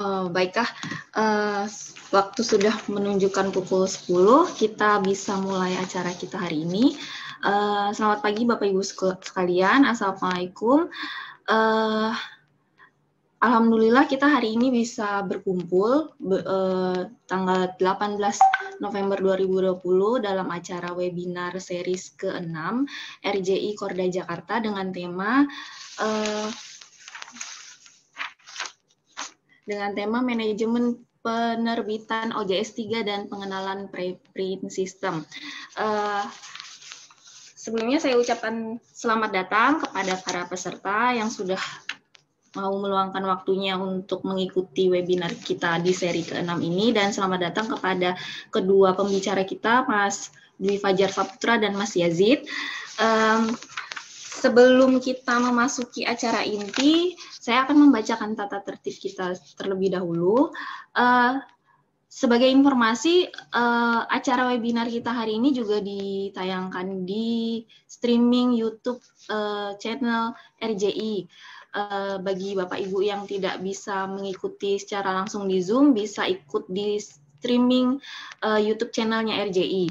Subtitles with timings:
[0.00, 0.64] Oh, baiklah,
[1.12, 1.68] uh,
[2.08, 6.96] waktu sudah menunjukkan pukul 10, kita bisa mulai acara kita hari ini.
[7.44, 8.80] Uh, selamat pagi Bapak Ibu
[9.20, 10.88] sekalian, Assalamualaikum.
[11.44, 12.16] Uh,
[13.44, 19.84] Alhamdulillah kita hari ini bisa berkumpul uh, tanggal 18 November 2020
[20.24, 22.56] dalam acara webinar series ke-6
[23.20, 25.44] RJI Korda Jakarta dengan tema
[26.00, 26.48] uh,
[29.64, 35.20] dengan tema manajemen penerbitan OJS 3 dan pengenalan preprint system.
[35.76, 36.24] Uh,
[37.60, 41.60] sebelumnya saya ucapkan selamat datang kepada para peserta yang sudah
[42.58, 48.18] mau meluangkan waktunya untuk mengikuti webinar kita di seri ke-6 ini dan selamat datang kepada
[48.50, 52.42] kedua pembicara kita Mas Dwi Fajar Saputra dan Mas Yazid.
[52.98, 53.54] Um,
[54.40, 60.48] sebelum kita memasuki acara inti, saya akan membacakan tata tertib kita terlebih dahulu.
[60.96, 61.36] Uh,
[62.10, 70.32] sebagai informasi, uh, acara webinar kita hari ini juga ditayangkan di streaming YouTube uh, channel
[70.58, 71.28] RJI.
[71.70, 76.98] Uh, bagi Bapak Ibu yang tidak bisa mengikuti secara langsung di Zoom, bisa ikut di
[76.98, 77.94] streaming
[78.42, 79.86] uh, YouTube channelnya RJI.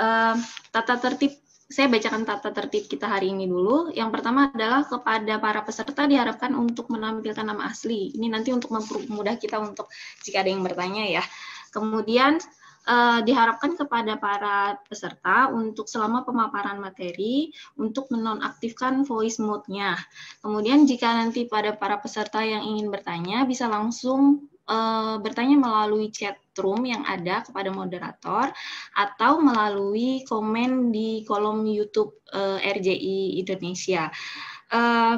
[0.00, 0.40] Uh,
[0.72, 1.36] tata tertib
[1.68, 3.92] saya bacakan tata tertib kita hari ini dulu.
[3.92, 8.16] Yang pertama adalah kepada para peserta diharapkan untuk menampilkan nama asli.
[8.16, 9.92] Ini nanti untuk mempermudah kita untuk
[10.24, 11.22] jika ada yang bertanya ya.
[11.68, 12.40] Kemudian
[12.88, 20.00] uh, diharapkan kepada para peserta untuk selama pemaparan materi untuk menonaktifkan voice mode-nya.
[20.40, 26.36] Kemudian jika nanti pada para peserta yang ingin bertanya bisa langsung uh, bertanya melalui chat
[26.60, 28.52] room yang ada kepada moderator
[28.94, 34.12] atau melalui komen di kolom YouTube uh, eh, RJI Indonesia.
[34.68, 35.16] Uh,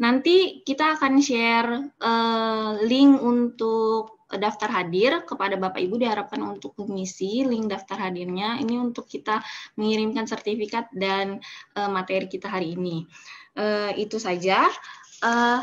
[0.00, 1.70] nanti kita akan share
[2.00, 8.80] uh, link untuk daftar hadir kepada Bapak Ibu diharapkan untuk mengisi link daftar hadirnya ini
[8.80, 9.44] untuk kita
[9.76, 11.36] mengirimkan sertifikat dan
[11.76, 13.04] uh, materi kita hari ini.
[13.52, 14.72] Uh, itu saja.
[15.20, 15.60] Uh,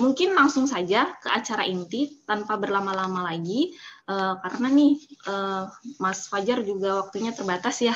[0.00, 3.76] mungkin langsung saja ke acara inti tanpa berlama-lama lagi
[4.08, 4.92] uh, karena nih
[5.28, 5.68] uh,
[6.00, 7.94] Mas Fajar juga waktunya terbatas ya.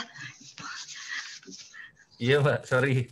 [2.15, 3.11] Iya Mbak, sorry.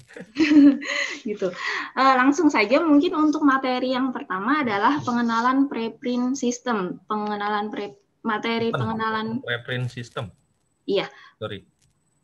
[1.28, 1.50] gitu.
[1.98, 8.70] Uh, langsung saja mungkin untuk materi yang pertama adalah pengenalan preprint system, pengenalan pre materi
[8.70, 10.30] pengenalan preprint system.
[10.86, 11.10] Iya.
[11.42, 11.71] Sorry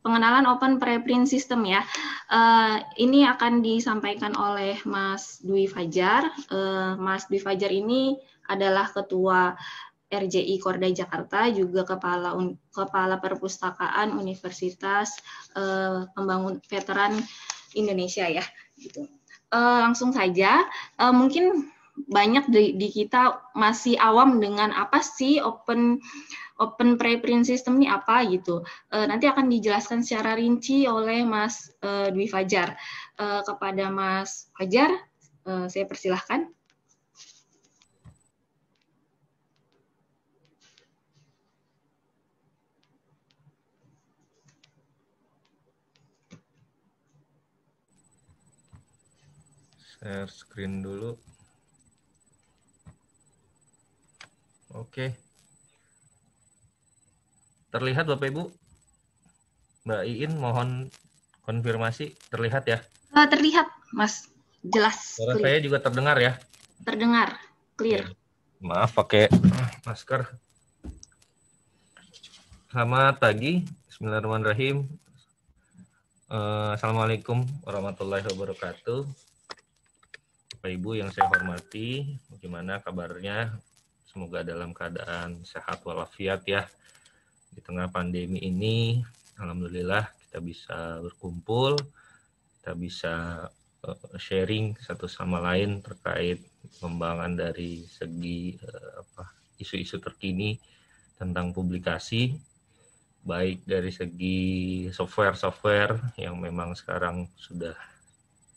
[0.09, 1.85] pengenalan Open Preprint System ya.
[2.33, 6.33] Uh, ini akan disampaikan oleh Mas Dwi Fajar.
[6.49, 8.17] Uh, Mas Dwi Fajar ini
[8.49, 9.53] adalah ketua
[10.09, 15.21] RJI Korda Jakarta, juga kepala un, kepala perpustakaan Universitas
[15.53, 17.13] uh, Pembangun Veteran
[17.77, 18.41] Indonesia ya.
[18.81, 19.05] Gitu.
[19.53, 20.65] Uh, langsung saja,
[20.97, 21.69] uh, mungkin
[22.09, 26.01] banyak di, di kita masih awam dengan apa sih open
[26.59, 28.67] open preprint system ini apa gitu.
[28.91, 32.75] Uh, nanti akan dijelaskan secara rinci oleh Mas uh, Dwi Fajar.
[33.19, 34.91] Uh, kepada Mas Fajar,
[35.47, 36.51] uh, saya persilahkan.
[49.99, 51.19] Share screen dulu.
[54.79, 55.28] Oke.
[57.69, 58.45] Terlihat Bapak Ibu?
[59.85, 60.69] Mbak Iin mohon
[61.45, 62.81] konfirmasi terlihat ya?
[63.13, 64.29] Uh, terlihat Mas,
[64.65, 65.21] jelas.
[65.21, 66.37] Suara saya juga terdengar ya?
[66.85, 67.37] Terdengar,
[67.77, 68.09] clear.
[68.65, 69.29] Maaf pakai
[69.85, 70.29] masker.
[72.73, 74.89] Selamat pagi, Bismillahirrahmanirrahim.
[76.29, 79.09] Uh, Assalamualaikum warahmatullahi wabarakatuh.
[80.57, 83.57] Bapak Ibu yang saya hormati, bagaimana kabarnya
[84.09, 86.65] Semoga dalam keadaan sehat walafiat ya.
[87.53, 89.01] Di tengah pandemi ini,
[89.39, 91.77] alhamdulillah kita bisa berkumpul,
[92.59, 93.15] kita bisa
[93.85, 96.45] eh, sharing satu sama lain terkait
[96.79, 100.59] pengembangan dari segi eh, apa isu-isu terkini
[101.19, 102.39] tentang publikasi
[103.27, 104.41] baik dari segi
[104.89, 107.75] software-software yang memang sekarang sudah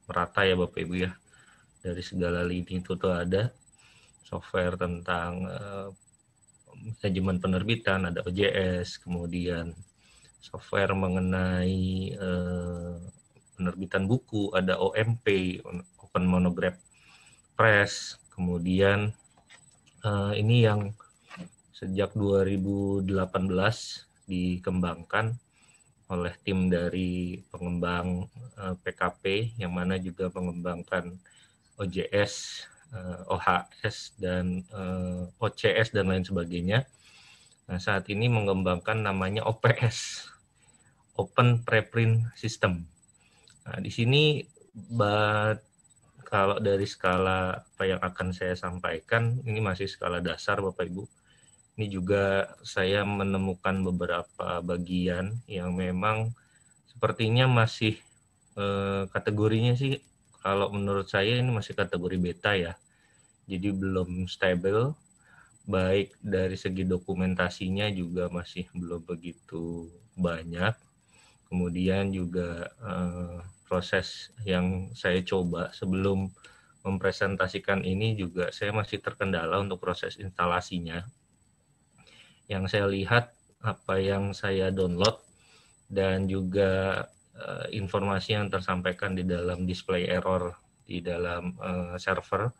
[0.05, 1.11] merata ya Bapak Ibu ya.
[1.81, 3.49] Dari segala lini itu tuh ada
[4.21, 5.89] software tentang uh,
[6.81, 9.74] manajemen penerbitan, ada OJS, kemudian
[10.42, 12.98] software mengenai uh,
[13.56, 15.62] penerbitan buku, ada OMP,
[16.01, 16.81] Open Monograph
[17.54, 19.13] Press, kemudian
[20.01, 20.89] uh, ini yang
[21.78, 23.06] sejak 2018
[24.25, 25.38] dikembangkan
[26.12, 28.27] oleh tim dari pengembang
[28.60, 31.16] uh, PKP yang mana juga mengembangkan
[31.80, 36.88] OJS uh, OHS dan uh, OCS dan lain sebagainya.
[37.71, 40.27] Nah, saat ini mengembangkan namanya OPS,
[41.15, 42.83] Open Preprint System.
[43.63, 44.43] Nah, di sini
[44.75, 45.63] but,
[46.27, 51.03] kalau dari skala apa yang akan saya sampaikan, ini masih skala dasar Bapak Ibu.
[51.75, 56.31] Ini juga saya menemukan beberapa bagian yang memang
[56.88, 57.99] sepertinya masih
[58.59, 59.99] eh, kategorinya sih
[60.41, 62.73] kalau menurut saya ini masih kategori beta ya.
[63.45, 64.97] Jadi belum stable
[65.69, 70.73] baik dari segi dokumentasinya juga masih belum begitu banyak.
[71.45, 73.38] Kemudian juga eh,
[73.69, 76.33] proses yang saya coba sebelum
[76.81, 81.05] mempresentasikan ini juga saya masih terkendala untuk proses instalasinya.
[82.49, 83.25] Yang saya lihat
[83.61, 85.21] apa yang saya download
[85.85, 87.05] dan juga
[87.41, 90.53] uh, informasi yang tersampaikan di dalam display error
[90.85, 92.53] di dalam uh, server.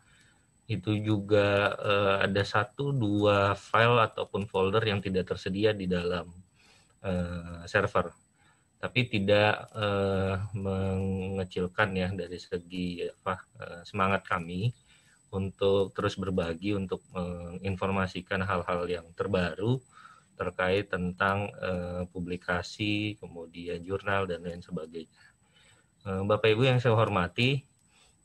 [0.66, 6.26] Itu juga uh, ada satu dua file ataupun folder yang tidak tersedia di dalam
[7.06, 8.10] uh, server.
[8.82, 14.74] Tapi tidak uh, mengecilkan ya dari segi apa uh, semangat kami
[15.32, 19.80] untuk terus berbagi untuk menginformasikan hal-hal yang terbaru
[20.42, 25.22] terkait tentang uh, publikasi kemudian jurnal dan lain sebagainya.
[26.02, 27.62] Uh, Bapak Ibu yang saya hormati,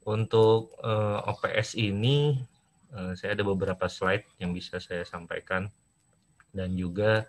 [0.07, 2.39] untuk uh, OPS ini
[2.95, 5.67] uh, saya ada beberapa slide yang bisa saya sampaikan
[6.55, 7.27] dan juga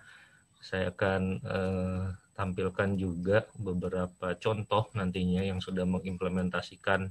[0.62, 2.06] saya akan uh,
[2.38, 7.10] tampilkan juga beberapa contoh nantinya yang sudah mengimplementasikan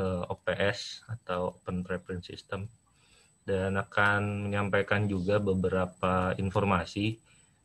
[0.00, 2.64] uh, OPS atau Open Preprint System
[3.46, 7.16] dan akan menyampaikan juga beberapa informasi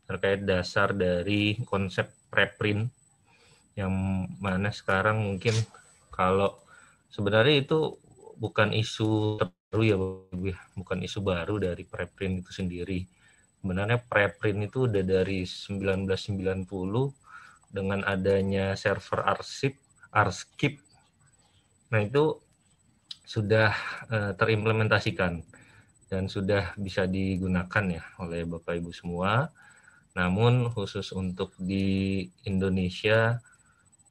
[0.06, 2.86] terkait dasar dari konsep preprint
[3.74, 3.90] yang
[4.38, 5.52] mana sekarang mungkin
[6.14, 6.54] kalau
[7.10, 7.98] sebenarnya itu
[8.38, 9.96] bukan isu terbaru ya,
[10.54, 10.58] ya.
[10.78, 13.02] Bukan isu baru dari preprint itu sendiri.
[13.62, 16.68] Sebenarnya preprint itu udah dari 1990
[17.72, 19.80] dengan adanya server arsip
[20.12, 20.76] arskip
[21.88, 22.36] nah itu
[23.24, 23.72] sudah
[24.12, 25.40] uh, terimplementasikan
[26.12, 29.48] dan sudah bisa digunakan ya oleh Bapak Ibu semua.
[30.12, 33.40] Namun khusus untuk di Indonesia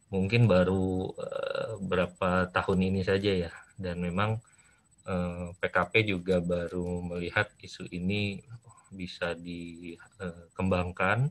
[0.10, 4.42] mungkin baru uh, berapa tahun ini saja ya dan memang
[5.06, 8.42] uh, eh, PKP juga baru melihat isu ini
[8.92, 11.30] bisa dikembangkan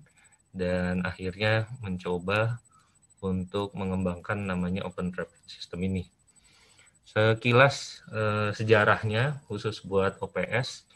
[0.55, 2.63] dan akhirnya mencoba
[3.21, 6.07] untuk mengembangkan namanya open traffic system ini.
[7.11, 10.87] Sekilas eh, sejarahnya khusus buat OPS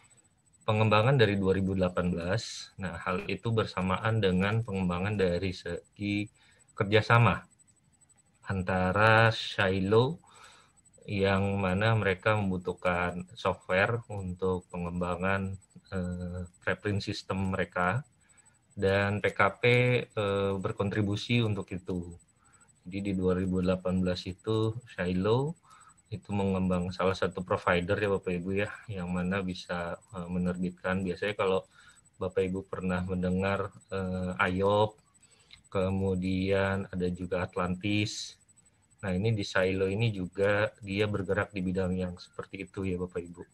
[0.62, 2.78] pengembangan dari 2018.
[2.78, 6.30] Nah, hal itu bersamaan dengan pengembangan dari segi
[6.78, 7.42] kerjasama
[8.46, 10.22] antara Shiloh
[11.10, 15.58] yang mana mereka membutuhkan software untuk pengembangan
[15.90, 18.06] eh, preprint system mereka
[18.78, 19.62] dan PKP
[20.14, 22.14] eh, berkontribusi untuk itu.
[22.86, 23.82] Jadi di 2018
[24.30, 25.63] itu Shiloh
[26.16, 31.34] itu mengembang salah satu provider ya Bapak Ibu ya yang mana bisa eh, menerbitkan biasanya
[31.34, 31.60] kalau
[32.18, 34.96] Bapak Ibu pernah mendengar eh, IOP
[35.68, 38.38] kemudian ada juga Atlantis
[39.04, 43.20] Nah, ini di silo ini juga dia bergerak di bidang yang seperti itu ya Bapak
[43.20, 43.44] Ibu.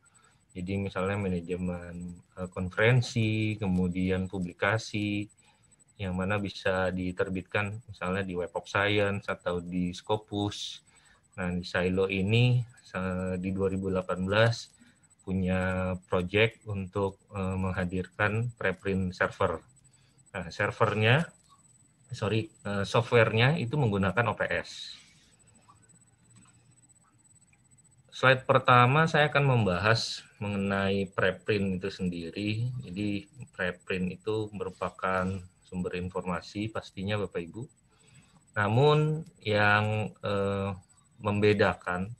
[0.55, 5.26] Jadi misalnya manajemen uh, konferensi, kemudian publikasi
[5.99, 10.87] yang mana bisa diterbitkan misalnya di Web of Science atau di Scopus.
[11.40, 12.61] Nah, di silo ini
[13.40, 14.04] di 2018
[15.25, 19.62] punya project untuk uh, menghadirkan preprint server.
[20.37, 21.30] Nah, servernya
[22.11, 25.00] sorry, uh, softwarenya itu menggunakan OPS.
[28.11, 32.68] Slide pertama saya akan membahas mengenai preprint itu sendiri.
[32.85, 33.25] Jadi
[33.56, 35.25] preprint itu merupakan
[35.64, 37.62] sumber informasi pastinya Bapak Ibu.
[38.61, 40.68] Namun yang eh,
[41.21, 42.11] membedakan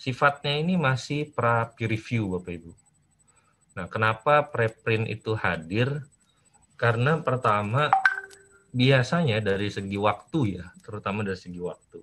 [0.00, 2.72] sifatnya ini masih pra peer review Bapak Ibu.
[3.76, 6.02] Nah, kenapa preprint itu hadir?
[6.80, 7.92] Karena pertama
[8.72, 12.00] biasanya dari segi waktu ya, terutama dari segi waktu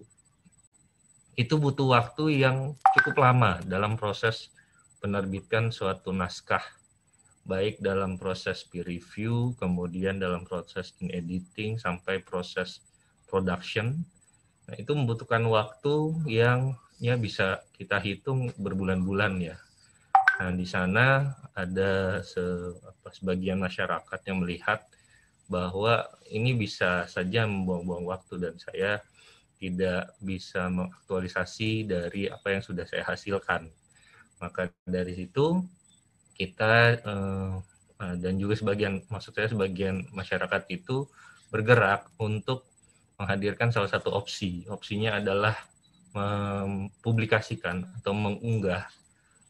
[1.38, 4.50] itu butuh waktu yang cukup lama dalam proses
[4.98, 6.66] penerbitkan suatu naskah
[7.46, 12.82] baik dalam proses peer review, kemudian dalam proses in editing sampai proses
[13.30, 14.02] production.
[14.68, 19.56] Nah, itu membutuhkan waktu yang ya bisa kita hitung berbulan-bulan ya.
[20.38, 22.44] Nah, di sana ada se,
[22.84, 24.84] apa, sebagian masyarakat yang melihat
[25.48, 29.00] bahwa ini bisa saja membuang-buang waktu dan saya
[29.58, 33.72] tidak bisa mengaktualisasi dari apa yang sudah saya hasilkan.
[34.38, 35.66] Maka dari situ
[36.38, 37.58] kita uh,
[37.98, 41.10] dan juga sebagian maksud saya sebagian masyarakat itu
[41.50, 42.70] bergerak untuk
[43.18, 44.64] menghadirkan salah satu opsi.
[44.70, 45.58] Opsinya adalah
[46.14, 48.90] mempublikasikan atau mengunggah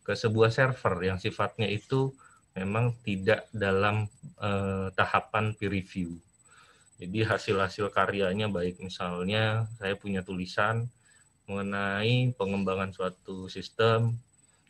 [0.03, 2.15] ke sebuah server yang sifatnya itu
[2.55, 4.07] memang tidak dalam
[4.39, 6.17] uh, tahapan peer review.
[6.97, 10.89] Jadi hasil-hasil karyanya baik misalnya saya punya tulisan
[11.45, 14.17] mengenai pengembangan suatu sistem,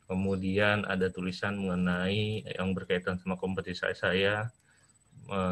[0.05, 4.66] kemudian ada tulisan mengenai yang berkaitan sama kompetisi saya, eh,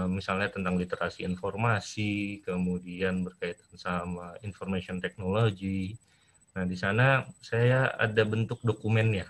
[0.07, 5.95] misalnya tentang literasi informasi, kemudian berkaitan sama information technology.
[6.55, 9.27] Nah, di sana saya ada bentuk dokumennya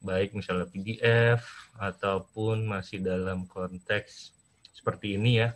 [0.00, 1.44] baik misalnya PDF
[1.76, 4.32] ataupun masih dalam konteks
[4.72, 5.52] seperti ini ya,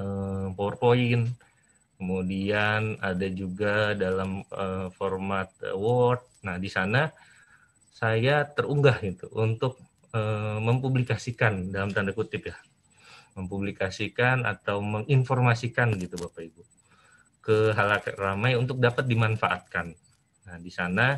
[0.00, 1.28] eh, PowerPoint,
[2.00, 6.24] kemudian ada juga dalam eh, format Word.
[6.48, 7.12] Nah, di sana
[7.92, 9.76] saya terunggah itu untuk
[10.16, 12.56] eh, mempublikasikan dalam tanda kutip ya,
[13.38, 16.62] mempublikasikan atau menginformasikan gitu Bapak Ibu
[17.40, 19.96] ke halayak ramai untuk dapat dimanfaatkan.
[20.44, 21.16] Nah, di sana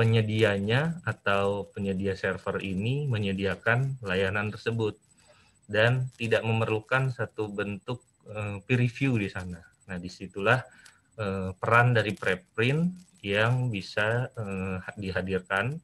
[0.00, 4.96] penyedianya atau penyedia server ini menyediakan layanan tersebut
[5.68, 8.00] dan tidak memerlukan satu bentuk
[8.32, 9.60] uh, peer review di sana.
[9.92, 10.58] Nah, di situlah
[11.20, 12.90] uh, peran dari preprint
[13.20, 15.76] yang bisa uh, dihadirkan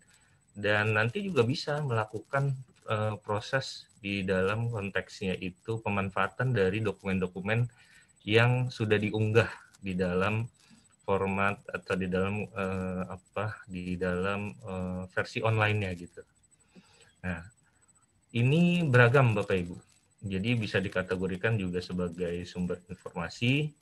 [0.57, 2.57] dan nanti juga bisa melakukan
[2.89, 7.67] uh, proses di dalam konteksnya itu pemanfaatan dari dokumen-dokumen
[8.23, 9.51] yang sudah diunggah
[9.83, 10.47] di dalam
[11.03, 16.23] format atau di dalam uh, apa di dalam uh, versi online-nya gitu.
[17.27, 17.43] Nah,
[18.31, 19.77] ini beragam Bapak Ibu.
[20.23, 23.75] Jadi bisa dikategorikan juga sebagai sumber informasi,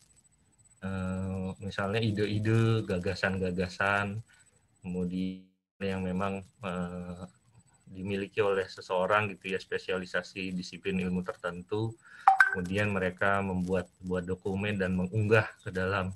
[0.85, 4.25] uh, misalnya ide-ide, gagasan-gagasan,
[4.81, 5.49] kemudian
[5.81, 7.25] yang memang uh,
[7.89, 11.95] dimiliki oleh seseorang gitu ya spesialisasi disiplin ilmu tertentu,
[12.53, 16.13] kemudian mereka membuat buat dokumen dan mengunggah ke dalam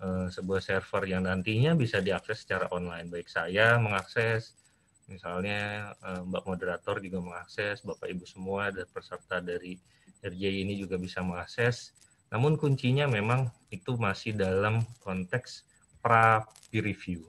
[0.00, 3.12] Eh, sebuah server yang nantinya bisa diakses secara online.
[3.12, 4.56] Baik saya mengakses,
[5.04, 9.76] misalnya uh, Mbak moderator juga mengakses, Bapak Ibu semua dan peserta dari
[10.24, 11.92] RJ ini juga bisa mengakses.
[12.32, 15.68] Namun kuncinya memang itu masih dalam konteks
[16.00, 17.28] pra peer review.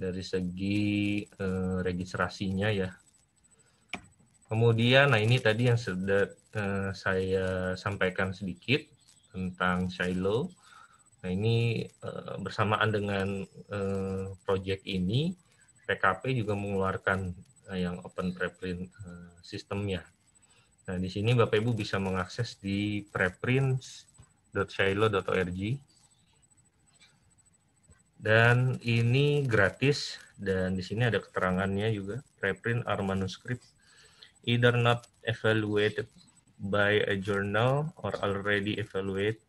[0.00, 2.94] dari segi eh, registrasinya ya.
[4.50, 8.82] Kemudian, nah ini tadi yang sudah eh, saya sampaikan sedikit
[9.30, 10.50] tentang Shiloh.
[11.22, 15.36] Nah ini eh, bersamaan dengan eh, project ini,
[15.86, 17.34] PKP juga mengeluarkan
[17.70, 20.02] eh, yang open preprint eh, sistemnya.
[20.90, 25.89] Nah di sini Bapak Ibu bisa mengakses di preprints.shiloh.org
[28.20, 33.64] dan ini gratis dan di sini ada keterangannya juga preprint our manuscript
[34.44, 36.04] either not evaluated
[36.60, 39.40] by a journal or already evaluated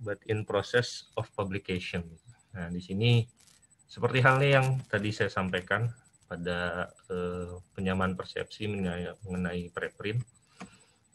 [0.00, 2.06] but in process of publication.
[2.56, 3.26] Nah, di sini
[3.84, 5.90] seperti halnya yang tadi saya sampaikan
[6.28, 10.20] pada eh, penyamaan persepsi mengenai, mengenai preprint.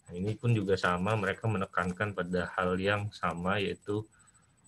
[0.05, 4.05] Nah, ini pun juga sama, mereka menekankan pada hal yang sama yaitu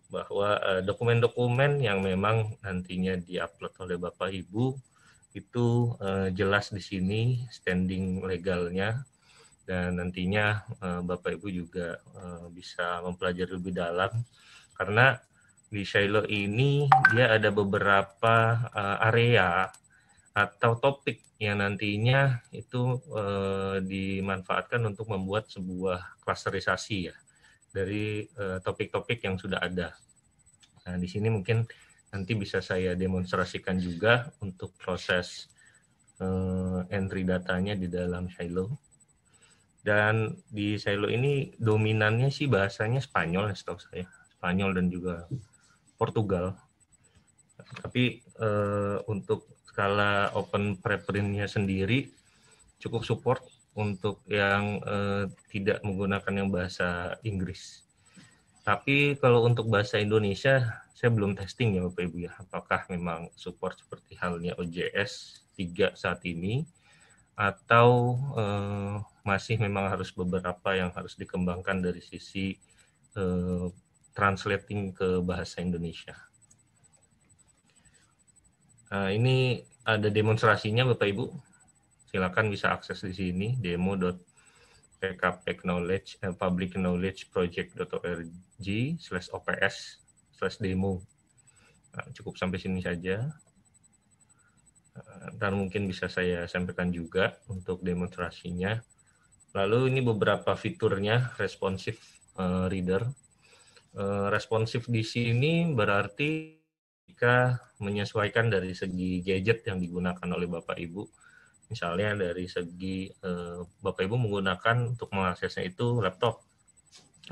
[0.09, 4.77] bahwa eh, dokumen-dokumen yang memang nantinya diupload oleh Bapak Ibu
[5.35, 7.21] itu uh, jelas di sini
[7.51, 9.03] standing legalnya.
[9.67, 11.99] Dan nantinya uh, Bapak Ibu juga
[12.55, 14.23] bisa mempelajari lebih dalam.
[14.71, 15.19] Karena
[15.67, 18.63] di Shiloh ini dia ada beberapa
[19.03, 19.67] area
[20.31, 23.01] atau topik yang nantinya itu
[23.83, 27.15] dimanfaatkan untuk membuat sebuah klasterisasi ya
[27.75, 28.23] dari
[28.63, 29.91] topik-topik uh, yang sudah ada.
[30.87, 31.67] Nah, di sini mungkin
[32.15, 35.51] nanti bisa saya demonstrasikan juga untuk proses
[36.23, 38.79] uh, entry datanya di dalam Silo.
[39.83, 44.07] Dan di Silo ini dominannya sih bahasanya Spanyol, setahu saya.
[44.39, 45.27] Spanyol dan juga
[45.99, 46.55] Portugal.
[47.59, 52.07] Tapi uh, untuk skala open preprintnya sendiri
[52.79, 53.43] cukup support
[53.75, 57.83] untuk yang uh, tidak menggunakan yang bahasa Inggris.
[58.63, 63.77] Tapi kalau untuk bahasa Indonesia, saya belum testing ya Bapak Ibu ya, apakah memang support
[63.77, 66.65] seperti halnya OJS 3 saat ini,
[67.35, 72.55] atau uh, masih memang harus beberapa yang harus dikembangkan dari sisi
[73.19, 73.67] uh,
[74.15, 76.15] translating ke bahasa Indonesia.
[78.89, 81.25] Nah, ini ada demonstrasinya Bapak Ibu.
[82.15, 86.31] Silakan bisa akses di sini demo.pkpknowledge eh,
[88.95, 89.99] slash ops
[90.31, 91.03] slash demo.
[91.91, 93.35] Nah, cukup sampai sini saja.
[95.35, 98.79] Ntar mungkin bisa saya sampaikan juga untuk demonstrasinya.
[99.51, 101.99] Lalu ini beberapa fiturnya responsive
[102.39, 103.11] uh, reader.
[103.91, 106.63] Uh, responsif di sini berarti
[107.11, 111.24] jika menyesuaikan dari segi gadget yang digunakan oleh Bapak Ibu.
[111.69, 116.45] Misalnya dari segi eh, Bapak Ibu menggunakan untuk mengaksesnya itu laptop.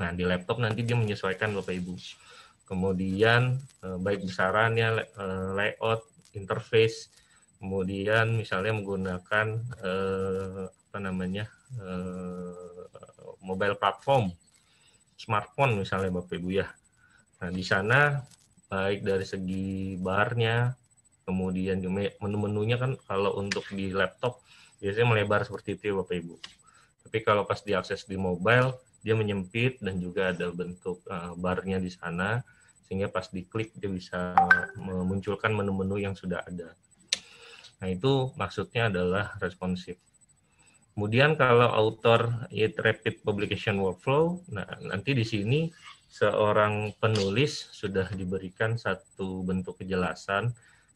[0.02, 1.94] Nah, di laptop nanti dia menyesuaikan Bapak Ibu.
[2.66, 6.02] Kemudian eh, baik besarannya, eh, layout,
[6.34, 7.14] interface,
[7.62, 9.46] kemudian misalnya menggunakan
[9.80, 11.46] eh, apa namanya
[11.78, 12.84] eh,
[13.44, 14.34] mobile platform,
[15.14, 16.66] smartphone misalnya Bapak Ibu ya.
[17.38, 18.18] Nah, di sana
[18.66, 20.74] baik dari segi barnya,
[21.24, 21.80] kemudian
[22.20, 24.44] menu-menunya kan kalau untuk di laptop
[24.78, 26.36] biasanya melebar seperti itu ya Bapak Ibu.
[27.08, 31.92] Tapi kalau pas diakses di mobile, dia menyempit dan juga ada bentuk uh, barnya di
[31.92, 32.40] sana,
[32.88, 34.36] sehingga pas diklik dia bisa
[34.80, 36.72] memunculkan menu-menu yang sudah ada.
[37.80, 40.00] Nah itu maksudnya adalah responsif.
[40.94, 45.66] Kemudian kalau author it rapid publication workflow, nah nanti di sini
[46.06, 50.54] seorang penulis sudah diberikan satu bentuk kejelasan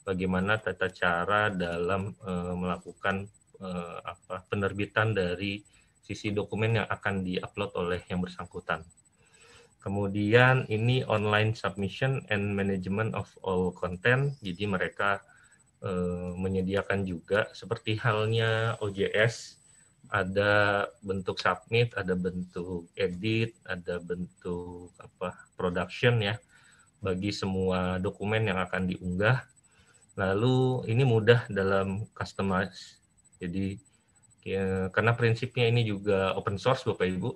[0.08, 3.28] bagaimana tata cara dalam e, melakukan
[3.60, 3.68] e,
[4.00, 5.60] apa penerbitan dari
[6.00, 8.80] sisi dokumen yang akan diupload oleh yang bersangkutan.
[9.84, 14.32] Kemudian ini online submission and management of all content.
[14.40, 15.20] Jadi mereka
[15.84, 15.92] e,
[16.32, 19.60] menyediakan juga seperti halnya OJS
[20.08, 26.40] ada bentuk submit, ada bentuk edit, ada bentuk apa production ya
[26.98, 29.44] bagi semua dokumen yang akan diunggah.
[30.18, 32.98] Lalu ini mudah dalam customize.
[33.38, 33.78] Jadi
[34.42, 37.30] ya, karena prinsipnya ini juga open source Bapak Ibu.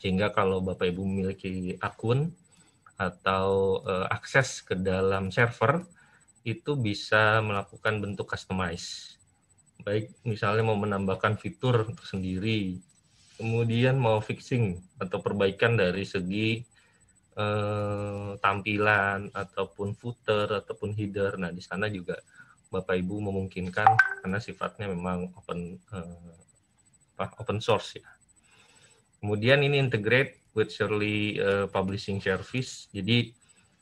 [0.00, 2.32] Sehingga kalau Bapak Ibu memiliki akun
[2.96, 5.84] atau uh, akses ke dalam server
[6.42, 9.12] itu bisa melakukan bentuk customize
[9.82, 12.78] baik misalnya mau menambahkan fitur tersendiri,
[13.36, 16.62] kemudian mau fixing atau perbaikan dari segi
[17.36, 21.36] eh, tampilan ataupun footer ataupun header.
[21.36, 22.16] Nah, di sana juga
[22.72, 23.88] Bapak Ibu memungkinkan
[24.24, 26.34] karena sifatnya memang open eh,
[27.16, 28.08] apa, open source ya.
[29.22, 32.90] Kemudian ini integrate with Shirley uh, Publishing Service.
[32.90, 33.30] Jadi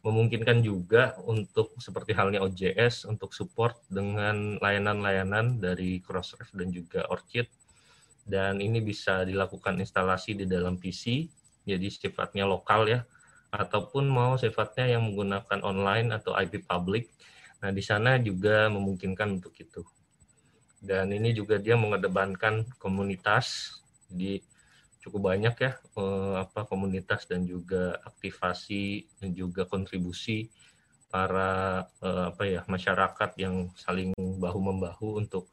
[0.01, 7.49] memungkinkan juga untuk seperti halnya OJS untuk support dengan layanan-layanan dari Crossref dan juga Orchid
[8.25, 11.29] dan ini bisa dilakukan instalasi di dalam PC
[11.69, 13.05] jadi sifatnya lokal ya
[13.51, 17.11] ataupun mau sifatnya yang menggunakan online atau IP public.
[17.61, 19.83] Nah di sana juga memungkinkan untuk itu.
[20.81, 23.77] Dan ini juga dia mengedepankan komunitas
[24.09, 24.41] di
[25.01, 30.49] cukup banyak ya eh, apa komunitas dan juga aktivasi dan juga kontribusi
[31.09, 35.49] para eh, apa ya masyarakat yang saling bahu membahu untuk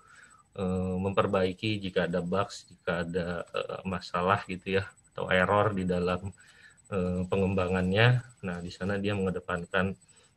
[0.60, 3.28] eh, memperbaiki jika ada bugs jika ada
[3.88, 4.84] masalah gitu ya
[5.16, 6.30] atau error di dalam
[7.28, 8.23] pengembangannya.
[8.47, 9.95] Nah di sana dia mengedepankan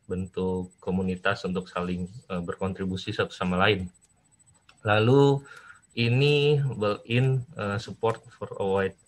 [0.09, 3.87] bentuk komunitas untuk saling eh, berkontribusi satu sama lain.
[4.83, 5.39] Lalu
[5.91, 8.99] ini built-in uh, support for a wide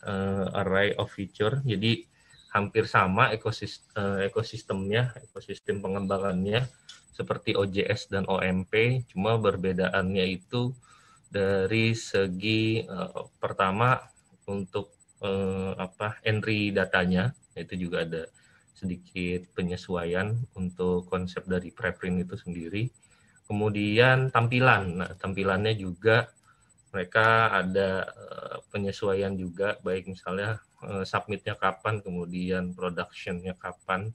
[0.51, 1.63] array of feature.
[1.63, 2.03] Jadi
[2.51, 6.67] hampir sama ekosistem, ekosistemnya, ekosistem pengembangannya
[7.15, 10.75] seperti OJS dan OMP, cuma perbedaannya itu
[11.31, 12.83] dari segi
[13.39, 13.97] pertama
[14.45, 14.91] untuk
[15.23, 18.27] uh, apa entry datanya, itu juga ada
[18.75, 22.83] sedikit penyesuaian untuk konsep dari preprint itu sendiri.
[23.47, 26.31] Kemudian tampilan, nah tampilannya juga
[26.93, 34.13] mereka ada uh, penyesuaian juga baik misalnya uh, submitnya kapan, kemudian productionnya kapan,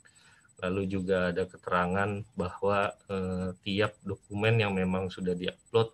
[0.62, 5.90] lalu juga ada keterangan bahwa uh, tiap dokumen yang memang sudah diupload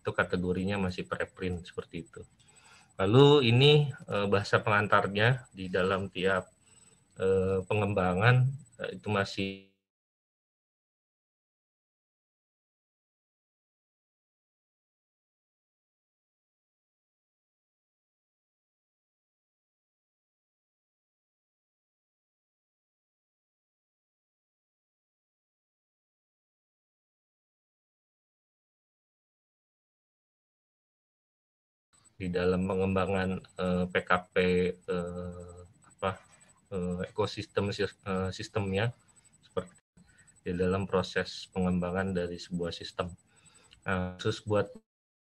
[0.00, 2.22] itu kategorinya masih preprint seperti itu.
[2.96, 6.48] Lalu ini uh, bahasa pengantarnya di dalam tiap
[7.20, 8.48] uh, pengembangan
[8.80, 9.68] uh, itu masih
[32.16, 34.34] di dalam pengembangan uh, PKP
[34.88, 35.60] uh,
[35.96, 36.10] apa
[36.72, 38.88] uh, ekosistem uh, sistemnya
[39.44, 39.76] seperti
[40.42, 43.12] di dalam proses pengembangan dari sebuah sistem.
[43.84, 44.72] Nah, khusus buat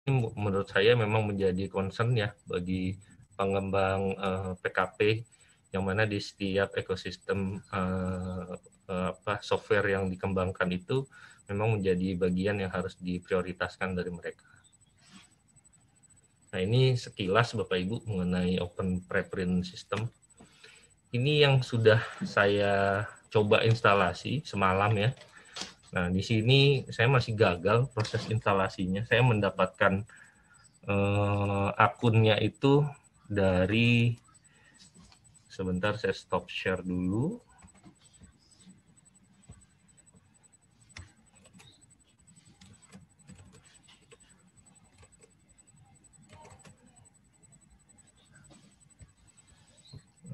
[0.05, 2.95] ini menurut saya memang menjadi concern ya bagi
[3.35, 5.27] pengembang uh, PKP
[5.75, 8.55] yang mana di setiap ekosistem uh,
[8.87, 11.03] uh, apa software yang dikembangkan itu
[11.51, 14.54] memang menjadi bagian yang harus diprioritaskan dari mereka.
[16.55, 20.07] Nah ini sekilas Bapak Ibu mengenai Open Preprint System.
[21.11, 25.11] Ini yang sudah saya coba instalasi semalam ya.
[25.91, 29.03] Nah di sini saya masih gagal proses instalasinya.
[29.03, 30.07] Saya mendapatkan
[30.87, 32.87] eh, akunnya itu
[33.27, 34.15] dari
[35.51, 37.35] sebentar saya stop share dulu.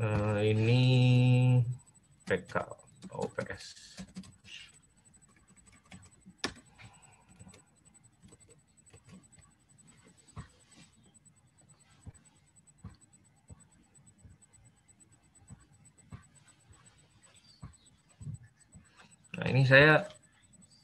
[0.02, 0.82] Uh, ini
[2.26, 2.54] PK
[3.14, 3.64] OPS.
[19.42, 20.06] Nah ini saya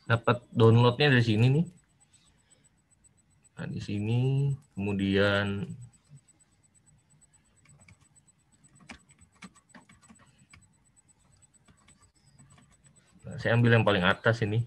[0.09, 1.65] dapat downloadnya dari sini nih.
[3.57, 4.19] Nah di sini
[4.73, 5.65] kemudian
[13.35, 14.63] saya ambil yang paling atas ini.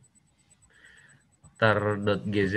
[1.56, 2.54] Tar.gz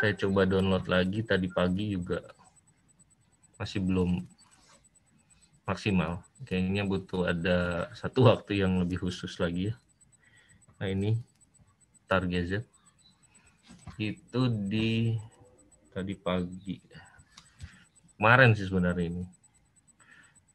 [0.00, 2.20] saya coba download lagi tadi pagi juga
[3.56, 4.20] masih belum
[5.64, 6.20] maksimal.
[6.44, 9.74] Kayaknya butuh ada satu waktu yang lebih khusus lagi ya.
[10.76, 11.16] Nah ini
[12.04, 12.60] tar.gz
[13.96, 15.14] itu di
[15.94, 16.76] tadi pagi.
[18.16, 19.24] Kemarin sih sebenarnya ini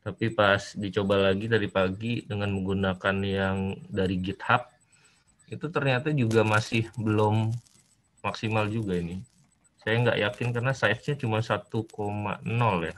[0.10, 4.65] tapi pas dicoba lagi dari pagi dengan menggunakan yang dari GitHub
[5.54, 7.54] itu ternyata juga masih belum
[8.26, 9.22] maksimal juga ini.
[9.86, 11.69] Saya nggak yakin karena size-nya cuma 1,0
[12.89, 12.95] ya.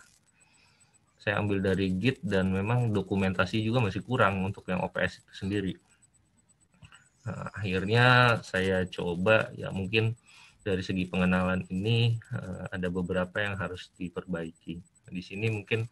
[1.20, 5.74] Saya ambil dari Git dan memang dokumentasi juga masih kurang untuk yang OPS itu sendiri.
[7.28, 10.16] Nah, akhirnya saya coba ya mungkin
[10.64, 14.80] dari segi pengenalan ini uh, ada beberapa yang harus diperbaiki.
[15.12, 15.86] Di sini mungkin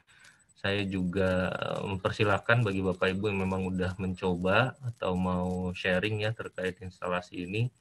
[0.59, 1.47] saya juga
[1.87, 7.71] mempersilahkan bagi Bapak Ibu yang memang udah mencoba atau mau sharing ya terkait instalasi ini.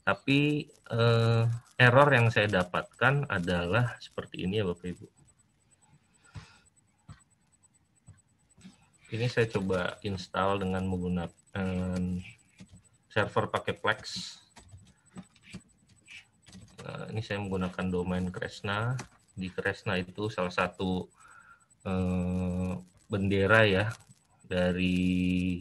[0.00, 1.44] Tapi eh,
[1.76, 5.06] error yang saya dapatkan adalah seperti ini ya Bapak Ibu.
[9.12, 12.00] Ini saya coba install dengan menggunakan
[13.12, 14.00] server pakai Plex.
[16.80, 18.96] Nah, ini saya menggunakan domain Kresna.
[19.36, 21.12] Di Kresna itu salah satu
[21.86, 22.72] eh,
[23.10, 23.86] bendera ya
[24.46, 25.04] dari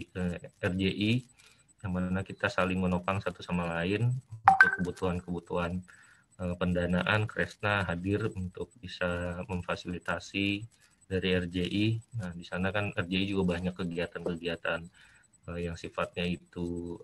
[0.06, 1.12] eh, RJI
[1.82, 4.14] yang mana kita saling menopang satu sama lain
[4.46, 5.82] untuk kebutuhan-kebutuhan
[6.42, 10.48] eh, pendanaan Kresna hadir untuk bisa memfasilitasi
[11.10, 11.86] dari RJI.
[12.24, 14.82] Nah, di sana kan RJI juga banyak kegiatan-kegiatan
[15.58, 16.96] yang sifatnya itu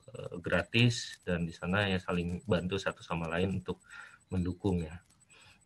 [0.45, 3.81] gratis dan di sana ya saling bantu satu sama lain untuk
[4.29, 4.93] mendukung ya.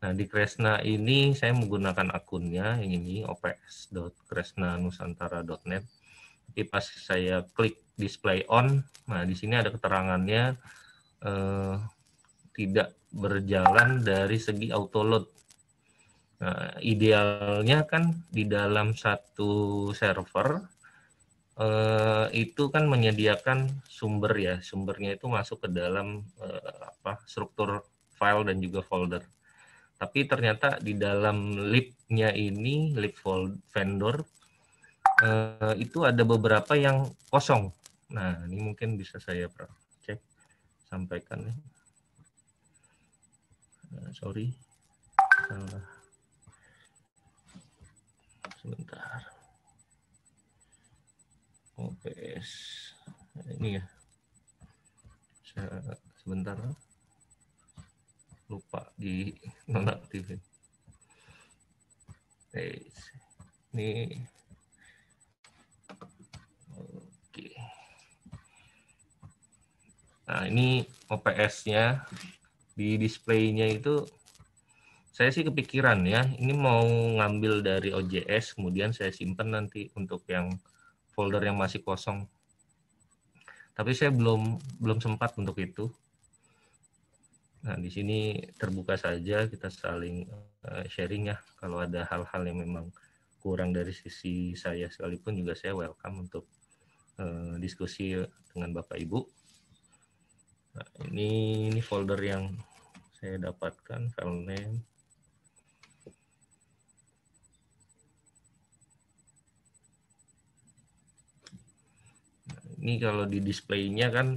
[0.02, 5.86] Nah, di Kresna ini saya menggunakan akunnya yang ini ops.kresnanusantara.net.
[6.50, 10.58] Tapi pas saya klik display on, nah di sini ada keterangannya
[11.22, 11.78] eh,
[12.58, 15.30] tidak berjalan dari segi auto load.
[16.42, 20.66] Nah, idealnya kan di dalam satu server
[21.62, 27.86] eh, itu kan menyediakan sumber ya, sumbernya itu masuk ke dalam eh, apa struktur
[28.18, 29.22] file dan juga folder
[30.02, 33.22] tapi ternyata di dalam lipnya ini lip
[33.70, 34.26] vendor
[35.22, 37.70] eh, itu ada beberapa yang kosong
[38.10, 39.46] nah ini mungkin bisa saya
[40.02, 40.18] cek
[40.90, 41.54] sampaikan ya
[43.94, 44.50] nah, sorry
[45.46, 46.02] salah
[48.62, 49.26] sebentar.
[51.82, 52.50] OPS
[53.58, 53.84] ini ya.
[56.22, 56.56] Sebentar
[58.52, 59.32] lupa di
[59.72, 60.40] nonaktifin.
[63.72, 64.20] Ini
[67.32, 67.56] Oke.
[70.28, 72.04] Nah, ini OPS-nya
[72.76, 74.04] di displaynya itu
[75.12, 80.56] saya sih kepikiran ya, ini mau ngambil dari OJS, kemudian saya simpan nanti untuk yang
[81.12, 82.26] folder yang masih kosong.
[83.76, 85.92] Tapi saya belum belum sempat untuk itu.
[87.62, 90.26] Nah, di sini terbuka saja kita saling
[90.66, 91.38] uh, sharing ya.
[91.62, 92.90] Kalau ada hal-hal yang memang
[93.38, 96.50] kurang dari sisi saya sekalipun juga saya welcome untuk
[97.22, 98.18] uh, diskusi
[98.50, 99.20] dengan Bapak Ibu.
[100.74, 101.30] Nah, ini
[101.70, 102.50] ini folder yang
[103.14, 104.82] saya dapatkan file name
[112.82, 114.34] ini kalau di displaynya kan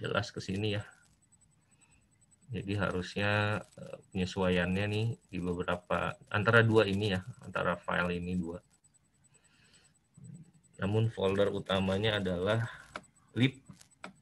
[0.00, 0.93] jelas ke sini ya.
[2.54, 8.62] Jadi harusnya eh, penyesuaiannya nih di beberapa antara dua ini ya, antara file ini dua.
[10.78, 12.62] Namun folder utamanya adalah
[13.34, 13.58] lib.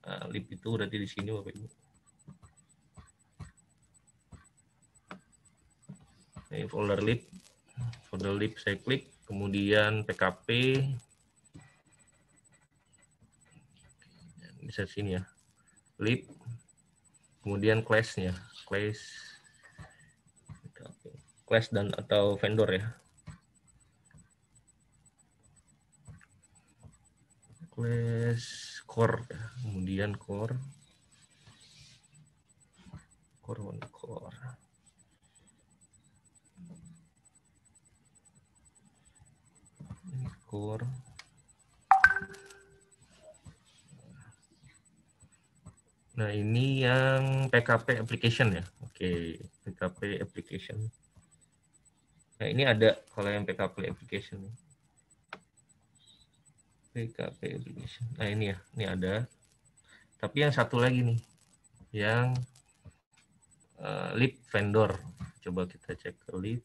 [0.08, 1.68] Nah, lib itu berarti di sini Bapak Ibu.
[6.52, 7.20] Ini folder lib.
[8.08, 10.48] Folder lib saya klik, kemudian PKP,
[14.72, 15.22] bisa sini ya
[16.00, 16.24] lip
[17.42, 18.32] kemudian class-nya
[18.64, 19.02] class
[21.52, 22.88] class dan atau vendor ya.
[27.68, 29.28] Class core
[29.60, 30.56] kemudian core.
[33.44, 34.40] Core one core.
[40.48, 41.11] Core
[46.22, 48.62] Nah, ini yang PKP application ya.
[48.86, 50.78] Oke, PKP application.
[52.38, 54.38] Nah, ini ada kalau yang PKP application.
[56.94, 58.06] PKP application.
[58.22, 59.26] Nah, ini ya, ini ada.
[60.22, 61.18] Tapi yang satu lagi nih,
[61.90, 62.38] yang
[63.82, 64.94] uh, lip vendor.
[65.42, 66.62] Coba kita cek ke lip.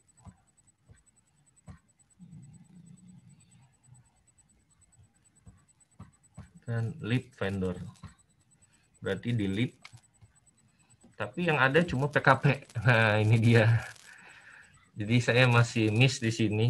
[6.70, 7.82] Dan lip vendor
[9.08, 9.80] berarti delete.
[11.16, 13.80] Tapi yang ada cuma PKP nah ini dia.
[15.00, 16.68] Jadi saya masih miss di sini.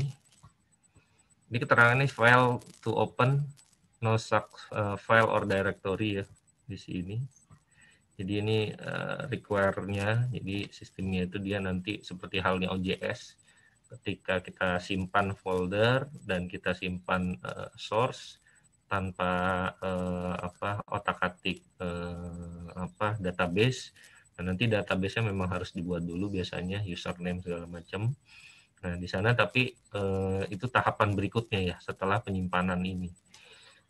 [1.50, 3.41] Ini keterangannya file to open
[4.06, 6.26] no such uh, file or directory ya
[6.69, 7.17] di sini.
[8.17, 13.34] Jadi ini uh, require-nya jadi sistemnya itu dia nanti seperti halnya OJS
[13.97, 18.38] ketika kita simpan folder dan kita simpan uh, source
[18.88, 19.32] tanpa
[19.84, 23.91] uh, apa otak-atik uh, apa database.
[24.39, 28.15] Nah, nanti database-nya memang harus dibuat dulu biasanya username segala macam
[28.78, 33.10] nah di sana tapi uh, itu tahapan berikutnya ya setelah penyimpanan ini.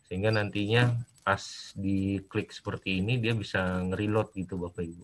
[0.08, 0.96] Sehingga nantinya
[1.28, 5.04] pas diklik seperti ini dia bisa ngereload gitu Bapak Ibu.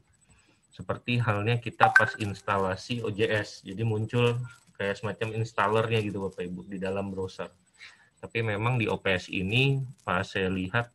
[0.71, 4.39] Seperti halnya kita pas instalasi OJS jadi muncul
[4.79, 7.51] kayak semacam installernya gitu Bapak Ibu di dalam browser
[8.23, 10.87] tapi memang di OPS ini pas saya lihat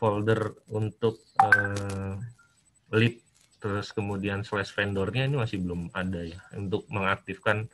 [0.00, 2.16] folder untuk uh,
[2.96, 3.20] lib
[3.60, 7.68] terus kemudian slash vendornya ini masih belum ada ya untuk mengaktifkan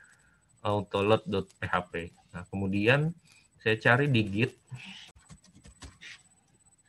[0.66, 2.10] autoload.php.
[2.34, 3.14] Nah, kemudian
[3.62, 4.52] saya cari di Git.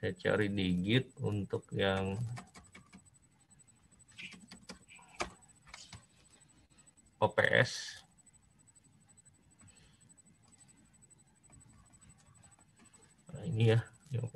[0.01, 2.17] Saya cari di Git untuk yang
[7.21, 8.02] OPS
[13.45, 13.79] ini ya
[14.13, 14.29] yang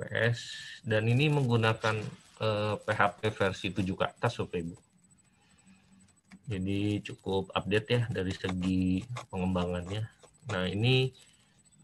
[0.82, 2.02] dan ini menggunakan
[2.42, 4.76] eh, PHP versi 7 ke atas Bapak Ibu.
[6.48, 10.08] Jadi cukup update ya dari segi pengembangannya.
[10.50, 11.12] Nah, ini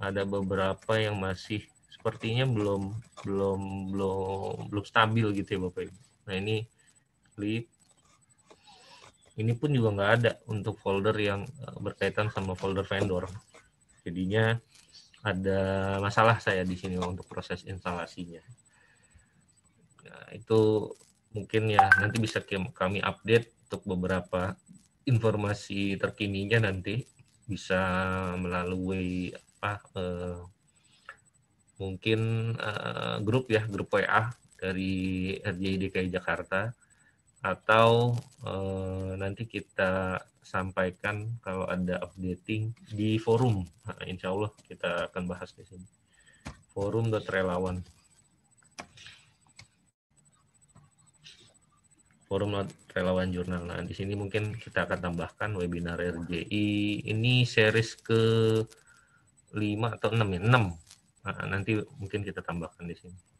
[0.03, 3.61] ada beberapa yang masih sepertinya belum belum
[3.95, 5.99] belum belum stabil gitu ya Bapak Ibu.
[6.27, 6.57] Nah, ini
[7.39, 7.71] lip
[9.35, 13.31] ini pun juga nggak ada untuk folder yang eh, berkaitan sama folder vendor.
[14.03, 14.59] Jadinya
[15.25, 15.61] ada
[16.05, 18.45] masalah saya di sini untuk proses instalasinya.
[20.05, 20.93] Nah, itu
[21.33, 24.55] mungkin ya nanti bisa kami update untuk beberapa
[25.09, 27.03] informasi terkininya nanti
[27.49, 27.81] bisa
[28.37, 30.41] melalui apa eh,
[31.81, 32.21] mungkin
[32.55, 34.29] eh, grup ya grup WA
[34.61, 36.73] dari RJI DKI Jakarta
[37.45, 38.17] atau
[38.49, 43.65] uh, nanti kita sampaikan kalau ada updating di forum.
[43.89, 45.89] Nah, insya Allah kita akan bahas di sini.
[46.77, 47.81] Forum.relawan.
[52.29, 52.51] Forum
[52.95, 53.63] relawan jurnal.
[53.67, 57.03] Nah, di sini mungkin kita akan tambahkan webinar RJI.
[57.09, 58.23] Ini series ke
[59.55, 60.41] 5 atau 6 ya?
[60.43, 60.75] 6.
[61.25, 63.34] Nah, nanti mungkin kita tambahkan di sini.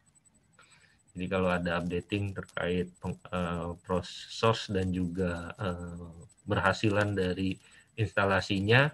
[1.15, 2.91] Jadi kalau ada updating terkait
[3.31, 6.11] uh, proses dan juga uh,
[6.43, 7.55] berhasilan dari
[7.95, 8.91] instalasinya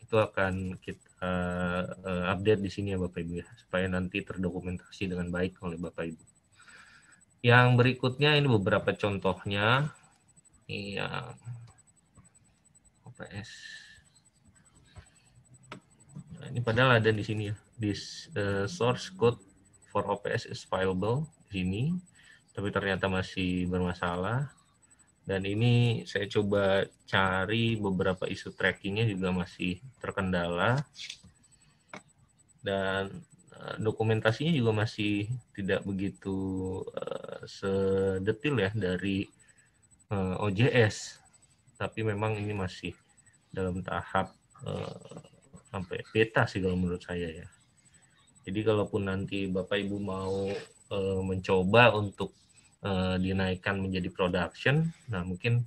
[0.00, 5.28] itu akan kita uh, update di sini ya Bapak Ibu ya supaya nanti terdokumentasi dengan
[5.28, 6.24] baik oleh Bapak Ibu.
[7.44, 9.92] Yang berikutnya ini beberapa contohnya.
[10.64, 11.36] Iya.
[13.04, 13.50] OPS.
[16.40, 17.56] Nah, ini padahal ada di sini ya.
[17.76, 19.36] This uh, source code
[19.92, 21.96] for OPS is fileable sini,
[22.52, 24.50] tapi ternyata masih bermasalah.
[25.28, 30.80] Dan ini saya coba cari beberapa isu trackingnya juga masih terkendala.
[32.64, 33.20] Dan
[33.52, 39.28] eh, dokumentasinya juga masih tidak begitu uh, sedetil ya dari
[40.08, 41.20] uh, eh, OJS.
[41.76, 42.96] Tapi memang ini masih
[43.52, 44.32] dalam tahap
[44.64, 45.20] uh,
[45.68, 47.48] sampai beta sih kalau menurut saya ya.
[48.48, 50.48] Jadi kalaupun nanti Bapak Ibu mau
[50.92, 52.32] uh, mencoba untuk
[52.84, 54.88] uh, dinaikkan menjadi production.
[55.08, 55.64] Nah, mungkin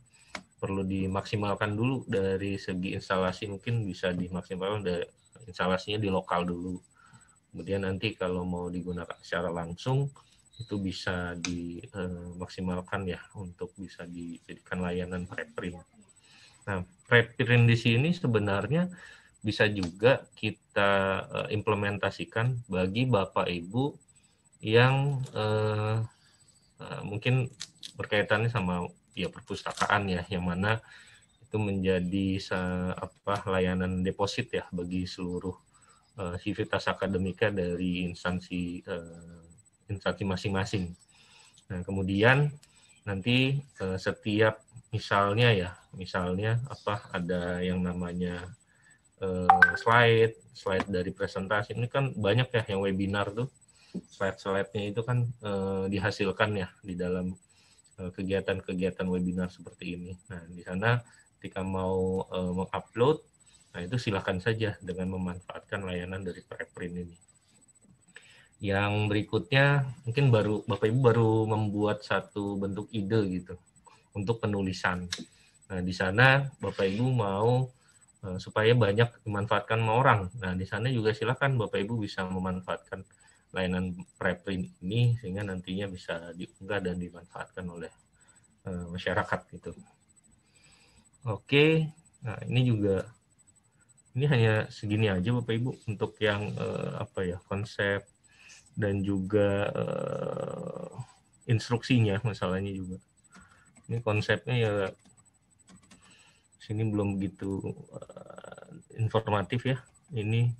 [0.61, 5.05] perlu dimaksimalkan dulu dari segi instalasi mungkin bisa dimaksimalkan dari
[5.49, 6.77] instalasinya di lokal dulu.
[7.51, 10.07] Kemudian nanti kalau mau digunakan secara langsung
[10.61, 15.81] itu bisa dimaksimalkan uh, ya untuk bisa dijadikan layanan preprint.
[16.69, 18.85] Nah, preprint di sini sebenarnya
[19.41, 24.10] bisa juga kita implementasikan bagi Bapak Ibu
[24.61, 26.05] yang uh,
[26.77, 27.49] uh, mungkin
[27.97, 30.79] berkaitannya sama ya perpustakaan ya yang mana
[31.41, 32.39] itu menjadi
[32.95, 35.57] apa layanan deposit ya bagi seluruh
[36.15, 39.43] uh, sivitas akademika dari instansi uh,
[39.91, 40.95] instansi masing-masing.
[41.67, 42.55] Nah, kemudian
[43.03, 44.63] nanti uh, setiap
[44.95, 48.47] misalnya ya, misalnya apa ada yang namanya
[49.19, 51.75] uh, slide, slide dari presentasi.
[51.75, 53.51] Ini kan banyak ya yang webinar tuh
[53.91, 57.35] slide-slide-nya itu kan uh, dihasilkan ya di dalam
[57.99, 60.11] eh, kegiatan-kegiatan uh, webinar seperti ini.
[60.31, 60.99] Nah, di sana
[61.39, 63.19] ketika mau uh, mengupload,
[63.75, 67.17] nah itu silakan saja dengan memanfaatkan layanan dari preprint ini.
[68.61, 73.57] Yang berikutnya mungkin baru Bapak Ibu baru membuat satu bentuk ide gitu
[74.13, 75.09] untuk penulisan.
[75.67, 77.67] Nah, di sana Bapak Ibu mau
[78.37, 80.29] supaya banyak dimanfaatkan sama orang.
[80.37, 83.01] Nah, di sana juga silakan Bapak Ibu bisa memanfaatkan
[83.51, 87.91] layanan preprint ini sehingga nantinya bisa diunggah dan dimanfaatkan oleh
[88.67, 89.71] uh, masyarakat gitu.
[91.27, 91.91] Oke,
[92.25, 93.05] nah ini juga
[94.11, 98.03] ini hanya segini aja Bapak Ibu untuk yang uh, apa ya konsep
[98.75, 100.89] dan juga uh,
[101.47, 102.97] instruksinya masalahnya juga.
[103.87, 104.73] Ini konsepnya ya
[106.59, 107.59] sini belum begitu
[107.91, 109.77] uh, informatif ya.
[110.11, 110.51] Ini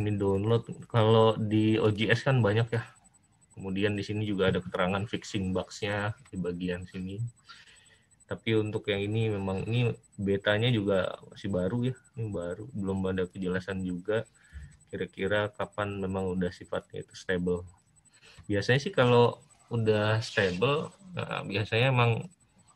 [0.00, 0.64] ini download.
[0.88, 2.82] Kalau di OJS kan banyak ya.
[3.52, 7.20] Kemudian di sini juga ada keterangan fixing bugs-nya di bagian sini.
[8.24, 11.96] Tapi untuk yang ini memang ini betanya juga masih baru ya.
[12.16, 14.24] Ini baru belum ada kejelasan juga
[14.90, 17.62] kira-kira kapan memang udah sifatnya itu stable.
[18.50, 19.38] Biasanya sih kalau
[19.70, 22.26] udah stable nah biasanya emang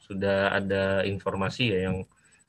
[0.03, 2.07] sudah ada informasi ya yang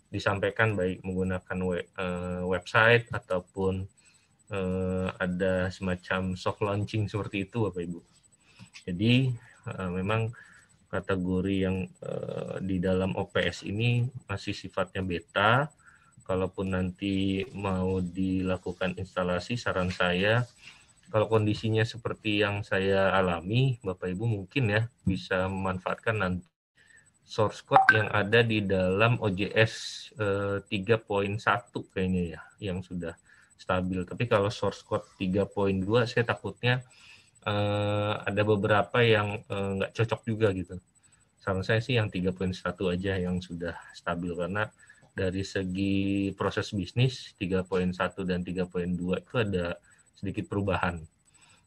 [0.10, 1.58] disampaikan baik menggunakan
[1.98, 3.90] uh, website ataupun
[4.52, 8.00] uh, ada semacam soft launching seperti itu Bapak Ibu.
[8.86, 9.34] Jadi
[9.70, 10.34] uh, memang
[10.92, 15.70] kategori yang uh, di dalam OPS ini masih sifatnya beta.
[16.26, 20.42] Kalaupun nanti mau dilakukan instalasi, saran saya
[21.14, 26.48] kalau kondisinya seperti yang saya alami, Bapak Ibu mungkin ya bisa memanfaatkan nanti
[27.26, 29.74] source code yang ada di dalam OJS
[30.18, 31.42] eh, 3.1
[31.90, 33.18] kayaknya ya, yang sudah
[33.56, 34.04] stabil.
[34.04, 36.84] Tapi kalau source code 3.2 saya takutnya
[37.48, 40.76] uh, ada beberapa yang uh, nggak cocok juga gitu.
[41.40, 42.52] Saran saya sih yang 3.1
[42.90, 44.68] aja yang sudah stabil karena
[45.16, 47.96] dari segi proses bisnis 3.1
[48.28, 49.80] dan 3.2 itu ada
[50.18, 51.00] sedikit perubahan.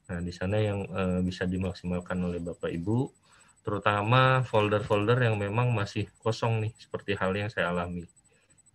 [0.09, 3.13] Nah, di sana yang uh, bisa dimaksimalkan oleh Bapak Ibu,
[3.61, 8.09] terutama folder-folder yang memang masih kosong nih, seperti hal yang saya alami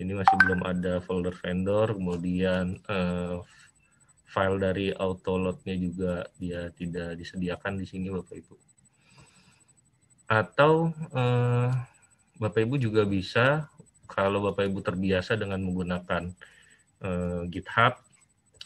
[0.03, 3.39] ini masih belum ada folder vendor kemudian uh,
[4.27, 8.73] file dari autoloadnya juga dia tidak disediakan di sini Bapak Ibu
[10.33, 11.69] atau eh,
[12.39, 13.69] Bapak Ibu juga bisa
[14.09, 16.33] kalau Bapak Ibu terbiasa dengan menggunakan
[17.03, 17.93] eh, GitHub,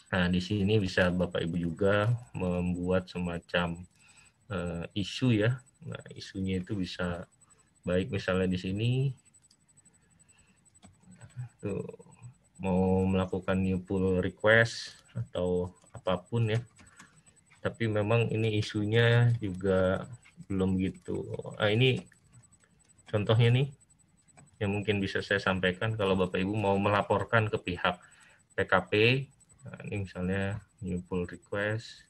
[0.08, 3.84] nah di sini bisa Bapak Ibu juga membuat semacam
[4.48, 5.60] eh, isu ya.
[5.78, 7.28] Nah, isunya itu bisa
[7.86, 8.90] baik misalnya di sini
[11.62, 11.82] tuh
[12.58, 16.60] mau melakukan new pull request atau apa pun ya.
[17.62, 20.06] Tapi memang ini isunya juga
[20.46, 21.26] belum gitu.
[21.58, 22.02] Ah, ini
[23.10, 23.68] contohnya nih
[24.58, 27.98] yang mungkin bisa saya sampaikan kalau Bapak Ibu mau melaporkan ke pihak
[28.58, 29.22] PKP,
[29.62, 32.06] nah, ini misalnya new pull request.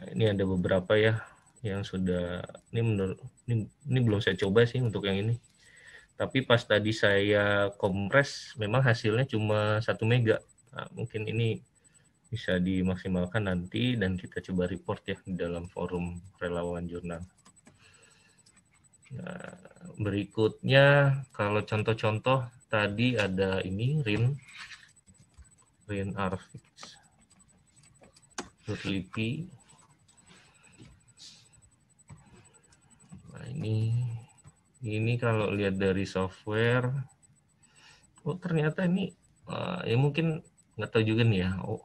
[0.00, 1.20] Nah, ini ada beberapa ya
[1.60, 5.34] yang sudah ini menurut ini, ini belum saya coba sih untuk yang ini.
[6.14, 10.38] Tapi pas tadi saya kompres memang hasilnya cuma satu mega.
[10.70, 11.58] Nah, mungkin ini
[12.30, 17.22] bisa dimaksimalkan nanti dan kita coba report ya di dalam forum relawan jurnal.
[19.14, 19.54] Nah,
[20.02, 24.34] berikutnya kalau contoh-contoh tadi ada ini RIN
[25.86, 26.98] RIN Arfix
[28.88, 29.44] Lipi.
[33.30, 33.94] Nah, ini
[34.84, 36.90] ini kalau lihat dari software
[38.26, 39.14] oh ternyata ini
[39.48, 40.42] uh, ya mungkin
[40.74, 41.80] nggak tahu juga nih ya oh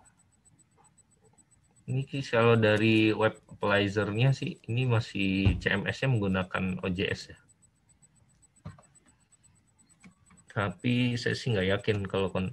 [1.89, 7.37] ini kalau dari web applyzer-nya sih ini masih CMS-nya menggunakan OJS ya.
[10.53, 12.45] Tapi saya sih nggak yakin kalau uh,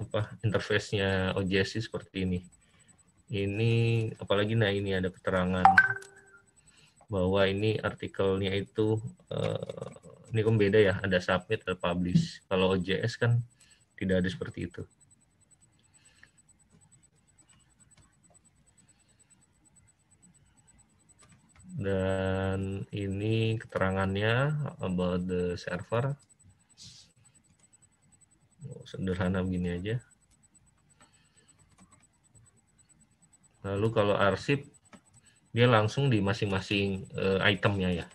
[0.00, 2.40] apa interface-nya OJS sih seperti ini.
[3.28, 3.72] Ini
[4.16, 5.68] apalagi nah ini ada keterangan
[7.10, 9.02] bahwa ini artikelnya itu
[9.34, 9.90] uh,
[10.30, 12.38] ini kan beda ya, ada submit ada publish.
[12.46, 13.42] Kalau OJS kan
[13.98, 14.82] tidak ada seperti itu.
[21.80, 24.52] dan ini keterangannya
[24.84, 26.12] about the server
[28.68, 29.96] oh, sederhana begini aja
[33.64, 34.68] lalu kalau arsip
[35.50, 38.06] dia langsung di masing-masing uh, itemnya ya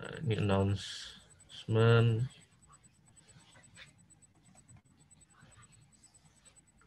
[0.00, 2.08] nah, ini announcement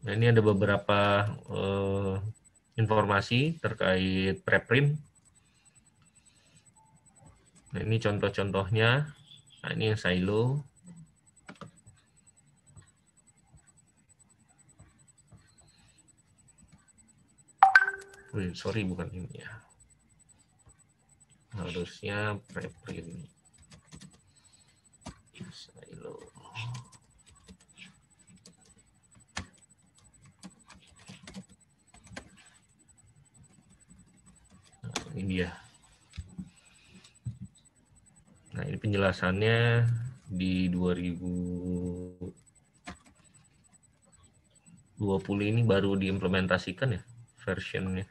[0.03, 2.17] nah ini ada beberapa uh,
[2.73, 4.97] informasi terkait preprint.
[7.73, 9.13] Nah, ini contoh-contohnya.
[9.63, 10.61] Nah, ini yang silo.
[18.33, 19.51] Wih, sorry bukan ini ya.
[21.53, 23.29] Harusnya preprint.
[25.53, 26.17] Silo.
[35.13, 35.53] ini dia.
[38.57, 39.85] Nah, ini penjelasannya
[40.25, 42.33] di 2020
[45.53, 47.01] ini baru diimplementasikan ya
[47.43, 48.07] versionnya.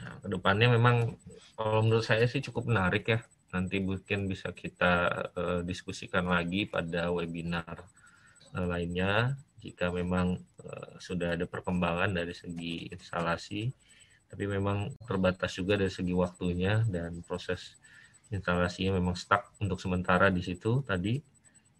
[0.00, 1.20] Nah, ke depannya memang
[1.52, 3.20] kalau menurut saya sih cukup menarik ya.
[3.52, 4.92] Nanti mungkin bisa kita
[5.36, 7.84] uh, diskusikan lagi pada webinar
[8.56, 13.68] uh, lainnya jika memang uh, sudah ada perkembangan dari segi instalasi,
[14.32, 17.76] tapi memang terbatas juga dari segi waktunya dan proses
[18.32, 21.20] instalasinya memang stuck untuk sementara di situ tadi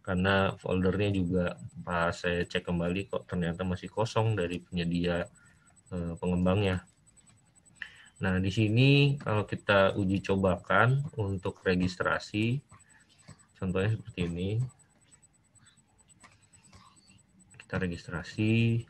[0.05, 5.25] karena foldernya juga pas saya cek kembali kok ternyata masih kosong dari penyedia
[6.21, 6.85] pengembangnya.
[8.23, 12.63] Nah, di sini kalau kita uji cobakan untuk registrasi,
[13.59, 14.51] contohnya seperti ini.
[17.59, 18.87] Kita registrasi.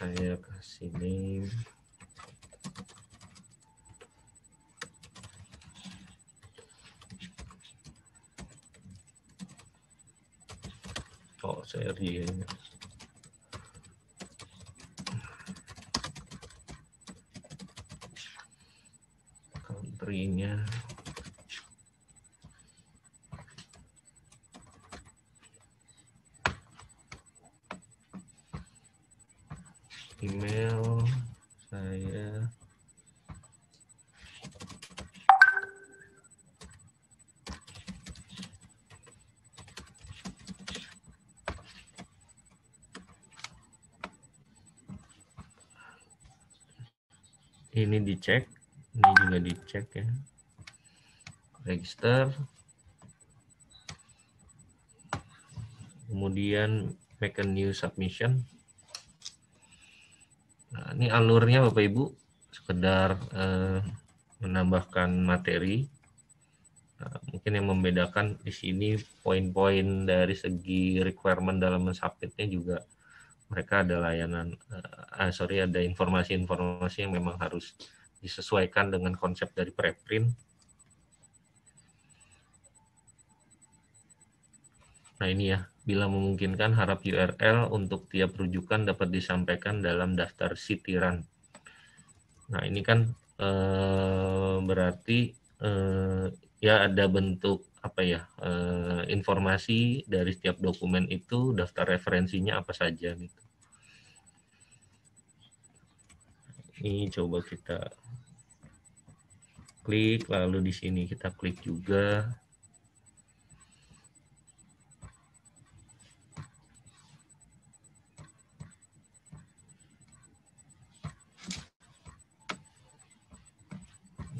[0.00, 1.52] Saya kasih name.
[11.42, 12.22] Oh saya di
[30.22, 31.02] email
[31.72, 32.46] saya.
[47.72, 48.51] Ini dicek
[49.42, 50.06] dicek ya
[51.66, 52.30] register
[56.12, 58.44] kemudian make a new submission.
[60.76, 62.04] Nah, ini alurnya Bapak Ibu
[62.52, 63.80] sekedar eh,
[64.44, 65.88] menambahkan materi.
[67.00, 72.76] Nah, mungkin yang membedakan di sini poin-poin dari segi requirement dalam mensubmitnya juga
[73.48, 77.76] mereka ada layanan, uh, sorry ada informasi-informasi yang memang harus
[78.22, 80.30] disesuaikan dengan konsep dari preprint.
[85.18, 91.26] Nah ini ya, bila memungkinkan harap URL untuk tiap rujukan dapat disampaikan dalam daftar sitiran.
[92.54, 93.10] Nah ini kan
[93.42, 96.26] eh, berarti eh,
[96.62, 103.14] ya ada bentuk apa ya eh, informasi dari setiap dokumen itu daftar referensinya apa saja
[103.18, 103.41] gitu.
[106.82, 107.78] Ini coba kita
[109.86, 112.26] klik, lalu di sini kita klik juga.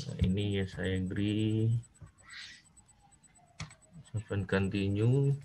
[0.03, 1.71] Nah, ini ya saya agree.
[4.11, 5.39] Save continue.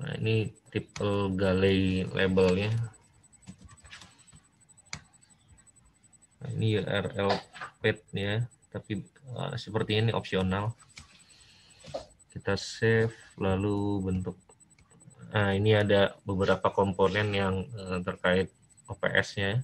[0.00, 2.72] Nah, ini triple galley labelnya.
[6.40, 7.36] Nah, ini URL
[7.84, 9.04] path-nya, tapi
[9.36, 10.72] uh, seperti ini opsional.
[12.32, 14.40] Kita save, lalu bentuk.
[15.36, 18.48] Nah, ini ada beberapa komponen yang uh, terkait
[18.88, 19.60] OPS-nya.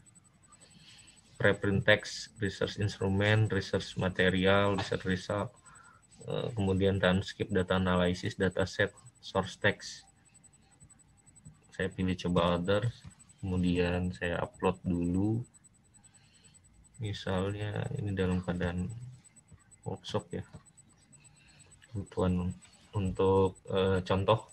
[1.40, 5.48] Preprint text, research instrument, research material, research result,
[6.28, 10.05] uh, kemudian transcript data analysis, dataset, source text,
[11.76, 12.88] saya pilih coba order
[13.44, 15.44] kemudian saya upload dulu.
[16.96, 18.88] Misalnya ini dalam keadaan
[19.84, 20.44] workshop ya.
[21.92, 22.56] Kebutuhan
[22.96, 24.48] untuk uh, contoh.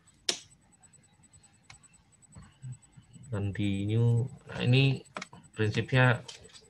[3.31, 4.27] Continue.
[4.51, 4.99] Nah ini
[5.55, 6.19] prinsipnya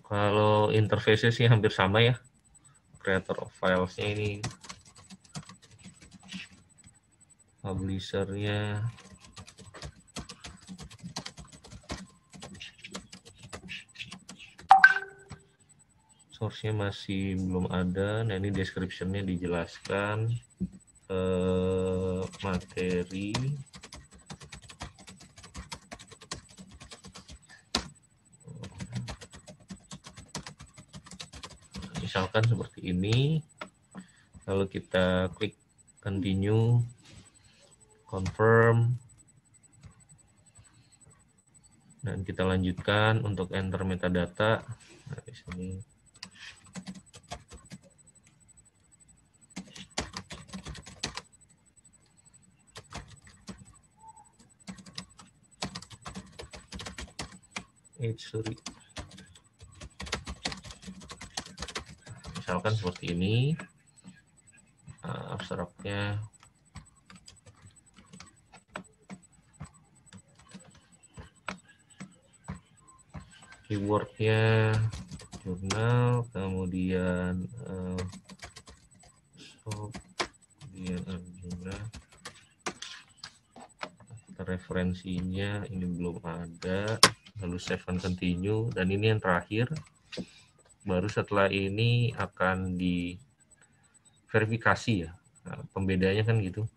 [0.05, 2.15] kalau interface sih hampir sama ya.
[3.01, 4.31] Creator of filesnya ini.
[7.59, 8.85] Publishernya
[16.43, 18.19] source-nya masih belum ada.
[18.27, 20.27] Nah, ini description-nya dijelaskan
[21.07, 23.31] eh, materi.
[32.03, 33.39] Misalkan seperti ini.
[34.43, 35.55] Lalu kita klik
[36.03, 36.83] continue
[38.03, 38.99] confirm.
[42.03, 44.59] Dan kita lanjutkan untuk enter metadata.
[45.07, 45.92] Nah, di sini
[58.03, 58.59] H sorry.
[62.35, 63.55] Misalkan seperti ini.
[64.99, 66.19] Uh, abstraknya.
[73.71, 74.75] Keywordnya
[75.39, 78.03] jurnal kemudian uh,
[79.39, 79.87] so,
[80.59, 81.79] kemudian Arjuna
[84.43, 86.99] referensinya ini belum ada
[87.41, 88.69] lalu save and continue.
[88.75, 89.71] Dan ini yang terakhir.
[90.83, 93.15] Baru setelah ini akan di
[94.27, 95.11] verifikasi ya.
[95.47, 96.67] Nah, pembedanya kan gitu.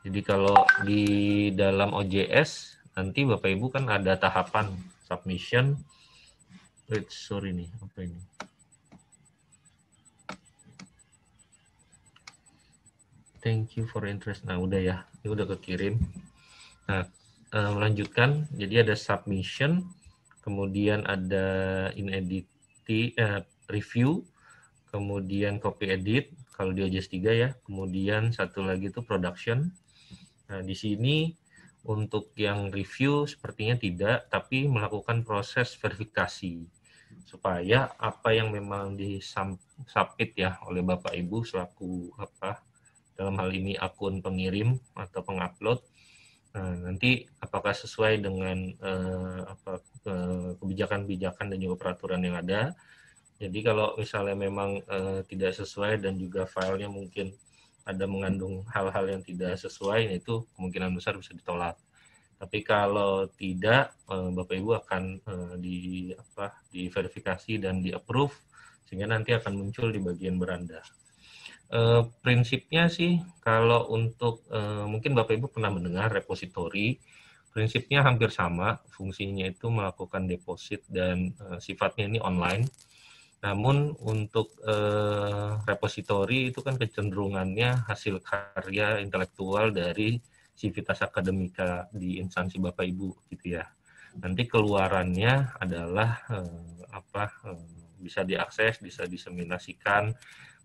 [0.00, 0.56] Jadi kalau
[0.88, 1.04] di
[1.52, 4.72] dalam OJS nanti Bapak Ibu kan ada tahapan
[5.04, 5.76] submission.
[6.88, 8.20] Wait sorry nih apa ini?
[13.40, 14.44] Thank you for interest.
[14.44, 14.96] Nah udah ya.
[15.20, 16.00] Ini udah kekirim.
[16.88, 17.08] Nah
[17.54, 18.46] uh, melanjutkan.
[18.54, 19.86] Jadi ada submission,
[20.42, 21.46] kemudian ada
[21.94, 22.46] inedit
[23.18, 24.26] uh, review,
[24.90, 27.48] kemudian copy edit kalau di OJS 3 ya.
[27.66, 29.70] Kemudian satu lagi itu production.
[30.50, 31.30] Nah, di sini
[31.86, 36.68] untuk yang review sepertinya tidak, tapi melakukan proses verifikasi
[37.26, 42.58] supaya apa yang memang disubmit ya oleh Bapak Ibu selaku apa
[43.14, 45.78] dalam hal ini akun pengirim atau pengupload
[46.50, 49.78] Nah, nanti apakah sesuai dengan uh, apa
[50.58, 52.74] kebijakan-kebijakan dan juga peraturan yang ada.
[53.40, 57.32] Jadi kalau misalnya memang uh, tidak sesuai dan juga filenya mungkin
[57.86, 61.78] ada mengandung hal-hal yang tidak sesuai, itu kemungkinan besar bisa ditolak.
[62.40, 68.34] Tapi kalau tidak, uh, Bapak Ibu akan uh, di apa diverifikasi dan di approve
[68.84, 70.82] sehingga nanti akan muncul di bagian beranda.
[71.70, 76.98] Uh, prinsipnya sih kalau untuk uh, mungkin Bapak Ibu pernah mendengar repositori,
[77.54, 82.66] prinsipnya hampir sama, fungsinya itu melakukan deposit dan uh, sifatnya ini online.
[83.40, 84.52] Namun untuk
[85.64, 90.20] repositori itu kan kecenderungannya hasil karya intelektual dari
[90.52, 93.64] civitas akademika di instansi Bapak Ibu gitu ya.
[94.20, 96.20] Nanti keluarannya adalah
[96.92, 97.32] apa
[97.96, 100.12] bisa diakses, bisa diseminasikan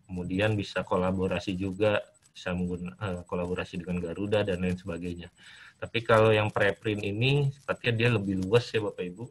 [0.05, 2.01] kemudian bisa kolaborasi juga
[2.35, 5.31] bisa menggunakan uh, kolaborasi dengan Garuda dan lain sebagainya.
[5.79, 9.25] Tapi kalau yang preprint ini sepertinya dia lebih luas ya Bapak Ibu.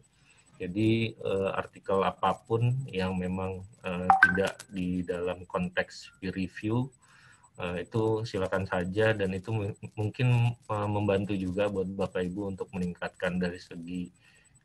[0.55, 6.89] Jadi uh, artikel apa pun yang memang uh, tidak di dalam konteks peer review
[7.59, 9.51] uh, itu silakan saja dan itu
[9.99, 14.09] mungkin uh, membantu juga buat Bapak Ibu untuk meningkatkan dari segi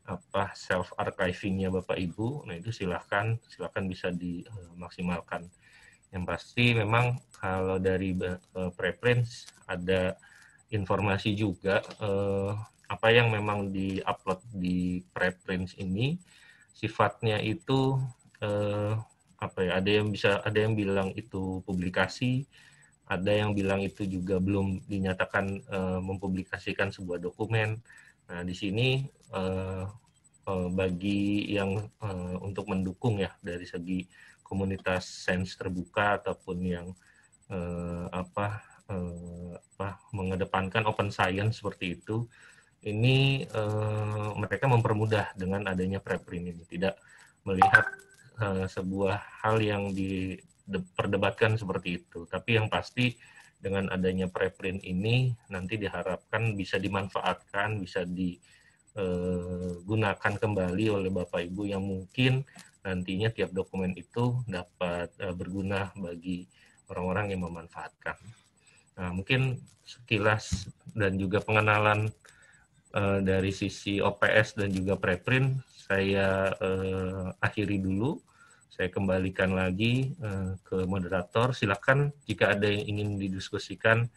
[0.06, 2.48] apa self archivingnya Bapak Ibu.
[2.48, 5.44] Nah itu silakan silakan bisa dimaksimalkan.
[5.44, 5.59] Uh,
[6.10, 10.18] yang pasti memang kalau dari uh, preference ada
[10.70, 12.54] informasi juga uh,
[12.90, 16.18] apa yang memang di-upload di preference ini.
[16.74, 17.98] Sifatnya itu
[18.42, 18.94] uh,
[19.40, 22.44] apa ya ada yang bisa ada yang bilang itu publikasi
[23.10, 27.82] ada yang bilang itu juga belum dinyatakan uh, mempublikasikan sebuah dokumen.
[28.30, 29.02] Nah di sini
[29.34, 29.82] uh,
[30.46, 34.06] uh, bagi yang uh, untuk mendukung ya dari segi
[34.50, 36.86] komunitas sains terbuka ataupun yang
[37.46, 42.26] eh, apa eh, apa mengedepankan open science seperti itu
[42.80, 46.64] ini eh, mereka mempermudah dengan adanya preprint ini.
[46.64, 46.94] Tidak
[47.44, 47.84] melihat
[48.40, 52.24] eh, sebuah hal yang diperdebatkan seperti itu.
[52.24, 53.16] Tapi yang pasti
[53.60, 58.56] dengan adanya preprint ini nanti diharapkan bisa dimanfaatkan bisa digunakan
[60.32, 62.48] eh, kembali oleh Bapak Ibu yang mungkin
[62.80, 66.48] nantinya tiap dokumen itu dapat uh, berguna bagi
[66.90, 68.16] orang-orang yang memanfaatkan.
[68.98, 72.10] Nah, mungkin sekilas dan juga pengenalan
[72.94, 75.58] uh, dari sisi OPS dan juga preprint
[75.90, 78.18] saya uh, akhiri dulu.
[78.70, 81.52] Saya kembalikan lagi uh, ke moderator.
[81.52, 84.08] Silakan jika ada yang ingin didiskusikan,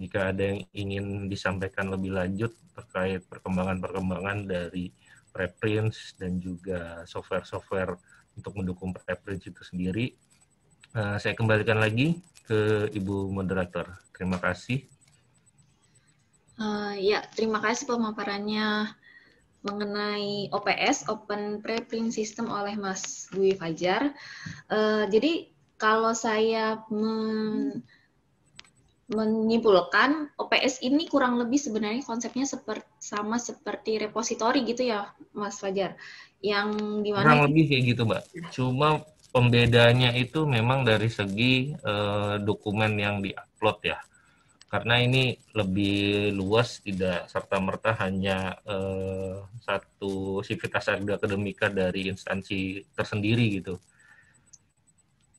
[0.00, 4.90] jika ada yang ingin disampaikan lebih lanjut terkait perkembangan-perkembangan dari
[5.38, 7.94] preprints dan juga software-software
[8.34, 10.18] untuk mendukung preprints itu sendiri.
[10.90, 13.86] Uh, saya kembalikan lagi ke Ibu Moderator.
[14.10, 14.82] Terima kasih.
[16.58, 18.90] Uh, ya, terima kasih pemaparannya
[19.62, 24.10] mengenai OPS (Open Preprint System) oleh Mas Dwi Fajar.
[24.66, 26.82] Uh, jadi kalau saya
[29.08, 35.96] menyimpulkan OPS ini kurang lebih sebenarnya konsepnya seperti sama seperti repositori gitu ya Mas Fajar.
[36.44, 36.68] Yang
[37.02, 38.22] di mana kurang lebih kayak gitu Mbak.
[38.52, 38.88] Cuma
[39.32, 43.98] pembedanya itu memang dari segi uh, dokumen yang diupload ya.
[44.68, 53.64] Karena ini lebih luas tidak serta merta hanya uh, satu sivitas akademika dari instansi tersendiri
[53.64, 53.80] gitu.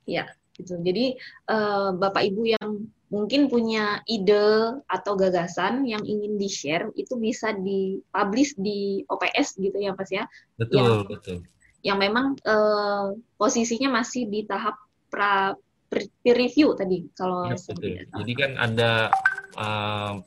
[0.09, 0.25] Ya
[0.59, 0.75] gitu.
[0.81, 1.15] Jadi
[1.47, 8.53] uh, Bapak Ibu yang mungkin punya ide atau gagasan yang ingin di-share itu bisa di-publish
[8.55, 10.29] di OPS gitu ya Mas ya.
[10.61, 11.37] Betul, yang, betul.
[11.81, 14.77] Yang memang uh, posisinya masih di tahap
[15.09, 15.57] pra
[15.89, 17.97] peer review tadi kalau ya, betul.
[17.97, 19.09] Jadi kan ada
[19.57, 20.21] uh,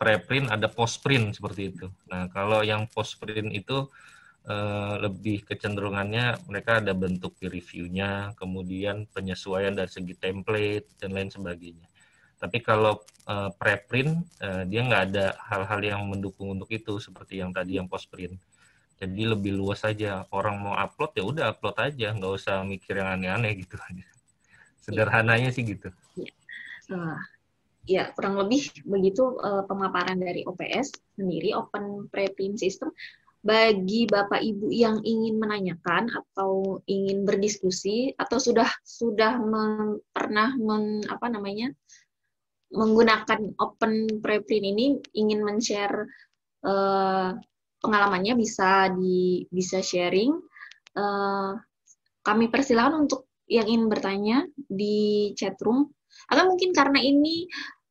[0.00, 1.86] preprint, ada postprint seperti itu.
[2.08, 3.86] Nah, kalau yang postprint itu
[4.48, 11.28] uh, lebih kecenderungannya mereka ada bentuk peer review-nya, kemudian penyesuaian dari segi template dan lain
[11.28, 11.91] sebagainya.
[12.42, 12.98] Tapi kalau
[13.30, 17.86] uh, preprint uh, dia nggak ada hal-hal yang mendukung untuk itu seperti yang tadi yang
[17.86, 18.34] postprint.
[18.98, 20.26] Jadi lebih luas saja.
[20.34, 23.78] Orang mau upload ya udah upload aja, nggak usah mikir yang aneh-aneh gitu.
[24.84, 25.94] Sederhananya sih gitu.
[26.18, 26.34] Ya.
[26.90, 27.18] Uh,
[27.86, 32.94] ya kurang lebih begitu pemaparan dari OPS sendiri Open Preprint System
[33.42, 39.34] bagi Bapak Ibu yang ingin menanyakan atau ingin berdiskusi atau sudah sudah
[40.14, 41.74] pernah men, apa namanya
[42.72, 46.08] menggunakan open preprint ini ingin men-share
[46.64, 47.36] uh,
[47.84, 50.32] pengalamannya bisa di bisa sharing.
[50.96, 51.56] Uh,
[52.24, 55.92] kami persilakan untuk yang ingin bertanya di chat room.
[56.30, 57.48] Atau mungkin karena ini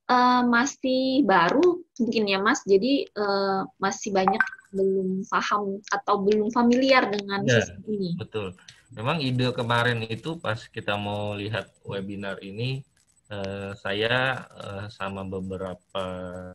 [0.09, 7.11] uh, masih baru mungkin ya Mas, jadi uh, masih banyak belum paham atau belum familiar
[7.11, 8.09] dengan ya, sistem ini.
[8.17, 8.55] Betul.
[8.91, 12.83] Memang ide kemarin itu pas kita mau lihat webinar ini
[13.31, 16.03] Eh, saya uh, sama beberapa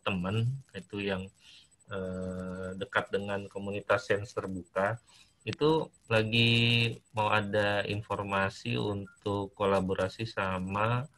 [0.05, 0.45] teman
[0.77, 1.25] itu yang
[1.89, 5.01] uh, dekat dengan komunitas sains terbuka
[5.49, 6.53] itu lagi
[7.17, 11.09] mau ada informasi untuk kolaborasi sama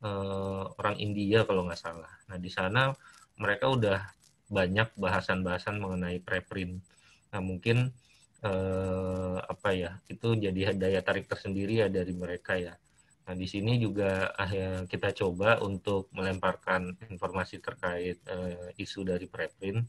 [0.00, 2.08] uh, orang India kalau nggak salah.
[2.32, 2.96] Nah di sana
[3.36, 4.00] mereka udah
[4.48, 6.80] banyak bahasan-bahasan mengenai preprint.
[7.28, 7.92] Nah mungkin
[8.40, 12.72] uh, apa ya itu jadi daya tarik tersendiri ya dari mereka ya.
[13.24, 14.28] Nah di sini juga
[14.84, 19.80] kita coba untuk melemparkan informasi terkait uh, isu dari preprint.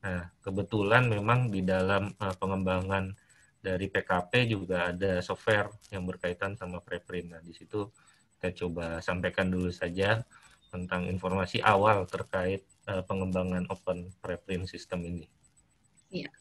[0.00, 3.12] Nah kebetulan memang di dalam uh, pengembangan
[3.60, 7.36] dari PKP juga ada software yang berkaitan sama preprint.
[7.36, 7.84] Nah di situ
[8.40, 10.24] kita coba sampaikan dulu saja
[10.72, 15.28] tentang informasi awal terkait uh, pengembangan open preprint system ini.
[16.08, 16.32] Iya.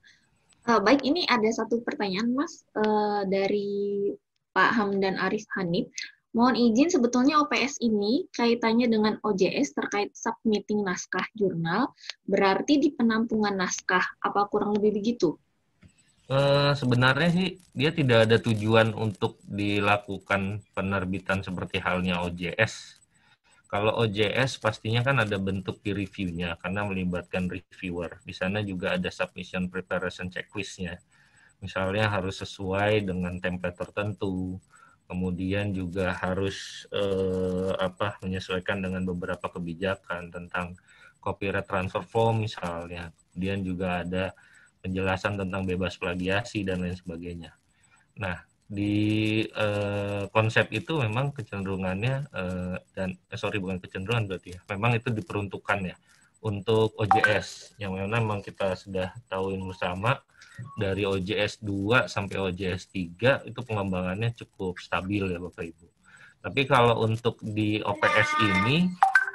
[0.69, 4.11] Uh, baik, ini ada satu pertanyaan Mas uh, dari
[4.53, 5.89] Pak Hamdan Arif Hanif.
[6.29, 11.89] Mohon izin sebetulnya OPS ini kaitannya dengan OJS terkait submitting naskah jurnal,
[12.29, 15.33] berarti di penampungan naskah, apa kurang lebih begitu?
[16.29, 23.01] Uh, sebenarnya sih dia tidak ada tujuan untuk dilakukan penerbitan seperti halnya OJS.
[23.65, 28.21] Kalau OJS pastinya kan ada bentuk peer review-nya karena melibatkan reviewer.
[28.21, 31.01] Di sana juga ada submission preparation checklist-nya.
[31.65, 34.61] Misalnya harus sesuai dengan template tertentu,
[35.09, 40.77] kemudian juga harus uh, apa menyesuaikan dengan beberapa kebijakan tentang
[41.17, 43.09] copyright transfer form misalnya.
[43.33, 44.31] Kemudian juga ada
[44.79, 47.51] penjelasan tentang bebas plagiasi dan lain sebagainya.
[48.19, 48.39] Nah,
[48.69, 54.93] di eh, konsep itu memang kecenderungannya eh, dan eh, sorry bukan kecenderungan berarti ya, memang
[54.93, 55.95] itu diperuntukkan ya
[56.45, 60.21] untuk OJS yang memang kita sudah tahu bersama
[60.79, 65.87] dari OJS 2 sampai OJS 3 itu pengembangannya cukup stabil ya Bapak Ibu.
[66.39, 68.87] Tapi kalau untuk di OPS ini,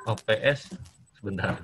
[0.08, 0.72] OPS
[1.20, 1.60] sebentar.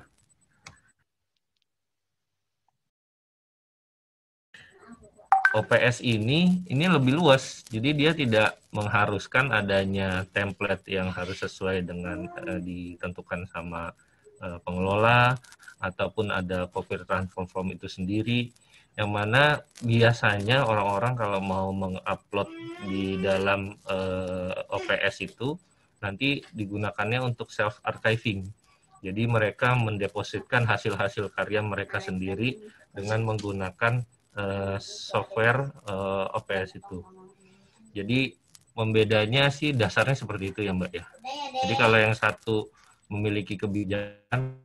[5.51, 7.65] OPS ini ini lebih luas.
[7.67, 13.91] Jadi dia tidak mengharuskan adanya template yang harus sesuai dengan uh, ditentukan sama
[14.39, 15.35] uh, pengelola
[15.83, 18.53] ataupun ada copy transform form itu sendiri
[18.99, 22.49] yang mana biasanya orang-orang kalau mau mengupload
[22.83, 25.55] di dalam uh, eh, OPS itu
[26.03, 28.49] nanti digunakannya untuk self archiving.
[29.01, 32.61] Jadi mereka mendepositkan hasil-hasil karya mereka sendiri
[32.93, 34.05] dengan menggunakan
[34.37, 36.99] uh, software uh, eh, OPS itu.
[37.95, 38.35] Jadi
[38.75, 41.05] membedanya sih dasarnya seperti itu ya Mbak ya.
[41.65, 42.71] Jadi kalau yang satu
[43.11, 44.61] memiliki kebijakan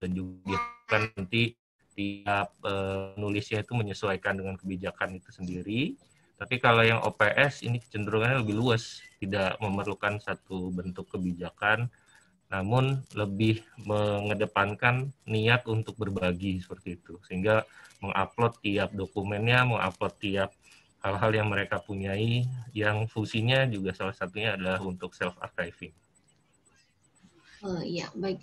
[0.00, 1.57] dan juga nanti
[1.98, 5.98] tiap uh, nulisnya itu menyesuaikan dengan kebijakan itu sendiri.
[6.38, 11.90] Tapi kalau yang OPS ini kecenderungannya lebih luas, tidak memerlukan satu bentuk kebijakan,
[12.46, 17.18] namun lebih mengedepankan niat untuk berbagi seperti itu.
[17.26, 17.66] Sehingga
[17.98, 20.54] mengupload tiap dokumennya, mengupload tiap
[21.02, 25.90] hal-hal yang mereka punyai, yang fungsinya juga salah satunya adalah untuk self archiving.
[27.66, 28.38] Oh iya, baik.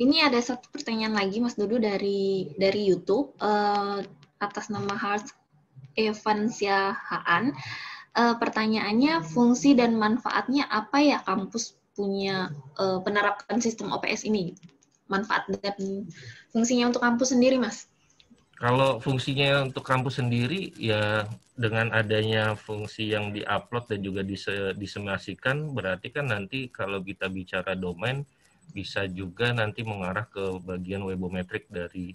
[0.00, 4.00] Ini ada satu pertanyaan lagi, Mas Dodo dari dari YouTube uh,
[4.40, 5.28] atas nama Hart
[5.92, 7.52] Evansia Haan.
[8.16, 12.48] Uh, pertanyaannya, fungsi dan manfaatnya apa ya kampus punya
[12.80, 14.56] uh, penerapan sistem OPS ini?
[15.12, 16.08] Manfaat dan
[16.48, 17.84] fungsinya untuk kampus sendiri, Mas?
[18.56, 21.28] Kalau fungsinya untuk kampus sendiri ya
[21.60, 24.24] dengan adanya fungsi yang diupload dan juga
[24.72, 28.24] disemasikan berarti kan nanti kalau kita bicara domain
[28.70, 32.14] bisa juga nanti mengarah ke bagian webometrik dari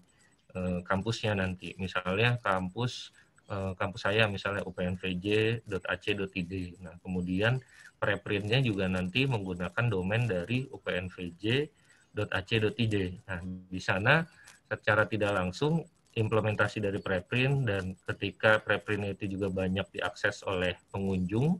[0.55, 1.75] uh, kampusnya nanti.
[1.77, 3.11] Misalnya kampus
[3.51, 6.53] uh, kampus saya misalnya upnvj.ac.id.
[6.81, 7.61] Nah, kemudian
[7.99, 11.69] preprintnya juga nanti menggunakan domain dari upnvj.ac.id.
[13.27, 14.25] Nah, di sana
[14.65, 15.85] secara tidak langsung
[16.15, 21.59] implementasi dari preprint dan ketika preprint itu juga banyak diakses oleh pengunjung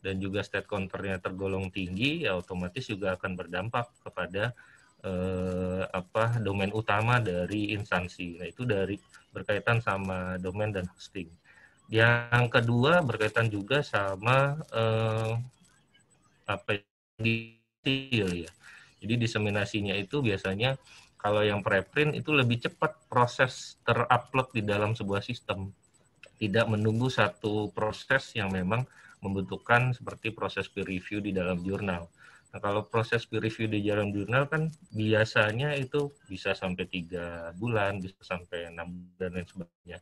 [0.00, 4.54] dan juga state counternya tergolong tinggi ya otomatis juga akan berdampak kepada
[5.02, 8.40] eh, apa domain utama dari instansi.
[8.40, 8.96] Nah, itu dari
[9.30, 11.28] berkaitan sama domain dan hosting.
[11.86, 15.32] Yang kedua berkaitan juga sama eh,
[16.46, 16.82] apa
[17.86, 18.50] ya.
[18.96, 20.74] Jadi diseminasinya itu biasanya
[21.20, 25.70] kalau yang preprint itu lebih cepat proses terupload di dalam sebuah sistem.
[26.36, 28.84] Tidak menunggu satu proses yang memang
[29.20, 32.08] membutuhkan seperti proses peer review di dalam jurnal.
[32.52, 38.00] Nah, kalau proses peer review di dalam jurnal kan biasanya itu bisa sampai tiga bulan,
[38.00, 39.98] bisa sampai enam dan lain sebagainya.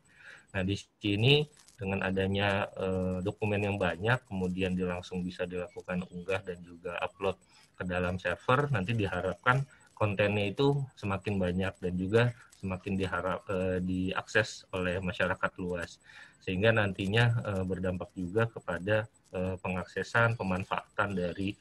[0.55, 1.43] Nah, di sini
[1.75, 7.35] dengan adanya eh, dokumen yang banyak, kemudian langsung bisa dilakukan unggah dan juga upload
[7.75, 9.67] ke dalam server, nanti diharapkan
[9.99, 12.23] kontennya itu semakin banyak dan juga
[12.65, 16.01] semakin diharap eh, diakses oleh masyarakat luas
[16.41, 19.05] sehingga nantinya eh, berdampak juga kepada
[19.37, 21.53] eh, pengaksesan pemanfaatan dari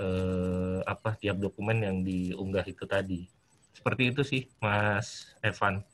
[0.00, 3.28] eh, apa tiap dokumen yang diunggah itu tadi.
[3.76, 5.84] Seperti itu sih, Mas Evan.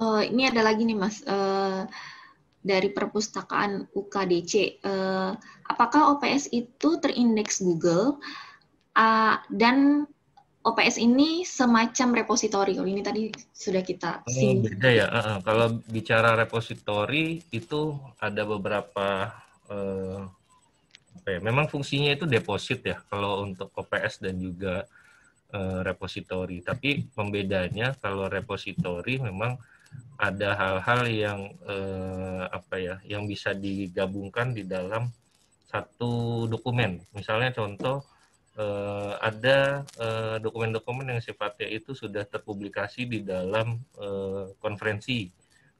[0.00, 1.20] Oh, ini ada lagi nih, Mas.
[1.22, 1.84] Uh,
[2.64, 5.36] dari perpustakaan UKDC, uh,
[5.68, 8.18] apakah OPS itu terindeks Google
[8.98, 10.08] uh, dan
[10.62, 12.78] OPS ini semacam repositori.
[12.78, 15.06] Kalau ini tadi sudah kita oh, beda ya.
[15.10, 19.34] Uh, kalau bicara repositori itu ada beberapa
[19.66, 20.22] uh,
[21.22, 24.86] apa ya, memang fungsinya itu deposit ya kalau untuk OPS dan juga
[25.50, 26.62] uh, repositori.
[26.62, 29.58] Tapi pembedanya kalau repositori memang
[30.22, 35.10] ada hal-hal yang uh, apa ya, yang bisa digabungkan di dalam
[35.66, 37.02] satu dokumen.
[37.16, 38.06] Misalnya contoh
[38.58, 45.30] uh, ada eh, dokumen-dokumen uh, yang sifatnya itu sudah terpublikasi di dalam uh, konferensi,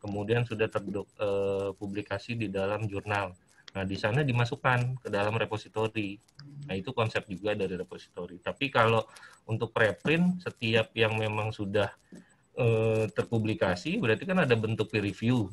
[0.01, 3.37] kemudian sudah terpublikasi uh, di dalam jurnal.
[3.73, 6.21] Nah, di sana dimasukkan ke dalam repositori.
[6.69, 8.37] Nah, itu konsep juga dari repositori.
[8.37, 9.09] Tapi kalau
[9.49, 11.89] untuk preprint, setiap yang memang sudah
[12.61, 15.49] uh, terpublikasi, berarti kan ada bentuk peer review,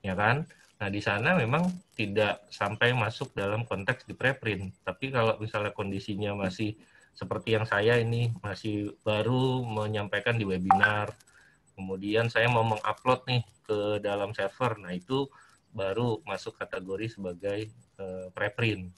[0.00, 0.48] ya kan?
[0.80, 4.72] Nah, di sana memang tidak sampai masuk dalam konteks di preprint.
[4.80, 6.72] Tapi kalau misalnya kondisinya masih
[7.12, 11.12] seperti yang saya ini masih baru menyampaikan di webinar,
[11.76, 15.28] kemudian saya mau mengupload nih ke dalam server, nah itu
[15.76, 17.68] baru masuk kategori sebagai
[18.00, 18.88] uh, preprint.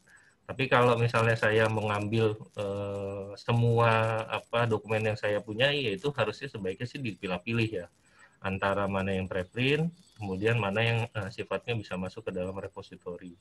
[0.47, 6.47] Tapi kalau misalnya saya mengambil uh, semua apa dokumen yang saya punya, ya itu harusnya
[6.47, 7.87] sebaiknya sih dipilah-pilih ya
[8.43, 9.91] antara mana yang preprint,
[10.23, 13.35] kemudian mana yang uh, sifatnya bisa masuk ke dalam repositori.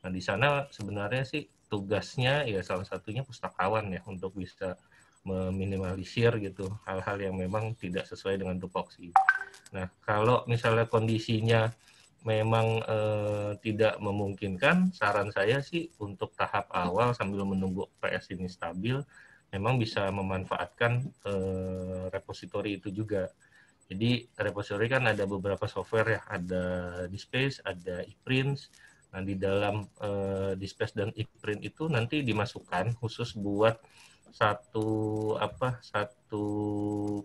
[0.00, 4.80] Nah, di sana sebenarnya sih tugasnya ya salah satunya pustakawan ya untuk bisa
[5.22, 9.14] meminimalisir gitu hal-hal yang memang tidak sesuai dengan tupoksi.
[9.70, 11.70] Nah, kalau misalnya kondisinya
[12.26, 18.98] memang eh, tidak memungkinkan, saran saya sih untuk tahap awal sambil menunggu PS ini stabil,
[19.54, 23.30] memang bisa memanfaatkan eh, repositori itu juga.
[23.92, 26.64] Jadi repository kan ada beberapa software ya, ada
[27.12, 28.72] Dispace, ada ePrints.
[29.12, 33.76] Nah di dalam uh, Dispace dan ePrint itu nanti dimasukkan khusus buat
[34.32, 34.88] satu
[35.36, 36.44] apa satu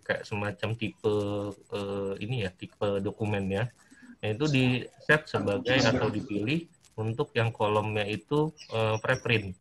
[0.03, 1.15] kayak semacam tipe
[1.55, 3.71] uh, ini ya tipe dokumennya.
[4.19, 6.67] Nah itu di set sebagai atau dipilih
[6.99, 9.55] untuk yang kolomnya itu uh, preprint.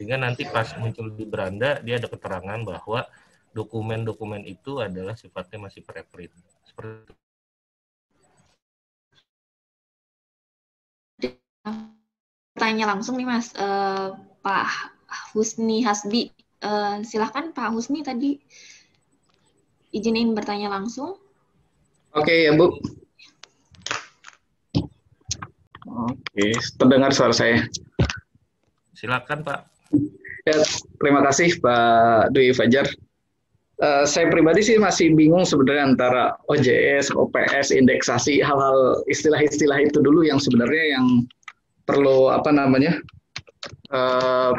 [0.00, 3.04] Sehingga nanti pas muncul di beranda dia ada keterangan bahwa
[3.56, 6.36] dokumen-dokumen itu adalah sifatnya masih preprint.
[6.68, 7.16] Seperti
[12.56, 14.68] Tanya langsung nih Mas, uh, Pak
[15.32, 16.32] Husni Hasbi.
[16.64, 18.40] Uh, silahkan Pak Husni tadi
[19.92, 21.20] izinin bertanya langsung.
[22.16, 22.72] Oke ya Bu.
[25.84, 27.60] Oke, terdengar suara saya.
[28.96, 29.60] Silakan Pak.
[30.48, 30.56] Ya,
[30.96, 32.88] terima kasih Pak Dwi Fajar.
[33.76, 40.24] Uh, saya pribadi sih masih bingung sebenarnya antara OJS, OPS, indeksasi, hal-hal istilah-istilah itu dulu
[40.24, 41.28] yang sebenarnya yang
[41.84, 42.96] perlu apa namanya
[43.92, 44.56] uh,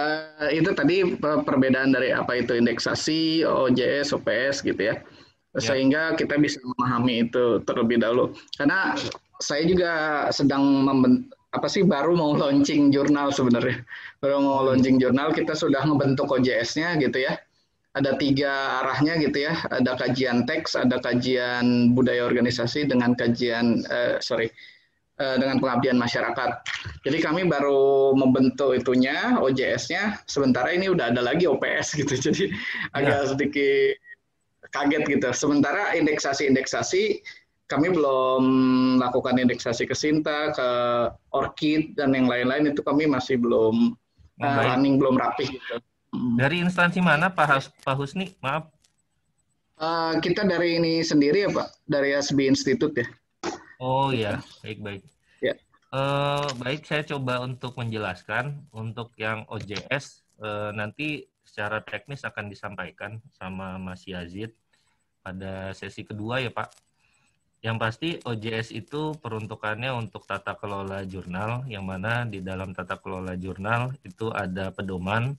[0.00, 4.96] uh, itu tadi perbedaan dari apa itu indeksasi, OJS, OPS gitu ya,
[5.52, 5.60] ya.
[5.60, 8.32] sehingga kita bisa memahami itu terlebih dahulu.
[8.56, 8.96] Karena
[9.44, 9.92] saya juga
[10.32, 13.84] sedang memben apa sih baru mau launching jurnal sebenarnya,
[14.24, 17.36] baru mau launching jurnal kita sudah membentuk OJS-nya gitu ya
[17.94, 19.54] ada tiga arahnya gitu ya.
[19.70, 24.50] Ada kajian teks, ada kajian budaya organisasi dengan kajian uh, sorry
[25.22, 26.50] uh, dengan pengabdian masyarakat.
[27.06, 30.26] Jadi kami baru membentuk itunya OJS-nya.
[30.26, 32.14] Sementara ini udah ada lagi OPS gitu.
[32.18, 32.54] Jadi ya.
[32.98, 33.94] agak sedikit
[34.74, 35.28] kaget gitu.
[35.30, 37.22] Sementara indeksasi-indeksasi
[37.70, 38.44] kami belum
[39.00, 40.68] lakukan indeksasi ke Sinta, ke
[41.32, 43.96] Orchid dan yang lain-lain itu kami masih belum
[44.42, 45.80] uh, running belum rapi gitu.
[46.38, 48.34] Dari instansi mana Pak, Hus Pak Husni?
[48.38, 48.70] Maaf.
[49.74, 53.06] Uh, kita dari ini sendiri ya Pak, dari SB Institute ya.
[53.82, 55.02] Oh iya, baik-baik.
[55.42, 55.58] Ya.
[55.90, 61.08] Uh, baik, saya coba untuk menjelaskan untuk yang OJS uh, eh, nanti
[61.42, 64.54] secara teknis akan disampaikan sama Mas Yazid
[65.22, 66.70] pada sesi kedua ya Pak.
[67.64, 73.34] Yang pasti OJS itu peruntukannya untuk tata kelola jurnal, yang mana di dalam tata kelola
[73.40, 75.32] jurnal itu ada pedoman,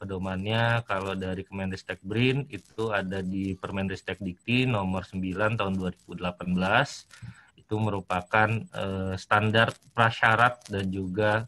[0.00, 7.74] pedomannya kalau dari Kemendikbud BRIN itu ada di Permendikbud Dikti nomor 9 tahun 2018 itu
[7.76, 11.46] merupakan uh, standar prasyarat dan juga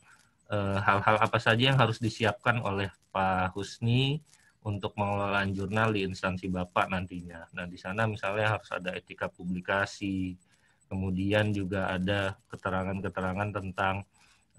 [0.53, 4.21] eh, hal-hal uh, apa saja yang harus disiapkan oleh Pak Husni
[4.63, 7.51] untuk mengelola jurnal di instansi Bapak nantinya.
[7.51, 10.39] Nah, di sana misalnya harus ada etika publikasi,
[10.87, 14.07] kemudian juga ada keterangan-keterangan tentang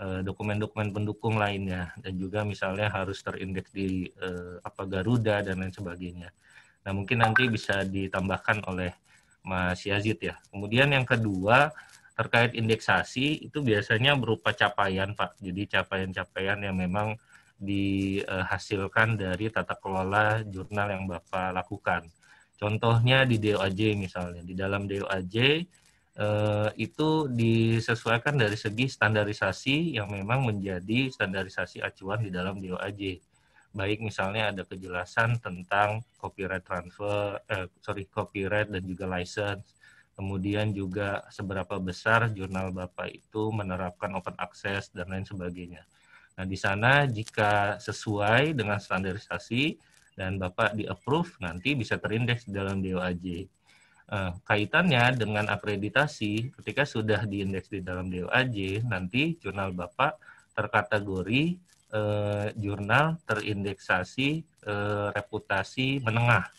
[0.04, 4.12] dokumen-dokumen pendukung lainnya dan juga misalnya harus terindeks di
[4.60, 6.28] apa Garuda dan lain sebagainya.
[6.84, 8.91] Nah mungkin nanti bisa ditambahkan oleh
[9.43, 10.36] Mas Yazid ya.
[10.51, 11.72] Kemudian yang kedua
[12.14, 15.39] terkait indeksasi itu biasanya berupa capaian Pak.
[15.39, 17.16] Jadi capaian-capaian yang memang
[17.58, 22.06] dihasilkan dari tata kelola jurnal yang Bapak lakukan.
[22.60, 24.43] Contohnya di DOAJ misalnya.
[24.43, 25.36] Di dalam DOAJ
[26.18, 33.18] eh, itu disesuaikan dari segi standarisasi yang memang menjadi standarisasi acuan di dalam DOAJ.
[33.74, 39.66] Baik misalnya ada kejelasan tentang copyright transfer, eh, sorry copyright dan juga license.
[40.14, 45.82] Kemudian juga seberapa besar jurnal Bapak itu menerapkan open access dan lain sebagainya.
[46.38, 49.78] Nah, di sana jika sesuai dengan standarisasi
[50.14, 53.49] dan Bapak di-approve, nanti bisa terindeks dalam DOAJ.
[54.04, 60.20] Eh, kaitannya dengan akreditasi, ketika sudah diindeks di dalam DOAJ, nanti jurnal Bapak
[60.51, 61.56] terkategori
[61.95, 66.51] eh, jurnal terindeksasi eh, reputasi menengah.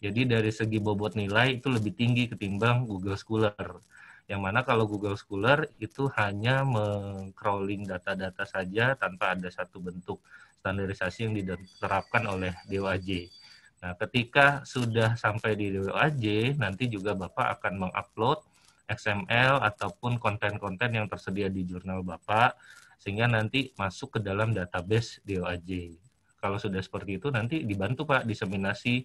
[0.00, 3.82] Jadi dari segi bobot nilai itu lebih tinggi ketimbang Google Scholar.
[4.30, 10.22] Yang mana kalau Google Scholar itu hanya mengcrawling data-data saja tanpa ada satu bentuk
[10.62, 13.39] standarisasi yang diterapkan oleh DOAJ.
[13.80, 18.44] Nah, ketika sudah sampai di DOAJ, nanti juga Bapak akan mengupload
[18.90, 22.60] XML ataupun konten-konten yang tersedia di jurnal Bapak,
[23.00, 25.96] sehingga nanti masuk ke dalam database DOAJ.
[26.36, 29.04] Kalau sudah seperti itu, nanti dibantu Pak diseminasi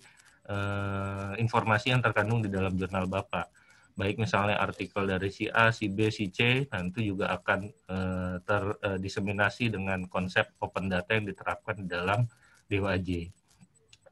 [0.52, 3.66] eh, informasi yang terkandung di dalam jurnal Bapak
[3.96, 9.72] baik misalnya artikel dari si A, si B, si C, nanti juga akan uh, terdiseminasi
[9.72, 12.28] uh, dengan konsep open data yang diterapkan di dalam
[12.68, 13.32] DWAJ.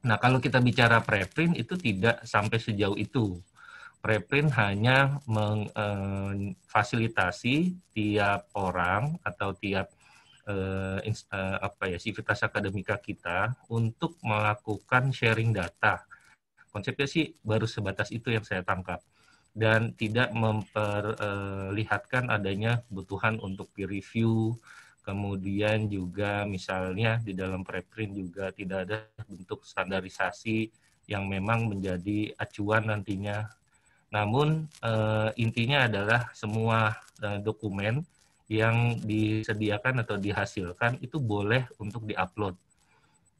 [0.03, 3.39] Nah, kalau kita bicara preprint itu tidak sampai sejauh itu.
[4.03, 9.87] Preprint hanya memfasilitasi uh, tiap orang atau tiap
[10.43, 16.03] uh, uh, apa ya sivitas akademika kita untuk melakukan sharing data.
[16.67, 18.99] Konsepnya sih baru sebatas itu yang saya tangkap
[19.55, 24.57] dan tidak memperlihatkan adanya kebutuhan untuk peer review,
[25.03, 28.97] kemudian juga misalnya di dalam preprint juga tidak ada
[29.27, 30.71] bentuk standarisasi
[31.11, 33.51] yang memang menjadi acuan nantinya.
[34.09, 38.07] Namun eh, intinya adalah semua eh, dokumen
[38.47, 42.55] yang disediakan atau dihasilkan itu boleh untuk diupload.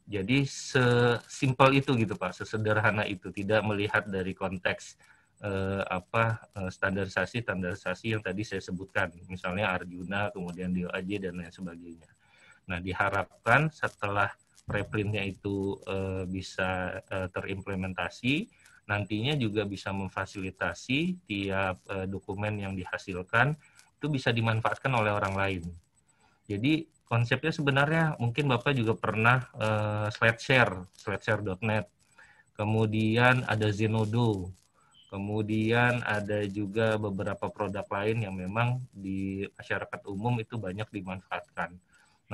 [0.04, 5.00] Jadi sesimpel itu gitu Pak, sesederhana itu, tidak melihat dari konteks
[5.44, 11.52] eh, apa eh, standarisasi standarisasi yang tadi saya sebutkan misalnya Arjuna kemudian DOAJ dan lain
[11.52, 12.08] sebagainya.
[12.72, 14.32] Nah diharapkan setelah
[14.64, 18.48] preprintnya itu eh, bisa eh, terimplementasi
[18.84, 23.52] nantinya juga bisa memfasilitasi tiap eh, dokumen yang dihasilkan
[24.00, 25.64] itu bisa dimanfaatkan oleh orang lain.
[26.44, 31.88] Jadi konsepnya sebenarnya mungkin Bapak juga pernah uh, SlideShare, SlideShare.net.
[32.52, 34.52] Kemudian ada Zenodo,
[35.14, 41.70] Kemudian ada juga beberapa produk lain yang memang di masyarakat umum itu banyak dimanfaatkan.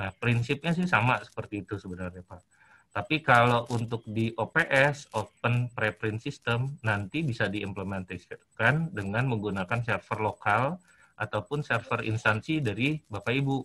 [0.01, 2.41] Nah, prinsipnya sih sama seperti itu sebenarnya, Pak.
[2.89, 10.81] Tapi kalau untuk di OPS, Open Preprint System, nanti bisa diimplementasikan dengan menggunakan server lokal
[11.21, 13.61] ataupun server instansi dari Bapak Ibu.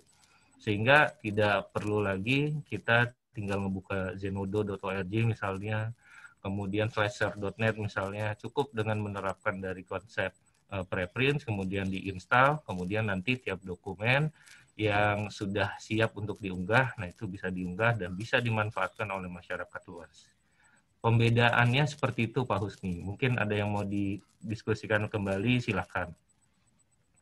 [0.61, 5.89] Sehingga tidak perlu lagi kita tinggal membuka zenodo.org misalnya,
[6.47, 10.31] kemudian slasher.net misalnya cukup dengan menerapkan dari konsep
[10.71, 14.31] uh, preprint kemudian diinstal kemudian nanti tiap dokumen
[14.79, 20.31] yang sudah siap untuk diunggah nah itu bisa diunggah dan bisa dimanfaatkan oleh masyarakat luas.
[21.03, 22.99] Pembedaannya seperti itu Pak Husni.
[22.99, 26.15] Mungkin ada yang mau didiskusikan kembali silahkan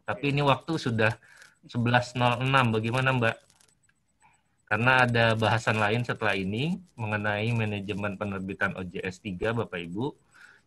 [0.04, 1.12] tapi ini waktu sudah
[1.64, 3.36] 11.06 bagaimana Mbak
[4.64, 10.16] karena ada bahasan lain setelah ini mengenai manajemen penerbitan OJS 3 Bapak Ibu.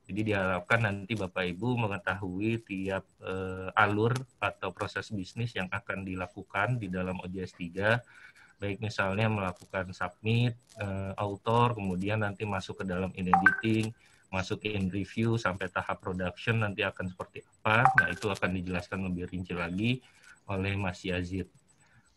[0.07, 6.79] Jadi diharapkan nanti Bapak Ibu mengetahui tiap uh, alur atau proses bisnis yang akan dilakukan
[6.79, 8.27] di dalam OJS 3
[8.57, 13.93] baik misalnya melakukan submit, uh, author, kemudian nanti masuk ke dalam in editing,
[14.33, 17.85] masuk ke in review sampai tahap production nanti akan seperti apa.
[18.01, 20.01] Nah, itu akan dijelaskan lebih rinci lagi
[20.49, 21.47] oleh Mas Yazid.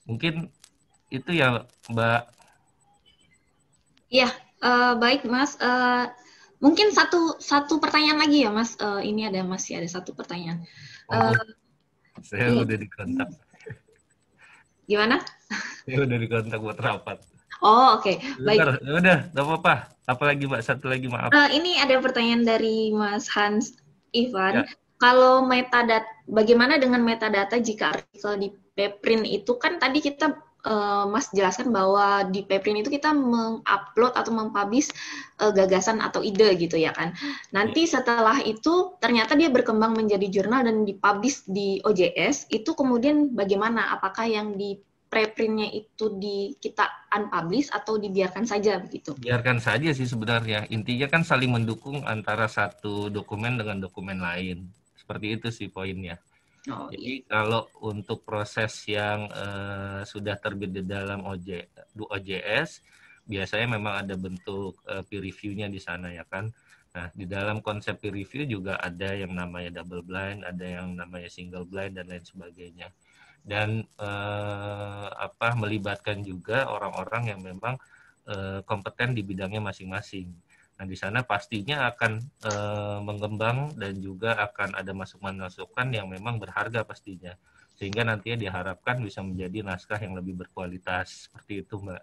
[0.09, 0.49] Mungkin
[1.11, 2.23] itu ya Mbak.
[4.11, 4.31] Iya,
[4.63, 5.59] uh, baik Mas.
[5.59, 6.11] Uh,
[6.63, 8.79] mungkin satu satu pertanyaan lagi ya Mas.
[8.79, 10.67] Uh, ini ada masih ada satu pertanyaan.
[11.11, 11.43] Oh, uh,
[12.23, 12.63] saya iya.
[12.63, 13.29] udah dikontak.
[14.87, 15.23] Gimana?
[15.87, 17.19] Saya udah dikontak buat rapat.
[17.61, 18.17] Oh oke, okay.
[18.41, 18.59] baik.
[18.83, 19.75] Ya udah, nggak apa-apa.
[20.09, 21.31] Apalagi Mbak, satu lagi maaf.
[21.31, 23.79] Uh, ini ada pertanyaan dari Mas Hans
[24.15, 24.65] Ivan.
[24.65, 24.67] Ya.
[25.01, 31.31] kalau metadata, bagaimana dengan metadata jika artikel di preprint itu kan tadi kita uh, Mas
[31.33, 34.93] jelaskan bahwa di preprint itu kita mengupload atau mempublish
[35.41, 37.17] uh, gagasan atau ide gitu ya kan.
[37.55, 38.01] Nanti iya.
[38.01, 43.93] setelah itu ternyata dia berkembang menjadi jurnal dan dipublish di OJS, itu kemudian bagaimana?
[43.97, 44.79] Apakah yang di
[45.11, 49.19] preprintnya itu di kita unpublish atau dibiarkan saja begitu?
[49.19, 50.71] Biarkan saja sih sebenarnya.
[50.71, 54.71] Intinya kan saling mendukung antara satu dokumen dengan dokumen lain.
[54.95, 56.23] Seperti itu sih poinnya.
[56.69, 57.29] Oh, Jadi iya.
[57.31, 62.85] kalau untuk proses yang uh, sudah terbit di dalam OJ, OJS,
[63.25, 66.53] biasanya memang ada bentuk uh, peer review-nya di sana ya kan.
[66.91, 71.31] Nah, di dalam konsep peer review juga ada yang namanya double blind, ada yang namanya
[71.33, 72.91] single blind dan lain sebagainya
[73.45, 77.75] dan eh, apa melibatkan juga orang-orang yang memang
[78.29, 80.29] eh, kompeten di bidangnya masing-masing.
[80.81, 82.13] Nah, di sana pastinya akan
[82.49, 87.37] eh, mengembang dan juga akan ada masukan-masukan yang memang berharga pastinya.
[87.77, 91.29] Sehingga nantinya diharapkan bisa menjadi naskah yang lebih berkualitas.
[91.29, 92.03] Seperti itu, Mbak.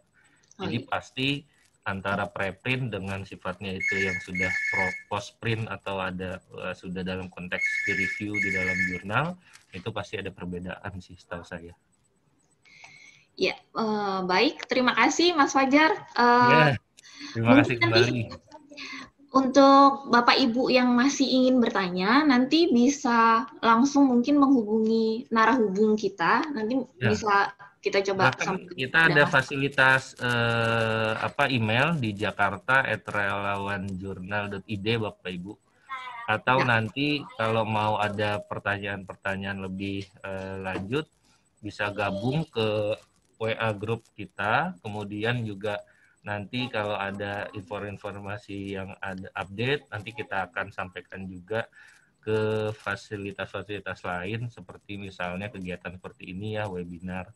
[0.62, 1.30] Jadi pasti
[1.88, 4.52] antara preprint dengan sifatnya itu yang sudah
[5.08, 9.26] post print atau ada uh, sudah dalam konteks peer review di dalam jurnal
[9.72, 11.72] itu pasti ada perbedaan sih setahu saya.
[13.40, 14.68] Ya, uh, baik.
[14.68, 15.94] Terima kasih Mas Fajar.
[16.18, 16.64] Uh, ya,
[17.32, 18.47] terima kasih kembali.
[19.28, 26.48] Untuk Bapak Ibu yang masih ingin bertanya, nanti bisa langsung mungkin menghubungi narahubung kita.
[26.56, 27.12] Nanti ya.
[27.12, 27.52] bisa
[27.84, 28.32] kita coba
[28.74, 35.54] kita ada fasilitas uh, apa email di Jakarta @relawanjurnal.id Bapak Ibu
[36.28, 36.68] atau ya.
[36.68, 41.08] nanti kalau mau ada pertanyaan-pertanyaan lebih uh, lanjut
[41.64, 43.00] bisa gabung ke
[43.40, 45.80] WA grup kita kemudian juga
[46.28, 51.72] nanti kalau ada informasi yang ada update nanti kita akan sampaikan juga
[52.20, 57.32] ke fasilitas-fasilitas lain seperti misalnya kegiatan seperti ini ya webinar.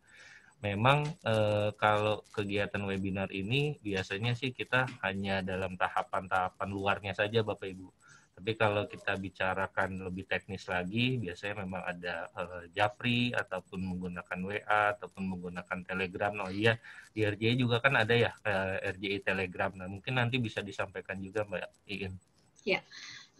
[0.59, 7.71] Memang eh, kalau kegiatan webinar ini biasanya sih kita hanya dalam tahapan-tahapan luarnya saja Bapak
[7.71, 8.00] Ibu
[8.41, 14.97] tapi kalau kita bicarakan lebih teknis lagi, biasanya memang ada uh, Japri ataupun menggunakan WA
[14.97, 16.33] ataupun menggunakan Telegram.
[16.41, 16.73] Oh iya,
[17.13, 19.69] di RJI juga kan ada ya uh, eh, RJI Telegram.
[19.77, 22.17] Nah mungkin nanti bisa disampaikan juga Mbak Iin.
[22.65, 22.81] Ya,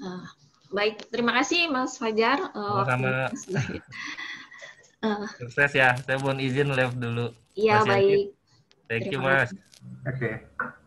[0.06, 0.22] uh,
[0.70, 1.10] baik.
[1.10, 2.54] Terima kasih Mas Fajar.
[2.54, 3.34] Uh, Sama.
[5.02, 5.98] Uh, Sukses ya.
[5.98, 7.34] Saya mohon izin live dulu.
[7.58, 8.38] Iya baik.
[8.86, 9.50] Thank you Mas.
[10.06, 10.14] Oke.
[10.14, 10.78] Okay.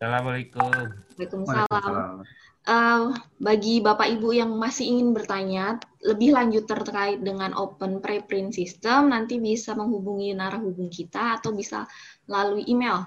[0.00, 0.96] Assalamualaikum.
[1.20, 2.24] Waalaikumsalam.
[2.64, 9.12] Uh, bagi Bapak Ibu yang masih ingin bertanya lebih lanjut terkait dengan open preprint system,
[9.12, 11.84] nanti bisa menghubungi narahubung kita atau bisa
[12.24, 13.04] melalui email.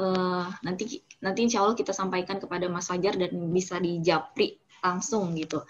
[0.00, 5.60] Uh, nanti nanti insya Allah kita sampaikan kepada Mas Fajar dan bisa dijapri langsung gitu.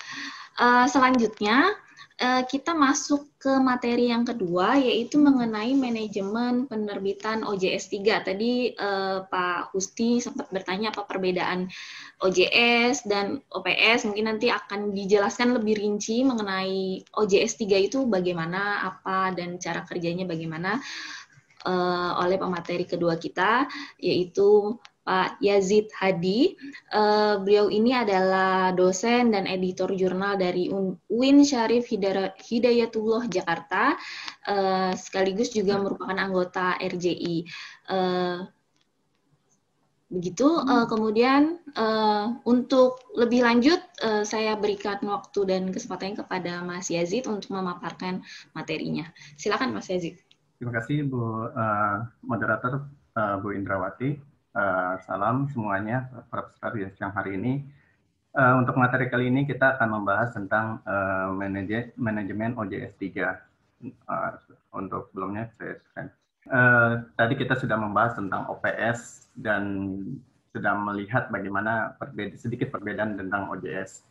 [0.62, 1.74] Uh, selanjutnya
[2.22, 8.22] kita masuk ke materi yang kedua yaitu mengenai manajemen penerbitan OJS 3.
[8.22, 11.66] Tadi uh, Pak Husti sempat bertanya apa perbedaan
[12.22, 14.06] OJS dan OPS.
[14.06, 20.22] Mungkin nanti akan dijelaskan lebih rinci mengenai OJS 3 itu bagaimana, apa dan cara kerjanya
[20.22, 20.78] bagaimana
[21.66, 23.66] uh, oleh pemateri kedua kita
[23.98, 26.54] yaitu Pak Yazid Hadi.
[26.95, 30.70] Uh, beliau ini adalah dosen dan editor jurnal dari
[31.11, 33.99] UIN Syarif Hidayatullah Jakarta,
[34.46, 37.46] uh, sekaligus juga merupakan anggota RJI.
[37.91, 38.38] Uh, eh,
[40.12, 40.45] begitu.
[40.45, 47.26] Uh, kemudian uh, untuk lebih lanjut, uh, saya berikan waktu dan kesempatan kepada Mas Yazid
[47.26, 48.22] untuk memaparkan
[48.54, 49.08] materinya.
[49.34, 50.20] Silakan Mas Yazid.
[50.62, 52.87] Terima kasih Bu uh, moderator
[53.18, 54.32] uh, Bu Indrawati.
[54.53, 57.64] Uh, salam semuanya para peserta siang hari ini.
[58.37, 61.33] Uh, untuk materi kali ini kita akan membahas tentang uh,
[61.96, 63.33] manajemen OJS 3.
[64.04, 64.30] Uh,
[64.76, 65.80] untuk sebelumnya saya
[66.53, 69.96] uh, tadi kita sudah membahas tentang OPS dan
[70.53, 74.04] sudah melihat bagaimana perbeda, sedikit perbedaan tentang OJS.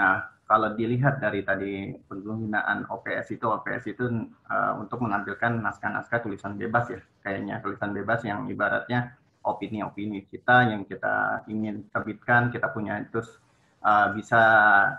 [0.00, 4.08] Nah, kalau dilihat dari tadi penggunaan OPS itu, OPS itu
[4.48, 9.12] uh, untuk menampilkan naskah-naskah tulisan bebas ya, kayaknya tulisan bebas yang ibaratnya
[9.44, 13.36] opini-opini kita yang kita ingin terbitkan, kita punya terus
[13.84, 14.40] uh, bisa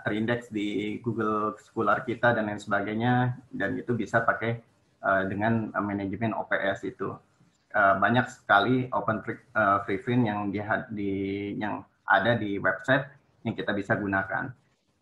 [0.06, 4.62] terindeks di Google Scholar kita dan lain sebagainya, dan itu bisa pakai
[5.02, 7.18] uh, dengan uh, manajemen OPS itu.
[7.76, 10.62] Uh, banyak sekali open free, uh, preprint yang di,
[10.96, 11.12] di
[11.60, 13.04] yang ada di website
[13.44, 14.48] yang kita bisa gunakan.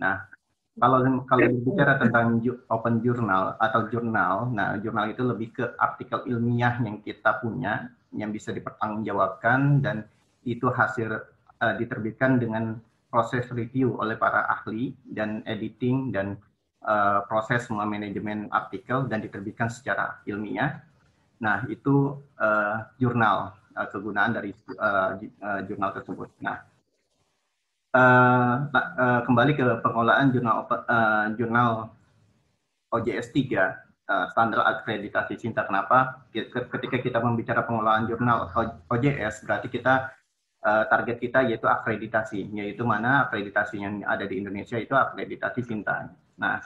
[0.01, 0.27] Nah,
[0.75, 6.83] kalau kalau berbicara tentang open journal atau jurnal, nah jurnal itu lebih ke artikel ilmiah
[6.83, 10.07] yang kita punya yang bisa dipertanggungjawabkan dan
[10.47, 11.20] itu hasil
[11.61, 12.78] uh, diterbitkan dengan
[13.09, 16.35] proses review oleh para ahli dan editing dan
[16.82, 20.82] uh, proses manajemen artikel dan diterbitkan secara ilmiah.
[21.39, 26.31] Nah, itu uh, jurnal uh, kegunaan dari uh, uh, jurnal tersebut.
[26.43, 26.59] Nah,
[27.95, 31.95] uh, uh, kembali ke pengelolaan jurnal uh, jurnal
[32.91, 35.64] OJS 3 uh, standar akreditasi Cinta.
[35.64, 36.26] Kenapa?
[36.32, 38.52] Ketika kita membicara pengelolaan jurnal
[38.89, 40.12] OJS, berarti kita
[40.64, 46.09] uh, target kita yaitu akreditasi, yaitu mana akreditasi yang ada di Indonesia itu akreditasi Cinta.
[46.40, 46.60] Nah,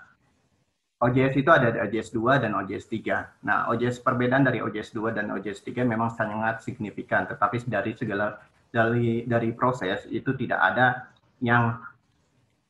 [0.99, 3.47] OJS itu ada OJS 2 dan OJS 3.
[3.47, 8.43] Nah, OJS perbedaan dari OJS 2 dan OJS 3 memang sangat signifikan, tetapi dari segala
[8.69, 11.07] dari dari proses itu tidak ada
[11.39, 11.79] yang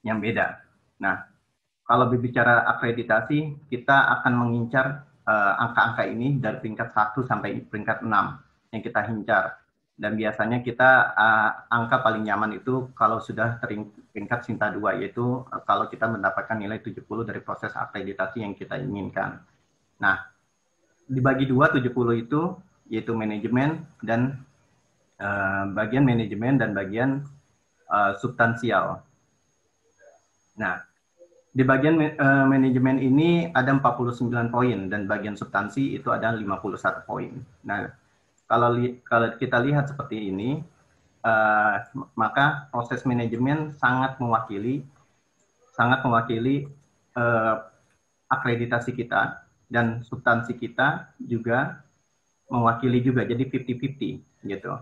[0.05, 0.61] yang beda.
[1.01, 1.24] Nah,
[1.89, 8.05] kalau berbicara akreditasi, kita akan mengincar eh, angka-angka uh, ini dari peringkat 1 sampai peringkat
[8.05, 9.44] 6 yang kita hincar.
[9.98, 15.62] Dan biasanya kita uh, angka paling nyaman itu kalau sudah peringkat Sinta 2, yaitu uh,
[15.65, 19.43] kalau kita mendapatkan nilai 70 dari proses akreditasi yang kita inginkan.
[19.98, 20.28] Nah,
[21.09, 21.89] dibagi dua 70
[22.20, 22.52] itu
[22.93, 24.44] yaitu manajemen dan
[25.19, 27.24] uh, bagian manajemen dan bagian
[27.89, 29.02] uh, substansial.
[30.55, 30.88] Nah,
[31.59, 37.35] di bagian uh, manajemen ini ada 49 poin dan bagian substansi itu ada 51 poin.
[37.67, 37.91] Nah,
[38.47, 40.63] kalau li kalau kita lihat seperti ini,
[41.27, 41.83] uh,
[42.15, 44.87] maka proses manajemen sangat mewakili
[45.75, 46.71] sangat mewakili
[47.19, 47.67] uh,
[48.31, 51.83] akreditasi kita dan substansi kita juga
[52.47, 54.73] mewakili juga jadi 50-50 gitu.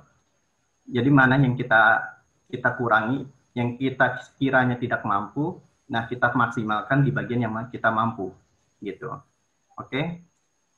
[0.92, 2.04] Jadi mana yang kita
[2.52, 3.24] kita kurangi,
[3.56, 8.34] yang kita kiranya tidak mampu, Nah, kita maksimalkan di bagian yang kita mampu,
[8.82, 9.14] gitu.
[9.78, 10.26] Oke.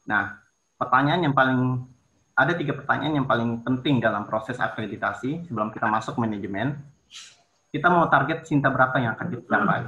[0.05, 0.37] Nah,
[0.77, 1.85] pertanyaan yang paling
[2.39, 6.79] ada tiga pertanyaan yang paling penting dalam proses akreditasi sebelum kita masuk manajemen.
[7.69, 9.83] Kita mau target cinta berapa yang akan dicapai,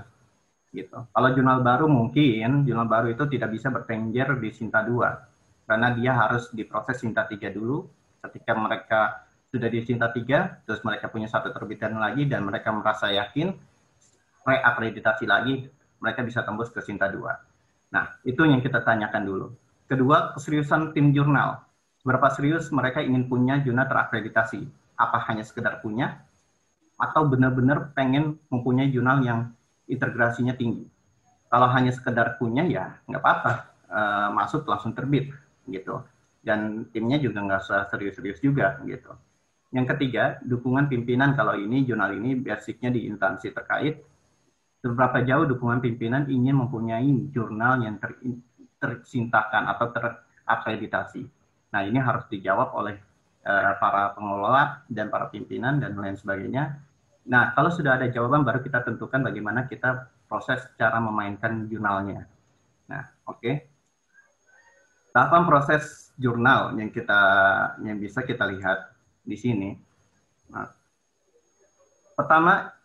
[0.75, 0.99] gitu.
[1.09, 6.13] Kalau jurnal baru mungkin jurnal baru itu tidak bisa bertengger di Sinta 2 karena dia
[6.13, 7.87] harus diproses Sinta 3 dulu.
[8.21, 9.01] Ketika mereka
[9.49, 13.55] sudah di Sinta 3, terus mereka punya satu terbitan lagi dan mereka merasa yakin
[14.45, 15.69] reakreditasi lagi,
[16.01, 17.93] mereka bisa tembus ke Sinta 2.
[17.93, 19.47] Nah, itu yang kita tanyakan dulu.
[19.91, 21.67] Kedua, keseriusan tim jurnal.
[22.01, 24.65] Seberapa serius mereka ingin punya jurnal terakreditasi?
[24.97, 26.25] Apa hanya sekedar punya?
[26.97, 29.53] Atau benar-benar pengen mempunyai jurnal yang
[29.91, 30.87] integrasinya tinggi?
[31.51, 33.53] Kalau hanya sekedar punya, ya nggak apa-apa.
[33.91, 34.01] E,
[34.33, 35.35] masuk langsung terbit,
[35.67, 36.01] gitu.
[36.41, 39.11] Dan timnya juga nggak serius-serius juga, gitu.
[39.75, 43.99] Yang ketiga, dukungan pimpinan kalau ini jurnal ini basicnya di instansi terkait
[44.81, 48.17] seberapa jauh dukungan pimpinan ingin mempunyai jurnal yang ter,
[48.81, 51.23] tersintakan atau terakreditasi.
[51.71, 52.97] Nah, ini harus dijawab oleh
[53.45, 56.81] uh, para pengelola dan para pimpinan dan lain sebagainya.
[57.29, 62.25] Nah, kalau sudah ada jawaban, baru kita tentukan bagaimana kita proses cara memainkan jurnalnya.
[62.89, 63.39] Nah, oke.
[63.39, 63.55] Okay.
[65.11, 67.21] Tahapan proses jurnal yang kita
[67.83, 68.95] yang bisa kita lihat
[69.27, 69.71] di sini.
[70.55, 70.71] Nah,
[72.15, 72.80] pertama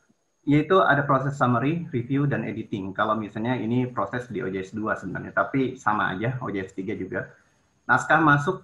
[0.46, 2.94] yaitu ada proses summary, review, dan editing.
[2.94, 7.34] Kalau misalnya ini proses di OJS 2 sebenarnya, tapi sama aja OJS 3 juga.
[7.90, 8.62] Naskah masuk,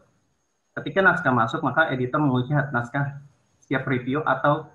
[0.78, 3.18] ketika naskah masuk, maka editor melihat naskah
[3.58, 4.70] setiap review atau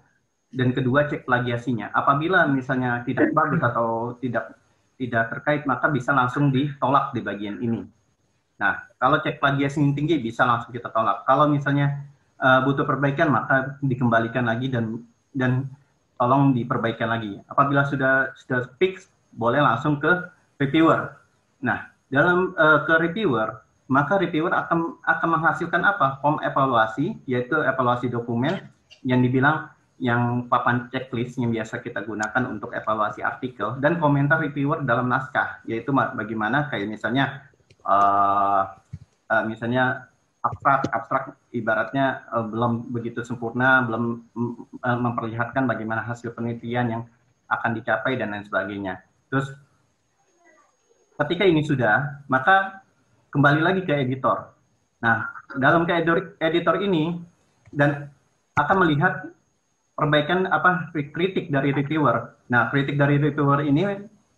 [0.51, 1.95] dan kedua cek plagiasinya.
[1.95, 4.59] Apabila misalnya tidak bagus atau tidak
[4.99, 7.87] tidak terkait, maka bisa langsung ditolak di bagian ini.
[8.57, 11.23] Nah, kalau cek plagiasi tinggi bisa langsung kita tolak.
[11.29, 12.03] Kalau misalnya
[12.41, 15.05] uh, butuh perbaikan, maka dikembalikan lagi dan
[15.37, 15.69] dan
[16.17, 17.41] tolong diperbaikan lagi.
[17.49, 20.29] Apabila sudah sudah fix, boleh langsung ke
[20.61, 21.17] reviewer.
[21.61, 26.19] Nah, dalam uh, ke reviewer, maka reviewer akan akan menghasilkan apa?
[26.25, 28.65] Form evaluasi, yaitu evaluasi dokumen
[29.05, 34.85] yang dibilang yang papan checklist yang biasa kita gunakan untuk evaluasi artikel dan komentar reviewer
[34.85, 37.49] dalam naskah, yaitu bagaimana kayak misalnya
[37.81, 38.77] uh,
[39.33, 40.13] uh, misalnya
[40.47, 44.05] abstrak abstrak ibaratnya uh, belum begitu sempurna belum
[44.83, 47.03] uh, memperlihatkan bagaimana hasil penelitian yang
[47.47, 49.03] akan dicapai dan lain sebagainya.
[49.31, 49.51] Terus
[51.19, 52.83] ketika ini sudah maka
[53.31, 54.55] kembali lagi ke editor.
[55.03, 55.95] Nah dalam ke
[56.43, 57.19] editor ini
[57.71, 58.11] dan
[58.57, 59.31] akan melihat
[59.95, 62.35] perbaikan apa kritik dari reviewer.
[62.51, 63.85] Nah kritik dari reviewer ini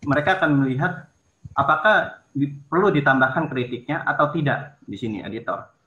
[0.05, 1.09] mereka akan melihat
[1.57, 2.23] apakah
[2.71, 5.78] perlu ditambahkan kritiknya atau tidak di sini editor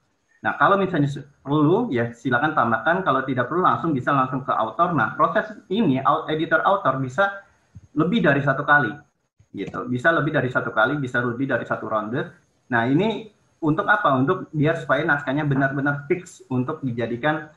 [0.42, 1.06] Nah, kalau misalnya
[1.46, 3.06] perlu, ya silakan tambahkan.
[3.06, 4.90] Kalau tidak perlu, langsung bisa langsung ke author.
[4.98, 7.46] Nah, proses ini, editor author bisa
[7.94, 8.90] lebih dari satu kali.
[9.52, 9.84] gitu.
[9.88, 12.24] Bisa lebih dari satu kali, bisa lebih dari satu ronde.
[12.72, 13.28] Nah, ini
[13.62, 14.16] untuk apa?
[14.16, 17.52] Untuk biar supaya naskahnya benar-benar fix untuk dijadikan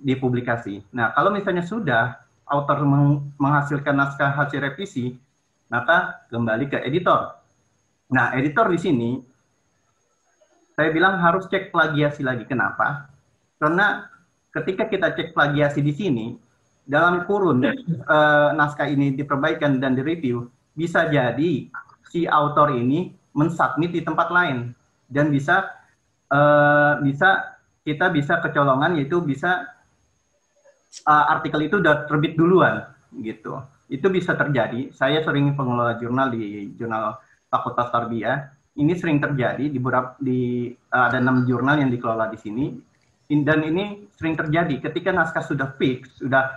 [0.00, 0.94] dipublikasi.
[0.94, 2.16] Nah, kalau misalnya sudah,
[2.48, 2.82] author
[3.36, 5.14] menghasilkan naskah hasil revisi,
[5.70, 7.36] maka kembali ke editor.
[8.10, 9.10] Nah, editor di sini
[10.80, 12.48] saya bilang harus cek plagiasi lagi.
[12.48, 13.12] Kenapa?
[13.60, 14.08] Karena
[14.48, 16.26] ketika kita cek plagiasi di sini,
[16.88, 21.68] dalam kurun uh, naskah ini diperbaikan dan direview, bisa jadi
[22.08, 24.72] si author ini mensubmit di tempat lain
[25.12, 25.68] dan bisa
[26.32, 29.68] uh, bisa kita bisa kecolongan yaitu bisa
[31.04, 32.88] uh, artikel itu udah terbit duluan
[33.20, 33.60] gitu.
[33.92, 34.96] Itu bisa terjadi.
[34.96, 37.20] Saya sering pengelola jurnal di jurnal
[37.52, 42.38] Fakultas Tarbiyah ini sering terjadi di beberapa di uh, ada enam jurnal yang dikelola di
[42.38, 42.66] sini.
[43.30, 46.50] Dan ini sering terjadi ketika naskah sudah fix sudah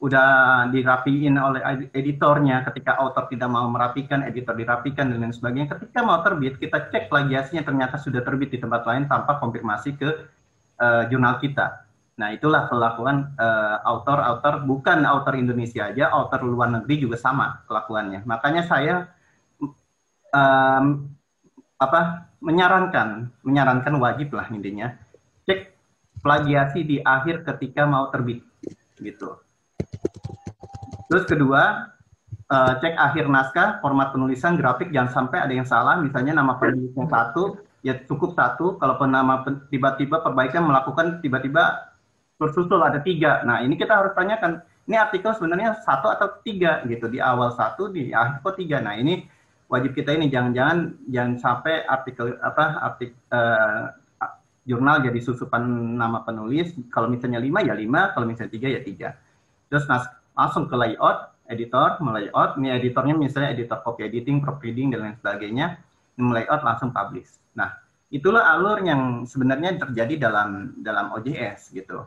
[0.00, 5.76] udah dirapiin oleh editornya ketika author tidak mau merapikan editor dirapikan dan lain sebagainya.
[5.76, 10.10] Ketika mau terbit kita cek plagiasinya ternyata sudah terbit di tempat lain tanpa konfirmasi ke
[10.80, 11.84] uh, jurnal kita.
[12.16, 18.24] Nah itulah kelakuan uh, author-author bukan author Indonesia aja author luar negeri juga sama kelakuannya.
[18.24, 19.04] Makanya saya
[20.32, 21.12] um,
[21.80, 24.92] apa menyarankan menyarankan wajib lah intinya.
[25.48, 25.72] Cek
[26.20, 28.44] plagiasi di akhir ketika mau terbit
[29.00, 29.40] gitu.
[31.08, 31.90] Terus kedua
[32.52, 35.96] uh, cek akhir naskah format penulisan grafik jangan sampai ada yang salah.
[35.98, 38.76] Misalnya nama penulis yang satu ya cukup satu.
[38.76, 39.40] Kalau nama
[39.72, 41.96] tiba-tiba perbaikan melakukan tiba-tiba
[42.36, 43.40] tersusul ada tiga.
[43.48, 46.84] Nah ini kita harus tanyakan ini artikel sebenarnya satu atau tiga?
[46.84, 48.84] Gitu di awal satu di akhir kok tiga?
[48.84, 49.24] Nah ini
[49.70, 53.94] wajib kita ini jangan-jangan jangan sampai artikel apa artikel uh,
[54.66, 55.62] jurnal jadi susupan
[55.96, 56.74] nama penulis.
[56.90, 59.08] Kalau misalnya lima ya lima kalau misalnya tiga ya tiga.
[59.70, 59.86] Terus
[60.34, 62.58] langsung ke layout editor melayout.
[62.58, 65.78] Ini editornya misalnya editor copy editing proofreading dan lain sebagainya.
[66.18, 67.30] Melayout langsung publish.
[67.56, 67.72] Nah
[68.10, 72.04] itulah alur yang sebenarnya terjadi dalam dalam OJS gitu.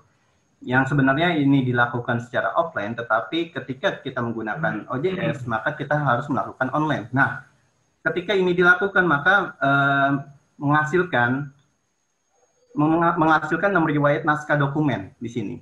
[0.64, 6.72] Yang sebenarnya ini dilakukan secara offline tetapi ketika kita menggunakan OJS maka kita harus melakukan
[6.72, 7.08] online.
[7.12, 7.53] Nah
[8.04, 10.12] ketika ini dilakukan maka eh,
[10.60, 11.52] menghasilkan
[13.20, 15.56] menghasilkan nomor riwayat naskah dokumen di sini.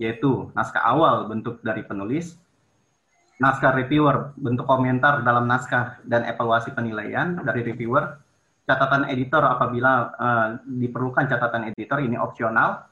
[0.00, 2.34] Yaitu naskah awal bentuk dari penulis
[3.42, 8.14] naskah reviewer bentuk komentar dalam naskah dan evaluasi penilaian dari reviewer
[8.64, 12.86] catatan editor apabila uh, diperlukan catatan editor ini opsional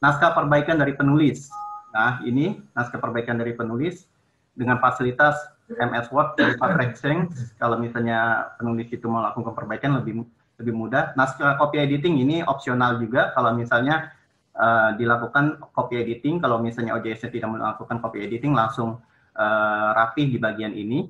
[0.00, 1.52] naskah perbaikan dari penulis.
[1.94, 4.08] Nah ini naskah perbaikan dari penulis
[4.56, 5.36] dengan fasilitas
[5.68, 10.24] MS Word dari Racing kalau misalnya penulis itu melakukan perbaikan lebih
[10.60, 11.16] lebih mudah.
[11.16, 14.12] Naskah copy editing ini opsional juga kalau misalnya
[14.54, 19.00] uh, dilakukan copy editing kalau misalnya OJS tidak melakukan copy editing langsung
[19.34, 21.08] uh, rapi di bagian ini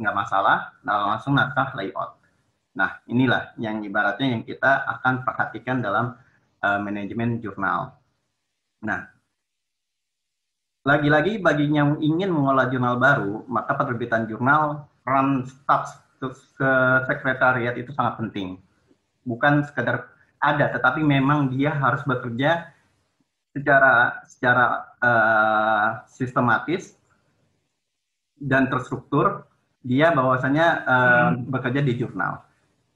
[0.00, 0.76] nggak masalah.
[0.86, 2.16] Nah, langsung naskah layout.
[2.76, 6.16] Nah, inilah yang ibaratnya yang kita akan perhatikan dalam
[6.62, 7.92] uh, manajemen jurnal.
[8.80, 9.12] Nah,
[10.80, 16.00] lagi-lagi bagi yang ingin mengolah jurnal baru, maka penerbitan jurnal run staff
[16.56, 16.72] ke
[17.08, 18.56] sekretariat itu sangat penting.
[19.24, 20.08] Bukan sekedar
[20.40, 22.72] ada, tetapi memang dia harus bekerja
[23.52, 24.66] secara secara
[25.00, 26.96] uh, sistematis
[28.40, 29.44] dan terstruktur.
[29.80, 31.48] Dia bahwasanya uh, hmm.
[31.48, 32.44] bekerja di jurnal.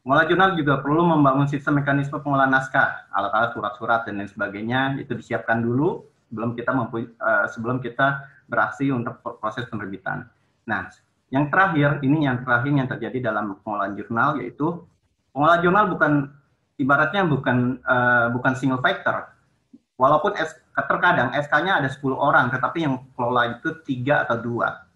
[0.05, 5.17] Mengolah jurnal juga perlu membangun sistem mekanisme pengolahan naskah, alat-alat surat-surat dan lain sebagainya itu
[5.17, 6.05] disiapkan dulu
[6.35, 10.27] sebelum kita mampu uh, sebelum kita beraksi untuk proses penerbitan.
[10.67, 10.91] Nah,
[11.31, 14.83] yang terakhir ini yang terakhir yang terjadi dalam pengolahan jurnal yaitu
[15.31, 16.13] pengolahan jurnal bukan
[16.83, 19.31] ibaratnya bukan uh, bukan single factor.
[19.95, 24.91] Walaupun S, terkadang SK-nya ada 10 orang, tetapi yang kelola itu tiga atau dua.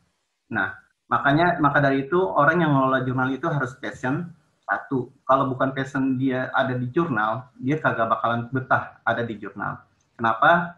[0.51, 0.75] Nah,
[1.07, 4.35] makanya maka dari itu orang yang mengelola jurnal itu harus passion
[4.67, 5.15] satu.
[5.23, 9.79] Kalau bukan passion dia ada di jurnal, dia kagak bakalan betah ada di jurnal.
[10.19, 10.78] Kenapa?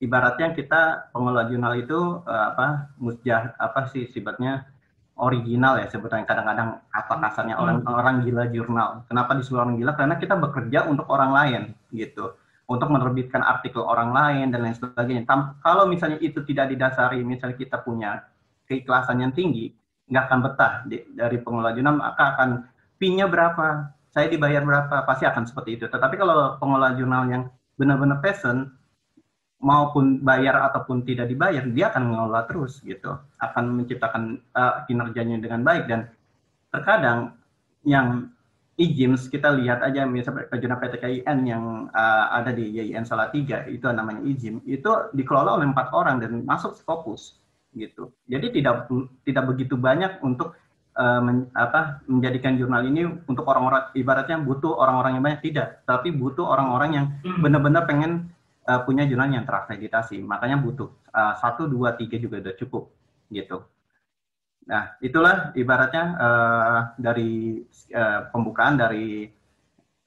[0.00, 4.68] Ibaratnya kita pengelola jurnal itu uh, apa musjah apa sih sifatnya
[5.16, 7.88] original ya sebetulnya kadang-kadang apa kasarnya orang hmm.
[7.88, 8.88] orang gila jurnal.
[9.08, 9.92] Kenapa disebut orang gila?
[9.96, 11.62] Karena kita bekerja untuk orang lain
[11.96, 12.36] gitu,
[12.68, 15.24] untuk menerbitkan artikel orang lain dan lain sebagainya.
[15.24, 18.28] Tam, kalau misalnya itu tidak didasari, misalnya kita punya
[18.68, 19.72] keikhlasan yang tinggi,
[20.12, 22.48] nggak akan betah di, dari pengelola jurnal, maka akan
[23.00, 25.84] fee-nya berapa, saya dibayar berapa, pasti akan seperti itu.
[25.88, 27.42] Tetapi kalau pengelola jurnal yang
[27.80, 28.68] benar-benar passion,
[29.56, 33.16] maupun bayar ataupun tidak dibayar dia akan mengelola terus gitu.
[33.40, 35.84] Akan menciptakan uh, kinerjanya dengan baik.
[35.88, 36.00] Dan
[36.68, 37.32] terkadang
[37.86, 38.28] yang
[38.76, 44.20] IJIMS kita lihat aja misalnya kajian PTKIN yang uh, ada di YIN Salatiga itu namanya
[44.20, 47.40] IJIM itu dikelola oleh empat orang dan masuk fokus
[47.72, 48.12] gitu.
[48.28, 48.92] Jadi tidak
[49.24, 50.60] tidak begitu banyak untuk
[51.00, 55.40] uh, men, apa menjadikan jurnal ini untuk orang-orang ibaratnya butuh orang-orang yang banyak.
[55.40, 57.06] Tidak tapi butuh orang-orang yang
[57.40, 58.28] benar-benar pengen
[58.66, 62.92] uh, punya jurnal yang terakreditasi, makanya butuh satu, dua, tiga juga udah cukup
[63.32, 63.64] gitu.
[64.66, 67.62] Nah, itulah ibaratnya uh, dari
[67.94, 69.30] uh, pembukaan dari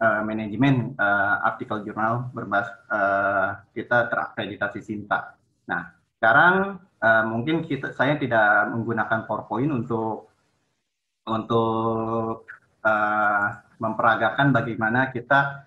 [0.03, 5.39] uh, manajemen uh, artikel jurnal berbasis uh, kita terakreditasi Sinta.
[5.65, 10.27] Nah, sekarang uh, mungkin kita saya tidak menggunakan PowerPoint untuk
[11.23, 12.43] untuk
[12.83, 13.45] uh,
[13.79, 15.65] memperagakan bagaimana kita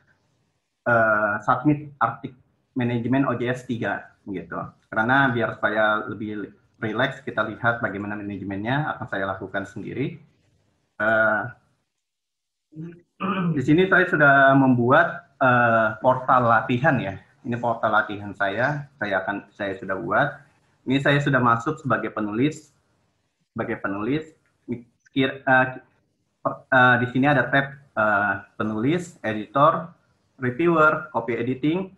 [0.84, 2.41] uh, submit artikel
[2.72, 4.58] manajemen OJS 3 gitu.
[4.88, 10.18] Karena biar supaya lebih relax kita lihat bagaimana manajemennya akan saya lakukan sendiri.
[10.98, 11.46] Uh,
[13.54, 17.14] di sini saya sudah membuat uh, portal latihan ya.
[17.42, 18.90] Ini portal latihan saya.
[18.98, 20.28] Saya akan saya sudah buat.
[20.86, 22.74] Ini saya sudah masuk sebagai penulis.
[23.54, 24.24] Sebagai penulis.
[25.12, 25.66] Uh,
[26.48, 29.92] uh, di sini ada tab uh, penulis, editor,
[30.40, 31.92] reviewer, copy editing,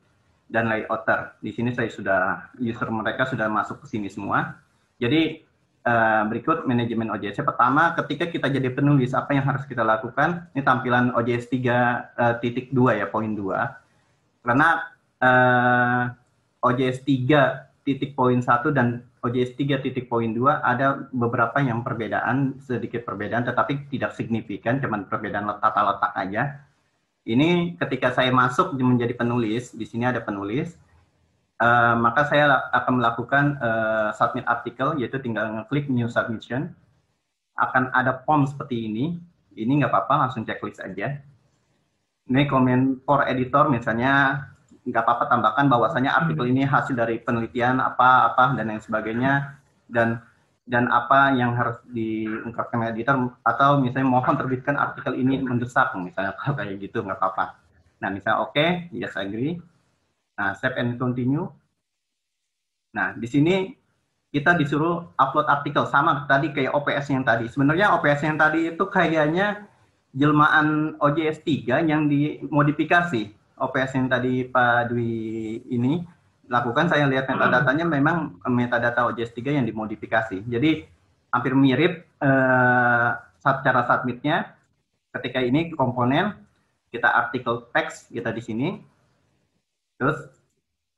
[0.54, 1.34] dan layouter.
[1.42, 2.20] Di sini saya sudah
[2.62, 4.54] user mereka sudah masuk ke sini semua.
[5.02, 5.42] Jadi
[5.82, 7.42] uh, berikut manajemen OJS.
[7.42, 10.46] Pertama, ketika kita jadi penulis, apa yang harus kita lakukan?
[10.54, 14.46] Ini tampilan OJS 3 uh, titik 2 ya, poin 2.
[14.46, 14.68] Karena
[15.18, 16.02] uh,
[16.62, 22.62] OJS 3 titik poin 1 dan OJS 3 titik poin 2 ada beberapa yang perbedaan,
[22.62, 26.42] sedikit perbedaan, tetapi tidak signifikan, cuman perbedaan tata letak aja.
[27.24, 30.76] Ini ketika saya masuk menjadi penulis, di sini ada penulis,
[31.54, 36.74] Uh, maka saya akan melakukan uh, submit artikel, yaitu tinggal ngeklik new submission.
[37.54, 39.22] Akan ada form seperti ini.
[39.54, 41.14] Ini nggak apa-apa, langsung checklist aja.
[42.26, 44.44] Ini komen for editor, misalnya
[44.82, 49.54] nggak apa-apa tambahkan bahwasanya artikel ini hasil dari penelitian apa-apa dan lain sebagainya
[49.86, 50.20] dan
[50.64, 56.56] dan apa yang harus diungkapkan editor atau misalnya mohon terbitkan artikel ini mendesak misalnya kalau
[56.58, 57.60] kayak gitu nggak apa-apa.
[58.00, 59.60] Nah misalnya oke, okay, yes agree
[60.34, 61.46] Nah, save and continue.
[62.94, 63.70] Nah, di sini
[64.34, 67.46] kita disuruh upload artikel sama tadi kayak OPS yang tadi.
[67.46, 69.70] Sebenarnya OPS yang tadi itu kayaknya
[70.14, 73.30] jelmaan OJS 3 yang dimodifikasi.
[73.54, 76.02] OPS yang tadi Pak Dwi ini
[76.48, 80.44] lakukan saya lihat metadatanya memang metadata OJS 3 yang dimodifikasi.
[80.44, 80.84] Jadi
[81.32, 83.10] hampir mirip eh,
[83.40, 84.52] cara submitnya.
[85.14, 86.34] Ketika ini komponen
[86.90, 88.68] kita artikel teks kita di sini
[89.98, 90.18] Terus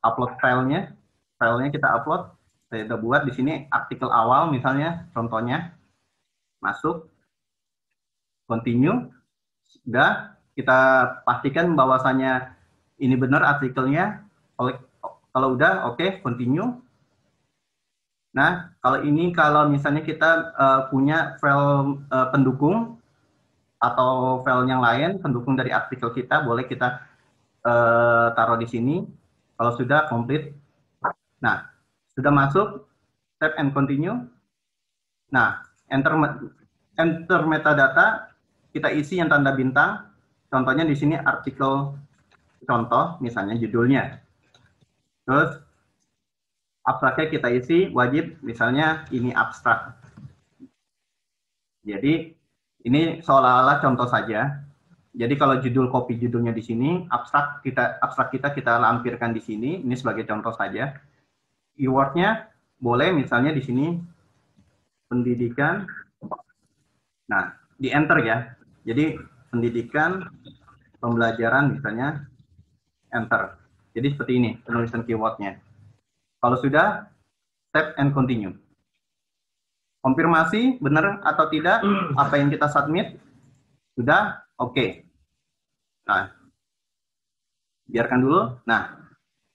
[0.01, 0.97] upload filenya,
[1.36, 2.32] filenya kita upload.
[2.66, 5.77] Saya udah buat di sini artikel awal misalnya, contohnya
[6.59, 7.06] masuk,
[8.51, 9.06] continue,
[9.62, 10.78] sudah kita
[11.23, 12.56] pastikan bahwasanya
[12.98, 14.27] ini benar artikelnya.
[14.56, 14.73] Kalau
[15.36, 16.64] kalau udah oke, okay, continue.
[18.32, 22.96] Nah, kalau ini kalau misalnya kita uh, punya file uh, pendukung
[23.76, 27.04] atau file yang lain pendukung dari artikel kita, boleh kita
[27.68, 29.04] uh, taruh di sini.
[29.60, 30.56] Kalau sudah komplit,
[31.44, 31.68] nah
[32.16, 32.88] sudah masuk,
[33.36, 34.16] tap and continue.
[35.28, 35.60] Nah,
[35.92, 36.16] enter
[36.96, 38.32] enter metadata,
[38.72, 40.00] kita isi yang tanda bintang.
[40.48, 41.92] Contohnya di sini artikel
[42.64, 44.26] contoh, misalnya judulnya.
[45.27, 45.59] Terus
[46.86, 49.98] abstraknya kita isi wajib, misalnya ini abstrak.
[51.82, 52.31] Jadi
[52.86, 54.62] ini seolah-olah contoh saja,
[55.16, 59.81] jadi kalau judul kopi judulnya di sini, abstrak kita abstrak kita kita lampirkan di sini.
[59.81, 60.93] Ini sebagai contoh saja.
[61.73, 63.97] Keywordnya boleh misalnya di sini
[65.09, 65.89] pendidikan.
[67.32, 68.39] Nah, di enter ya.
[68.85, 69.16] Jadi
[69.48, 70.20] pendidikan,
[71.01, 72.28] pembelajaran misalnya
[73.09, 73.57] enter.
[73.97, 75.56] Jadi seperti ini penulisan keywordnya.
[76.36, 77.09] Kalau sudah,
[77.73, 78.52] tap and continue.
[80.05, 81.81] Konfirmasi benar atau tidak
[82.23, 83.16] apa yang kita submit
[83.97, 84.77] sudah oke.
[84.77, 85.09] Okay.
[86.05, 86.28] Nah,
[87.89, 88.60] biarkan dulu.
[88.68, 89.01] Nah,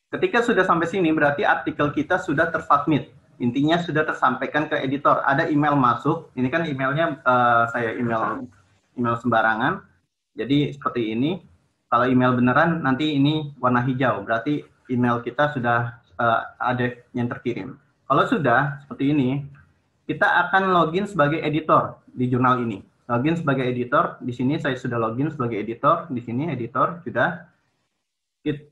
[0.10, 3.14] ketika sudah sampai sini berarti artikel kita sudah tersubmit.
[3.42, 5.22] Intinya sudah tersampaikan ke editor.
[5.26, 6.30] Ada email masuk.
[6.38, 8.46] Ini kan emailnya uh, saya email
[8.98, 9.82] email sembarangan.
[10.34, 11.51] Jadi seperti ini.
[11.92, 14.24] Kalau email beneran nanti ini warna hijau.
[14.24, 17.76] Berarti email kita sudah uh, ada yang terkirim.
[18.08, 19.44] Kalau sudah seperti ini,
[20.08, 22.80] kita akan login sebagai editor di jurnal ini
[23.12, 24.16] login sebagai editor.
[24.24, 26.08] Di sini saya sudah login sebagai editor.
[26.08, 27.52] Di sini editor sudah.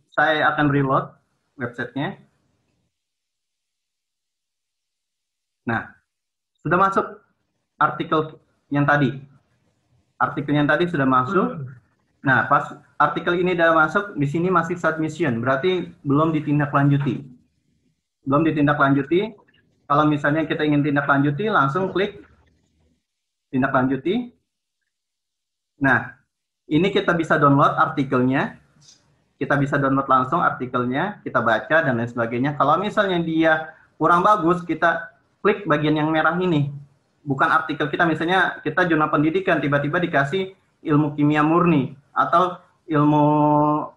[0.10, 1.12] Saya akan reload
[1.60, 2.18] websitenya.
[5.68, 5.94] Nah,
[6.66, 7.06] sudah masuk
[7.78, 8.42] artikel
[8.74, 9.22] yang tadi.
[10.18, 11.68] Artikel yang tadi sudah masuk.
[12.20, 17.24] Nah, pas artikel ini sudah masuk, di sini masih submission, berarti belum ditindaklanjuti.
[18.28, 19.34] Belum ditindaklanjuti.
[19.88, 22.22] Kalau misalnya kita ingin tindak lanjuti, langsung klik
[23.50, 24.36] tindak lanjuti.
[25.80, 26.14] Nah,
[26.70, 28.60] ini kita bisa download artikelnya.
[29.40, 32.60] kita bisa download langsung artikelnya, kita baca dan lain sebagainya.
[32.60, 36.76] Kalau misalnya dia kurang bagus, kita klik bagian yang merah ini.
[37.24, 43.26] Bukan artikel kita, misalnya kita jurnal pendidikan, tiba-tiba dikasih ilmu kimia murni atau ilmu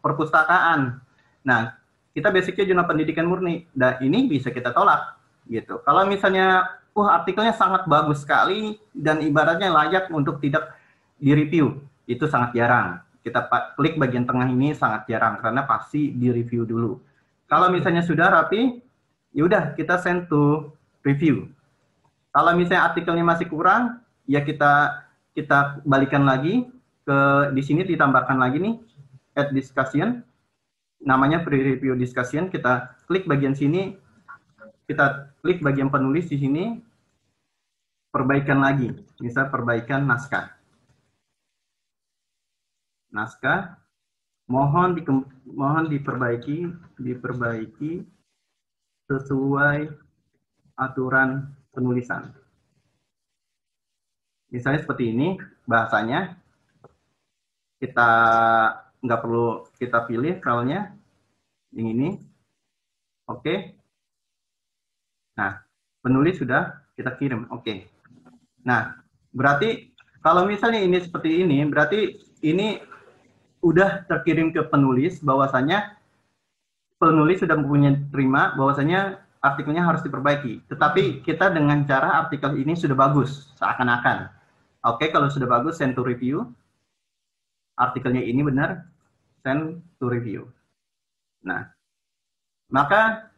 [0.02, 0.98] perpustakaan.
[1.42, 1.74] Nah,
[2.12, 3.66] kita basicnya jurnal pendidikan murni.
[3.72, 5.16] Dan ini bisa kita tolak
[5.48, 5.80] gitu.
[5.82, 10.76] Kalau misalnya, wah artikelnya sangat bagus sekali dan ibaratnya layak untuk tidak
[11.18, 13.46] direview, itu sangat jarang kita
[13.78, 16.98] klik bagian tengah ini sangat jarang karena pasti di review dulu.
[17.46, 18.82] Kalau misalnya sudah rapi,
[19.30, 20.74] ya udah kita send to
[21.06, 21.46] review.
[22.34, 25.01] Kalau misalnya artikelnya masih kurang, ya kita
[25.32, 26.68] kita balikan lagi
[27.02, 27.18] ke
[27.56, 28.74] di sini ditambahkan lagi nih
[29.36, 30.22] add discussion.
[31.02, 32.52] Namanya pre review discussion.
[32.52, 33.96] Kita klik bagian sini.
[34.86, 36.64] Kita klik bagian penulis di sini.
[38.12, 38.92] Perbaikan lagi.
[39.18, 40.52] Misal perbaikan naskah.
[43.10, 43.80] Naskah.
[44.52, 45.02] Mohon di,
[45.48, 46.68] mohon diperbaiki
[47.00, 48.04] diperbaiki
[49.08, 49.88] sesuai
[50.76, 52.41] aturan penulisan.
[54.52, 56.36] Misalnya seperti ini bahasanya
[57.80, 58.10] kita
[59.02, 60.92] nggak perlu kita pilih filenya
[61.72, 62.08] yang ini.
[63.26, 63.74] Oke.
[65.34, 65.64] Nah,
[66.04, 67.48] penulis sudah kita kirim.
[67.48, 67.88] Oke.
[68.62, 69.00] Nah,
[69.32, 72.78] berarti kalau misalnya ini seperti ini, berarti ini
[73.64, 75.96] udah terkirim ke penulis bahwasanya
[77.00, 80.62] penulis sudah punya terima bahwasanya artikelnya harus diperbaiki.
[80.70, 84.41] Tetapi kita dengan cara artikel ini sudah bagus seakan-akan.
[84.82, 86.48] Oke, kalau sudah bagus send to review.
[87.78, 88.84] Artikelnya ini benar,
[89.40, 90.50] send to review.
[91.46, 91.70] Nah,
[92.68, 93.32] maka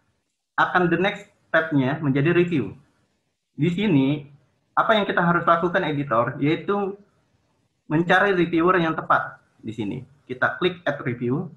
[0.58, 2.74] akan the next step-nya menjadi review.
[3.54, 4.26] Di sini
[4.74, 6.98] apa yang kita harus lakukan editor yaitu
[7.86, 11.52] mencari reviewer yang tepat di sini kita klik add review.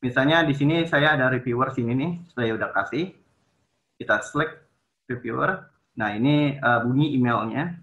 [0.00, 3.12] Misalnya di sini saya ada reviewer sini nih, saya udah kasih.
[4.00, 4.64] Kita select
[5.10, 5.68] reviewer.
[6.00, 7.76] Nah, ini uh, bunyi emailnya.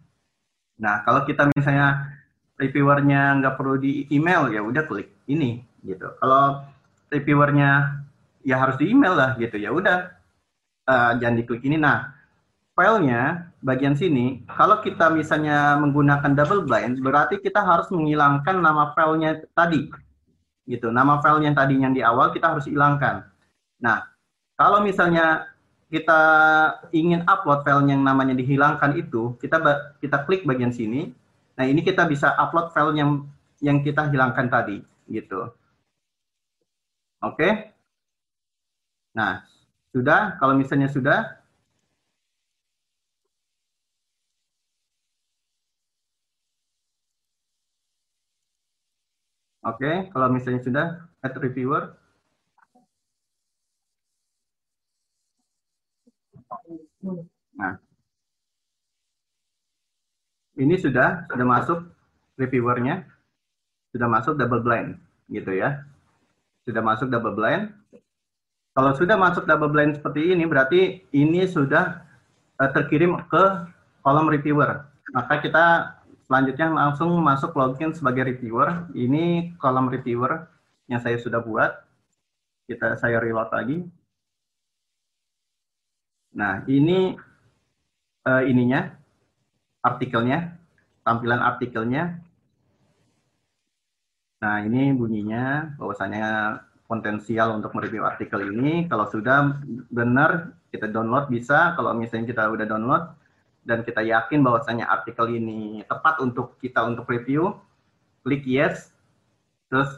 [0.78, 2.18] Nah, kalau kita misalnya
[2.58, 6.10] reviewernya nggak perlu di email, ya udah klik ini gitu.
[6.18, 6.66] Kalau
[7.10, 8.02] reviewernya
[8.46, 9.98] ya harus di email lah gitu, ya udah
[10.90, 11.78] uh, jangan diklik ini.
[11.78, 12.14] Nah,
[12.78, 19.42] filenya bagian sini, kalau kita misalnya menggunakan double blind, berarti kita harus menghilangkan nama filenya
[19.58, 19.90] tadi.
[20.68, 20.92] Gitu.
[20.92, 23.24] Nama file yang tadi yang di awal kita harus hilangkan.
[23.80, 24.04] Nah,
[24.60, 25.48] kalau misalnya
[25.88, 26.22] kita
[26.92, 29.58] ingin upload file yang namanya dihilangkan itu, kita
[30.04, 31.16] kita klik bagian sini.
[31.58, 33.12] Nah, ini kita bisa upload file yang
[33.64, 34.78] yang kita hilangkan tadi,
[35.10, 35.50] gitu.
[37.22, 37.74] Oke.
[39.18, 39.42] Nah,
[39.94, 41.20] sudah, kalau misalnya sudah,
[49.68, 50.86] Oke, okay, kalau misalnya sudah,
[51.20, 51.92] add reviewer.
[57.58, 57.74] Nah,
[60.58, 61.80] ini sudah sudah masuk
[62.38, 63.04] reviewernya,
[63.92, 65.00] sudah masuk double blind,
[65.32, 65.84] gitu ya.
[66.68, 67.72] Sudah masuk double blind.
[68.78, 72.06] Kalau sudah masuk double blind seperti ini, berarti ini sudah
[72.62, 73.44] uh, terkirim ke
[74.06, 74.86] kolom reviewer.
[75.16, 75.98] Maka kita
[76.28, 78.84] Selanjutnya langsung masuk login sebagai reviewer.
[78.92, 80.44] Ini kolom reviewer
[80.92, 81.72] yang saya sudah buat.
[82.68, 83.88] Kita saya reload lagi.
[86.38, 87.18] Nah, ini
[88.30, 88.94] uh, ininya
[89.82, 90.54] artikelnya,
[91.02, 92.22] tampilan artikelnya.
[94.38, 98.86] Nah, ini bunyinya bahwasanya potensial untuk mereview artikel ini.
[98.86, 99.58] Kalau sudah
[99.90, 101.74] benar, kita download bisa.
[101.74, 103.04] Kalau misalnya kita udah download,
[103.68, 107.52] dan kita yakin bahwasanya artikel ini tepat untuk kita untuk review,
[108.24, 108.96] klik yes.
[109.68, 109.92] Terus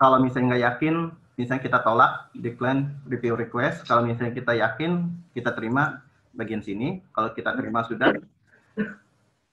[0.00, 0.94] kalau misalnya nggak yakin,
[1.34, 3.86] misalnya kita tolak decline review request.
[3.86, 6.02] Kalau misalnya kita yakin, kita terima
[6.34, 7.02] bagian sini.
[7.10, 8.14] Kalau kita terima sudah.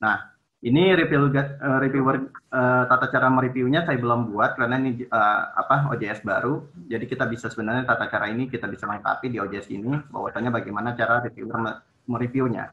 [0.02, 0.18] Nah,
[0.62, 5.90] ini review uh, reviewer uh, tata cara mereviewnya saya belum buat karena ini uh, apa
[5.90, 6.62] OJS baru.
[6.86, 10.94] Jadi kita bisa sebenarnya tata cara ini kita bisa lengkapi di OJS ini bahwasanya bagaimana
[10.94, 12.70] cara reviewer mereviewnya.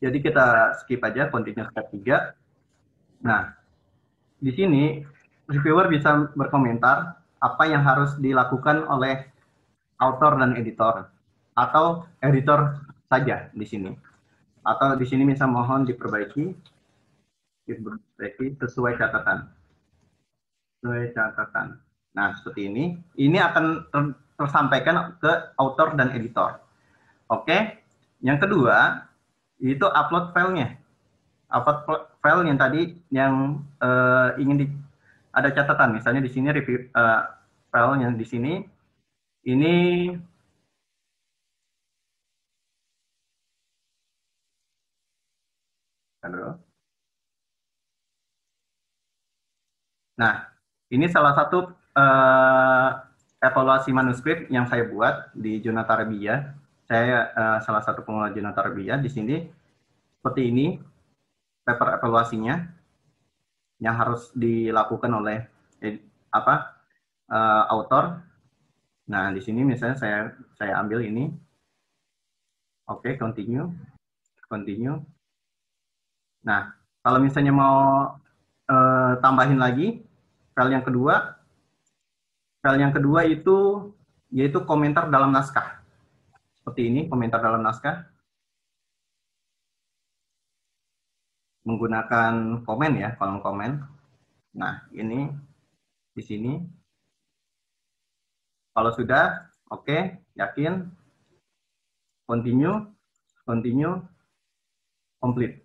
[0.00, 3.26] Jadi kita skip aja continue step 3.
[3.28, 3.52] Nah,
[4.38, 5.04] di sini
[5.50, 9.26] reviewer bisa berkomentar apa yang harus dilakukan oleh
[9.98, 11.06] author dan editor
[11.54, 12.78] atau editor
[13.10, 13.90] saja di sini.
[14.62, 16.54] Atau di sini bisa mohon diperbaiki
[17.68, 19.48] diperbaiki sesuai catatan.
[20.78, 21.78] Sesuai catatan.
[22.14, 22.84] Nah, seperti ini.
[23.16, 24.02] Ini akan ter
[24.38, 26.62] tersampaikan ke author dan editor.
[27.26, 27.82] Oke.
[28.22, 29.06] Yang kedua,
[29.58, 30.78] itu upload filenya
[31.48, 33.32] upload file yang tadi yang
[33.80, 34.66] uh, ingin di
[35.38, 37.22] ada catatan misalnya di sini review uh,
[37.70, 38.52] filenya di sini.
[39.48, 39.74] Ini
[50.18, 50.34] Nah,
[50.90, 52.90] ini salah satu uh,
[53.38, 56.58] evaluasi manuskrip yang saya buat di Jurnal Tarabia.
[56.90, 59.46] Saya uh, salah satu pengelola Jurnal Tarabia di sini
[60.18, 60.66] seperti ini
[61.62, 62.77] paper evaluasinya
[63.78, 65.46] yang harus dilakukan oleh
[65.82, 66.02] eh,
[66.34, 66.78] apa
[67.30, 68.20] uh, author.
[69.08, 70.18] Nah, di sini misalnya saya
[70.58, 71.30] saya ambil ini.
[72.88, 73.68] Oke, okay, continue.
[74.48, 74.96] Continue.
[76.44, 76.72] Nah,
[77.04, 77.78] kalau misalnya mau
[78.68, 80.00] uh, tambahin lagi
[80.56, 81.36] file yang kedua,
[82.64, 83.90] file yang kedua itu
[84.32, 85.80] yaitu komentar dalam naskah.
[86.56, 88.08] Seperti ini, komentar dalam naskah.
[91.68, 93.76] Menggunakan komen ya, kolom komen.
[94.56, 95.28] Nah, ini
[96.16, 96.56] di sini.
[98.72, 100.88] Kalau sudah, oke, okay, yakin,
[102.24, 102.88] continue,
[103.44, 104.00] continue,
[105.20, 105.60] complete.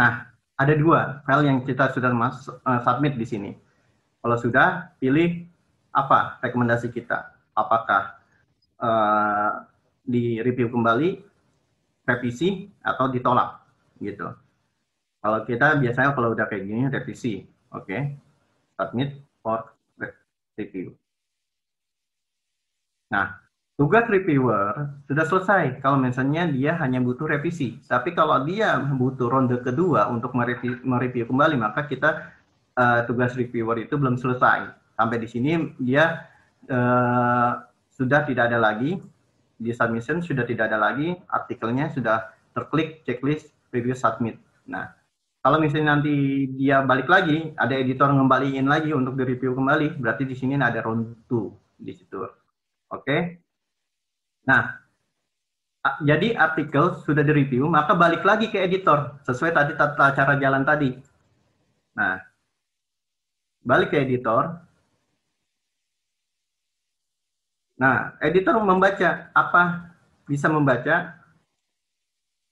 [0.00, 3.50] Nah, ada dua file yang kita sudah mas, uh, submit di sini.
[4.24, 5.44] Kalau sudah, pilih
[5.92, 7.36] apa rekomendasi kita.
[7.52, 8.16] Apakah
[8.80, 9.66] uh,
[10.06, 11.20] di review kembali,
[12.08, 13.60] revisi, atau ditolak,
[14.00, 14.30] gitu.
[15.20, 17.44] Kalau kita biasanya kalau udah kayak gini, revisi.
[17.70, 18.00] Oke, okay.
[18.80, 19.68] submit for
[20.56, 20.96] review.
[23.12, 23.38] Nah,
[23.76, 27.78] tugas reviewer sudah selesai kalau misalnya dia hanya butuh revisi.
[27.84, 32.32] Tapi kalau dia butuh ronde kedua untuk mereview, kembali, maka kita
[32.76, 34.72] uh, tugas reviewer itu belum selesai.
[34.96, 36.28] Sampai di sini dia
[36.68, 37.60] uh,
[37.94, 39.00] sudah tidak ada lagi
[39.60, 44.40] di submission sudah tidak ada lagi artikelnya sudah terklik checklist review submit.
[44.64, 44.88] Nah,
[45.40, 50.28] kalau misalnya nanti dia balik lagi, ada editor ngembaliin lagi untuk di review kembali, berarti
[50.28, 52.20] di sini ada round 2 di situ.
[52.20, 52.36] Oke.
[52.92, 53.20] Okay?
[54.44, 54.76] Nah,
[56.04, 60.60] jadi artikel sudah di review, maka balik lagi ke editor sesuai tadi tata cara jalan
[60.60, 60.92] tadi.
[61.96, 62.20] Nah,
[63.64, 64.60] balik ke editor.
[67.80, 69.88] Nah, editor membaca apa
[70.28, 71.16] bisa membaca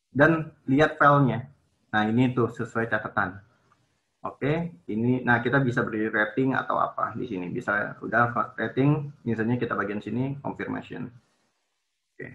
[0.08, 1.52] dan lihat filenya.
[1.88, 3.40] Nah, ini tuh sesuai catatan.
[4.26, 7.48] Oke, ini nah kita bisa beri rating atau apa di sini.
[7.54, 11.06] Bisa udah rating, misalnya kita bagian sini confirmation.
[12.12, 12.34] Oke.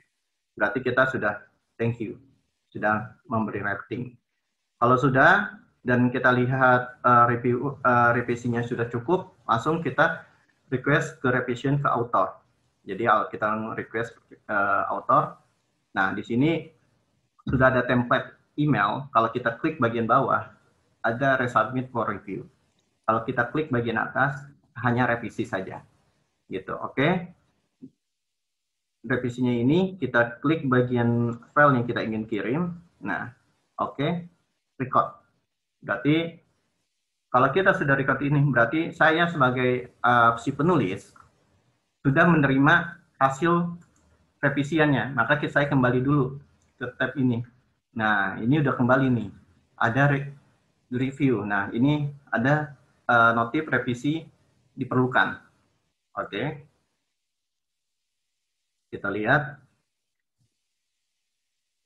[0.56, 1.44] Berarti kita sudah
[1.76, 2.16] thank you,
[2.72, 4.16] sudah memberi rating.
[4.80, 10.24] Kalau sudah dan kita lihat uh, review uh, revisinya sudah cukup, langsung kita
[10.72, 12.40] request ke revision ke author.
[12.88, 14.16] Jadi kita request
[14.48, 15.36] uh, author.
[15.94, 16.64] Nah, di sini
[17.44, 20.50] sudah ada template email, kalau kita klik bagian bawah,
[21.04, 22.48] ada resubmit for review.
[23.04, 24.40] Kalau kita klik bagian atas,
[24.80, 25.84] hanya revisi saja.
[26.48, 26.96] Gitu, oke?
[26.96, 27.12] Okay?
[29.04, 32.64] Revisinya ini, kita klik bagian file yang kita ingin kirim.
[33.04, 33.36] Nah,
[33.76, 34.12] oke, okay.
[34.80, 35.12] record.
[35.84, 36.40] Berarti,
[37.28, 41.12] kalau kita sudah record ini, berarti saya sebagai uh, si penulis,
[42.00, 43.76] sudah menerima hasil
[44.40, 45.12] revisiannya.
[45.20, 46.40] Maka saya kembali dulu
[46.80, 47.44] ke tab ini
[47.94, 49.30] Nah, ini udah kembali nih.
[49.78, 50.20] Ada re
[50.94, 51.46] review.
[51.46, 52.74] Nah, ini ada
[53.10, 54.26] uh, notif revisi
[54.74, 55.38] diperlukan.
[56.18, 56.30] Oke.
[56.30, 56.48] Okay.
[58.94, 59.62] Kita lihat.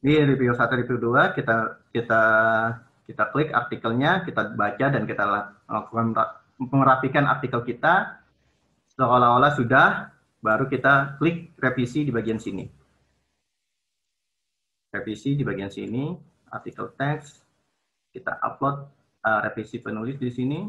[0.04, 1.56] Ini review 1, review 2, kita
[1.90, 2.22] kita
[3.10, 5.24] kita klik artikelnya, kita baca dan kita
[5.68, 6.14] lakukan
[6.60, 8.22] merapikan artikel kita
[8.94, 12.87] seolah-olah sudah, baru kita klik revisi di bagian sini
[14.92, 16.16] revisi di bagian sini,
[16.52, 17.44] artikel teks,
[18.16, 18.88] kita upload
[19.24, 20.60] uh, revisi penulis di sini,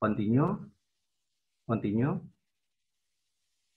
[0.00, 0.50] continue,
[1.68, 2.14] continue.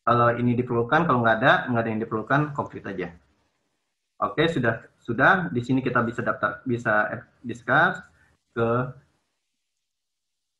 [0.03, 3.07] Kalau ini diperlukan, kalau nggak ada, nggak ada yang diperlukan, complete aja.
[4.19, 5.48] Oke, sudah sudah.
[5.52, 7.07] Di sini kita bisa daftar, bisa
[7.44, 7.99] discuss
[8.52, 8.69] ke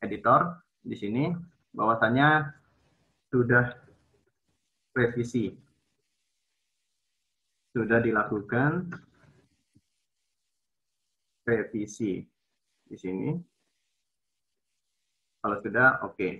[0.04, 1.32] editor di sini.
[1.76, 2.54] Bahwasanya
[3.28, 3.72] sudah
[4.94, 5.63] revisi
[7.74, 8.86] sudah dilakukan
[11.42, 12.22] revisi
[12.86, 13.34] di sini.
[15.42, 16.14] Kalau sudah, oke.
[16.14, 16.32] Okay.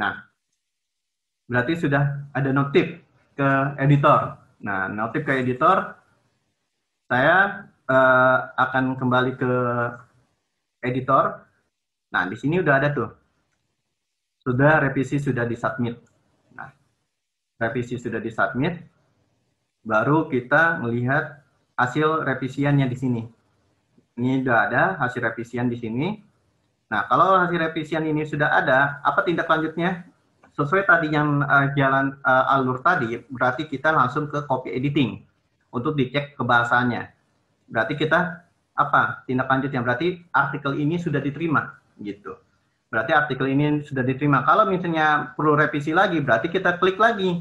[0.00, 0.24] Nah,
[1.44, 2.96] berarti sudah ada notif
[3.36, 4.40] ke editor.
[4.64, 5.92] Nah, notif ke editor,
[7.12, 9.52] saya uh, akan kembali ke
[10.80, 11.44] editor.
[12.08, 13.10] Nah, di sini udah ada tuh.
[14.42, 16.11] Sudah revisi sudah disubmit
[17.62, 18.82] revisi sudah disubmit,
[19.86, 21.42] baru kita melihat
[21.78, 23.22] hasil revisiannya di sini.
[24.18, 26.06] Ini sudah ada hasil revisian di sini.
[26.92, 30.04] Nah, kalau hasil revisian ini sudah ada, apa tindak lanjutnya?
[30.52, 35.24] Sesuai tadi yang uh, jalan uh, alur tadi, berarti kita langsung ke copy editing
[35.72, 37.08] untuk dicek kebahasannya.
[37.72, 38.44] Berarti kita
[38.76, 39.80] apa tindak lanjutnya?
[39.80, 42.36] Berarti artikel ini sudah diterima gitu.
[42.92, 44.44] Berarti artikel ini sudah diterima.
[44.44, 47.40] Kalau misalnya perlu revisi lagi, berarti kita klik lagi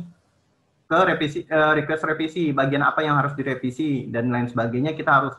[0.91, 5.35] ke revisi uh, request revisi, bagian apa yang harus direvisi dan lain sebagainya kita harus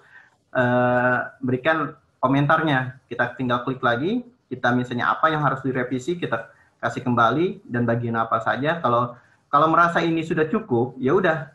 [0.56, 1.92] uh, berikan
[2.24, 3.04] komentarnya.
[3.04, 6.48] Kita tinggal klik lagi, kita misalnya apa yang harus direvisi, kita
[6.80, 8.80] kasih kembali dan bagian apa saja.
[8.80, 9.12] Kalau
[9.52, 11.52] kalau merasa ini sudah cukup, ya udah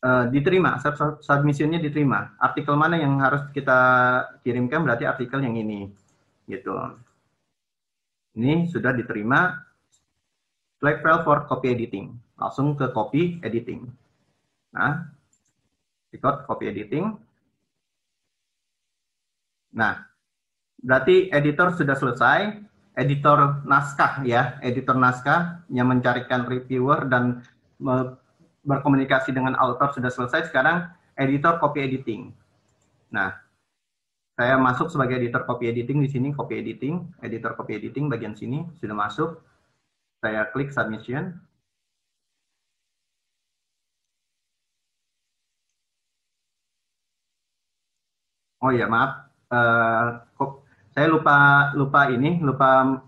[0.00, 0.80] uh, diterima,
[1.20, 2.40] submissionnya diterima.
[2.40, 3.76] Artikel mana yang harus kita
[4.40, 5.92] kirimkan berarti artikel yang ini,
[6.48, 6.72] gitu.
[8.32, 9.60] Ini sudah diterima.
[10.80, 12.27] File for copy editing.
[12.38, 13.90] Langsung ke copy editing.
[14.70, 15.10] Nah,
[16.14, 17.18] record copy editing.
[19.74, 20.06] Nah,
[20.78, 22.64] berarti editor sudah selesai.
[22.98, 27.46] Editor naskah ya, editor naskah yang mencarikan reviewer dan
[28.66, 30.50] berkomunikasi dengan author sudah selesai.
[30.50, 32.34] Sekarang editor copy editing.
[33.14, 33.38] Nah,
[34.34, 38.66] saya masuk sebagai editor copy editing di sini, copy editing, editor copy editing bagian sini
[38.82, 39.30] sudah masuk.
[40.18, 41.38] Saya klik submission.
[48.58, 50.22] Oh ya, maaf uh,
[50.92, 52.98] saya lupa lupa ini lupa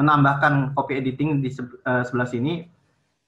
[0.00, 1.52] menambahkan copy editing di
[1.84, 2.64] uh, sebelah sini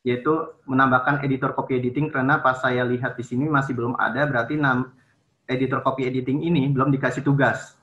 [0.07, 0.33] yaitu
[0.65, 4.97] menambahkan editor copy editing karena pas saya lihat di sini masih belum ada berarti nam,
[5.45, 7.77] editor copy editing ini belum dikasih tugas.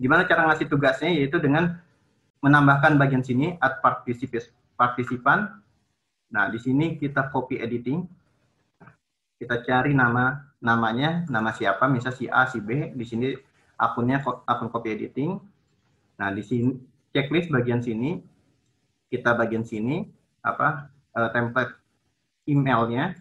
[0.00, 1.76] Gimana cara ngasih tugasnya yaitu dengan
[2.40, 3.84] menambahkan bagian sini add
[4.76, 5.60] partisipan.
[6.32, 8.08] Nah, di sini kita copy editing.
[9.36, 12.94] Kita cari nama namanya, nama siapa, misal si A, si B.
[12.94, 13.34] Di sini
[13.74, 15.42] akunnya akun copy editing.
[16.22, 16.78] Nah, di sini
[17.10, 18.22] checklist bagian sini
[19.12, 20.08] kita bagian sini
[20.40, 21.76] apa uh, template
[22.48, 23.18] emailnya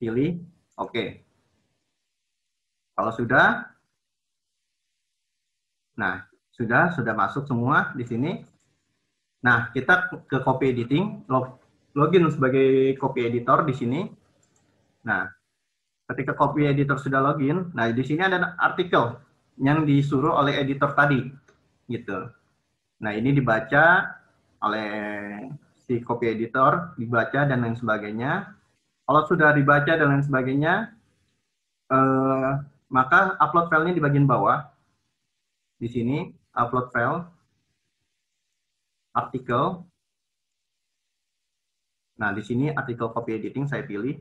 [0.00, 0.40] pilih
[0.80, 0.94] oke.
[0.94, 1.08] Okay.
[2.96, 3.70] Kalau sudah
[6.00, 6.24] Nah,
[6.56, 8.40] sudah sudah masuk semua di sini.
[9.44, 11.60] Nah, kita ke copy editing, log,
[11.92, 14.00] login sebagai copy editor di sini.
[15.04, 15.28] Nah,
[16.10, 19.14] ketika copy editor sudah login, nah di sini ada artikel
[19.62, 21.22] yang disuruh oleh editor tadi
[21.86, 22.26] gitu.
[23.00, 24.14] Nah, ini dibaca
[24.60, 24.90] oleh
[25.86, 28.52] si copy editor, dibaca dan lain sebagainya.
[29.06, 30.74] Kalau sudah dibaca dan lain sebagainya,
[31.90, 32.50] eh,
[32.90, 34.68] maka upload filenya di bagian bawah.
[35.80, 37.24] Di sini upload file,
[39.16, 39.82] artikel.
[42.20, 44.20] Nah, di sini artikel copy editing saya pilih.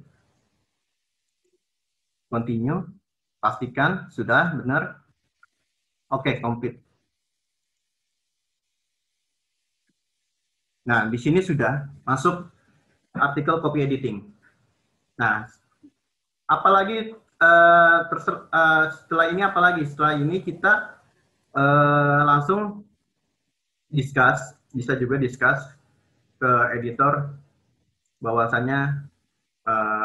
[2.30, 2.86] Continue,
[3.42, 5.00] pastikan sudah benar
[6.10, 6.82] Oke, okay, complete.
[10.90, 12.50] Nah, di sini sudah masuk
[13.14, 14.26] artikel copy editing.
[15.22, 15.46] Nah,
[16.50, 20.98] apalagi uh, terser, uh, setelah ini apalagi setelah ini kita
[21.54, 22.82] uh, langsung
[23.94, 25.62] discuss, bisa juga discuss
[26.42, 27.38] ke editor
[28.18, 29.06] bahwasanya
[29.70, 29.99] uh,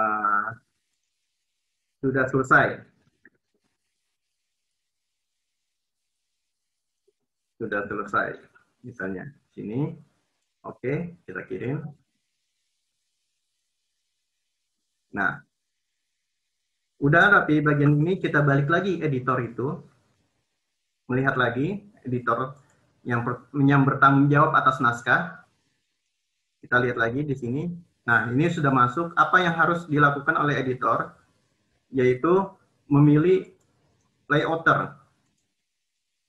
[2.04, 2.84] sudah selesai
[7.64, 8.28] sudah selesai.
[8.84, 9.24] Misalnya
[9.56, 9.96] sini,
[10.66, 11.80] oke, kita kirim.
[15.16, 15.40] Nah,
[17.00, 19.80] udah rapi bagian ini kita balik lagi editor itu,
[21.08, 22.52] melihat lagi editor
[23.06, 25.40] yang, ber, yang bertanggung jawab atas naskah.
[26.60, 27.62] Kita lihat lagi di sini.
[28.04, 29.12] Nah, ini sudah masuk.
[29.16, 31.12] Apa yang harus dilakukan oleh editor?
[31.94, 32.50] Yaitu
[32.90, 33.54] memilih
[34.26, 35.04] layouter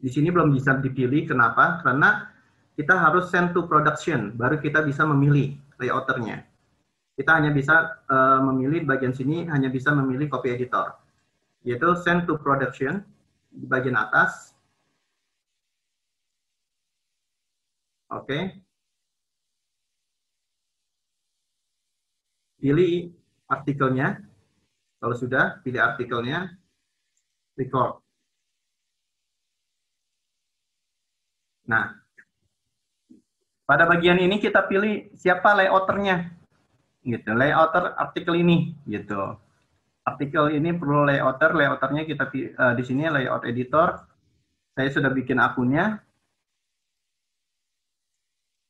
[0.06, 1.26] di sini belum bisa dipilih.
[1.26, 1.82] Kenapa?
[1.82, 2.30] Karena
[2.78, 6.46] kita harus send to production, baru kita bisa memilih layouternya.
[7.18, 10.94] Kita hanya bisa uh, memilih bagian sini, hanya bisa memilih copy editor.
[11.66, 13.02] Yaitu send to production
[13.50, 14.54] di bagian atas.
[18.14, 18.30] Oke.
[18.30, 18.44] Okay.
[22.62, 23.16] Pilih
[23.50, 24.35] artikelnya.
[25.06, 26.50] Kalau sudah, pilih artikelnya.
[27.54, 28.02] Record.
[31.70, 31.94] Nah,
[33.70, 36.34] pada bagian ini kita pilih siapa layouternya,
[37.06, 37.38] gitu.
[37.38, 39.38] Layouter artikel ini, gitu.
[40.02, 42.26] Artikel ini perlu layouter, layouternya kita
[42.58, 44.10] uh, di sini layout editor.
[44.74, 46.02] Saya sudah bikin akunnya.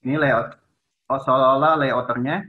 [0.03, 0.51] Ini layout,
[1.07, 2.43] oh, seolah-olah layouternya.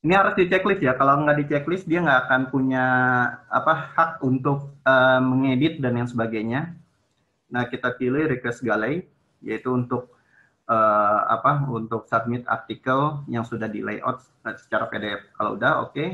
[0.00, 0.96] Ini harus di checklist ya.
[0.96, 2.84] Kalau nggak di checklist, dia nggak akan punya
[3.52, 6.72] apa hak untuk uh, mengedit dan yang sebagainya.
[7.52, 9.04] Nah, kita pilih request galley,
[9.44, 10.16] yaitu untuk
[10.72, 11.68] uh, apa?
[11.68, 14.24] Untuk submit artikel yang sudah di layout
[14.56, 15.36] secara PDF.
[15.36, 15.92] Kalau udah, oke.
[15.92, 16.10] Okay.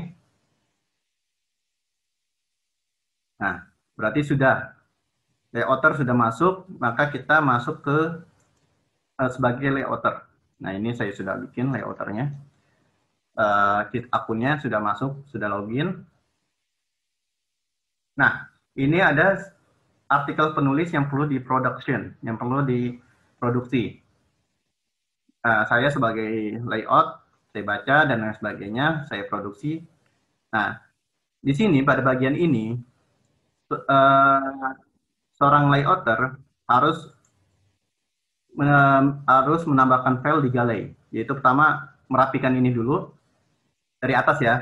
[3.39, 4.75] Nah, berarti sudah
[5.55, 7.99] layouter sudah masuk, maka kita masuk ke
[9.15, 10.27] uh, sebagai layouter.
[10.59, 12.46] Nah, ini saya sudah bikin layouternya
[13.37, 16.03] uh, akunnya sudah masuk, sudah login.
[18.17, 19.37] Nah, ini ada
[20.09, 24.01] artikel penulis yang perlu di production, yang perlu diproduksi.
[25.45, 27.21] Uh, saya sebagai layout,
[27.53, 29.85] saya baca dan lain sebagainya, saya produksi.
[30.51, 30.81] Nah,
[31.37, 32.73] di sini pada bagian ini,
[33.71, 34.73] uh,
[35.37, 37.13] seorang layouter harus
[39.29, 40.83] harus menambahkan file di Galley.
[41.13, 43.13] Yaitu pertama merapikan ini dulu,
[44.01, 44.55] dari atas ya.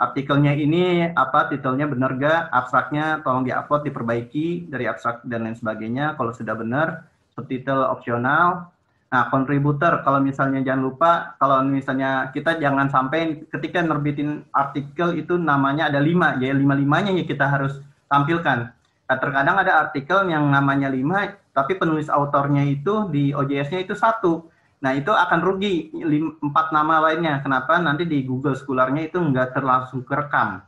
[0.00, 2.48] Artikelnya ini apa titelnya benar gak?
[2.48, 6.16] Abstraknya tolong diupload, diperbaiki dari abstrak dan lain sebagainya.
[6.16, 7.04] Kalau sudah benar,
[7.36, 8.72] subtitle opsional.
[9.10, 15.34] Nah, kontributor kalau misalnya jangan lupa kalau misalnya kita jangan sampai ketika nerbitin artikel itu
[15.34, 18.70] namanya ada lima, ya lima limanya ya kita harus tampilkan.
[19.10, 24.46] Nah, terkadang ada artikel yang namanya lima, tapi penulis autornya itu di OJS-nya itu satu.
[24.80, 25.92] Nah, itu akan rugi
[26.40, 27.44] empat nama lainnya.
[27.44, 27.76] Kenapa?
[27.76, 30.64] Nanti di Google Scholar-nya itu nggak terlangsung kerekam.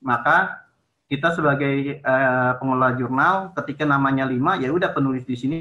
[0.00, 0.64] Maka
[1.04, 5.58] kita sebagai uh, pengelola jurnal, ketika namanya lima, ya udah penulis di sini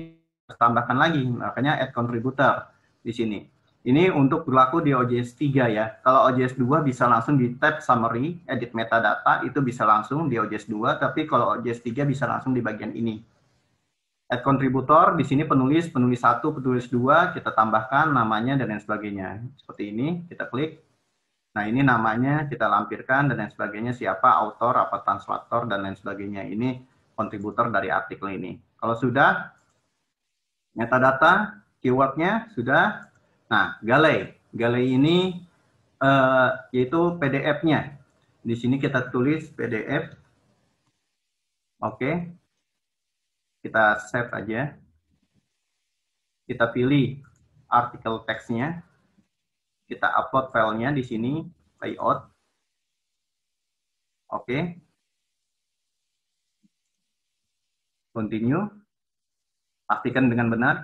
[0.48, 1.28] tambahkan lagi.
[1.28, 2.72] Makanya add contributor
[3.04, 3.40] di sini.
[3.84, 6.00] Ini untuk berlaku di OJS 3 ya.
[6.00, 10.72] Kalau OJS 2 bisa langsung di tab summary, edit metadata, itu bisa langsung di OJS
[10.72, 13.33] 2, tapi kalau OJS 3 bisa langsung di bagian ini
[14.32, 19.44] add contributor, di sini penulis, penulis satu, penulis dua, kita tambahkan namanya dan lain sebagainya.
[19.60, 20.80] Seperti ini, kita klik.
[21.54, 26.48] Nah, ini namanya kita lampirkan dan lain sebagainya, siapa autor, apa translator, dan lain sebagainya.
[26.48, 26.82] Ini
[27.14, 28.58] kontributor dari artikel ini.
[28.80, 29.54] Kalau sudah,
[30.74, 33.06] metadata, keywordnya sudah.
[33.52, 34.34] Nah, Galei.
[34.54, 35.46] Galei ini
[36.02, 38.02] uh, yaitu PDF-nya.
[38.42, 40.16] Di sini kita tulis PDF.
[41.84, 42.00] Oke.
[42.00, 42.16] Okay
[43.64, 44.76] kita save aja.
[46.44, 47.24] Kita pilih
[47.72, 48.84] artikel teksnya.
[49.88, 51.48] Kita upload filenya di sini,
[51.80, 52.28] layout.
[54.28, 54.84] Oke.
[58.12, 58.68] Continue.
[59.88, 60.76] Pastikan dengan benar.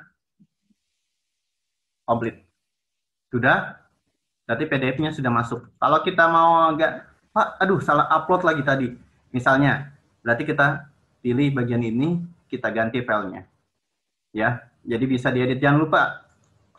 [2.08, 2.48] Complete.
[3.30, 3.76] Sudah?
[4.48, 5.62] Berarti PDF-nya sudah masuk.
[5.78, 8.88] Kalau kita mau agak, Pak, aduh salah upload lagi tadi.
[9.30, 9.94] Misalnya,
[10.26, 10.90] berarti kita
[11.22, 12.18] pilih bagian ini,
[12.50, 13.46] kita ganti filenya.
[14.34, 15.62] Ya, jadi bisa diedit.
[15.62, 16.26] Jangan lupa,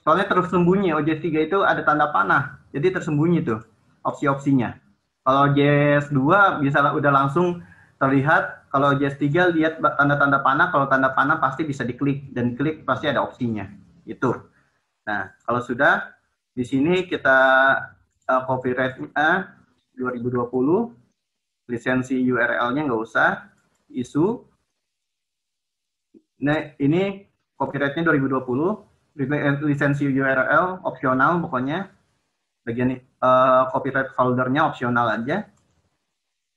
[0.03, 3.63] soalnya terus sembunyi OJS 3 itu ada tanda panah, jadi tersembunyi tuh
[4.03, 4.77] opsi-opsinya.
[5.23, 7.63] Kalau OJS 2 bisa udah langsung
[8.03, 12.83] terlihat, kalau OJS 3 lihat tanda-tanda panah, kalau tanda panah pasti bisa diklik, dan klik
[12.83, 13.67] pasti ada opsinya.
[14.07, 14.35] Itu.
[15.07, 16.07] Nah, kalau sudah,
[16.55, 17.39] di sini kita
[18.27, 19.59] uh, copyright-nya
[19.99, 23.51] 2020, lisensi URL-nya nggak usah,
[23.93, 24.50] isu,
[26.41, 27.29] Nah, ini
[27.61, 29.17] copyrightnya 2020,
[29.69, 31.93] lisensi URL opsional pokoknya,
[32.65, 35.45] bagian uh, copyright foldernya opsional aja.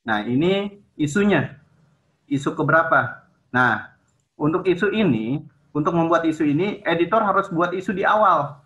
[0.07, 1.60] Nah, ini isunya,
[2.31, 3.27] isu keberapa?
[3.51, 3.91] Nah,
[4.39, 5.43] untuk isu ini,
[5.76, 8.64] untuk membuat isu ini, editor harus buat isu di awal.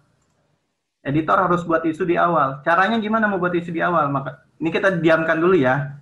[1.01, 2.61] Editor harus buat isu di awal.
[2.61, 4.11] Caranya gimana membuat isu di awal?
[4.11, 5.97] Maka ini kita diamkan dulu ya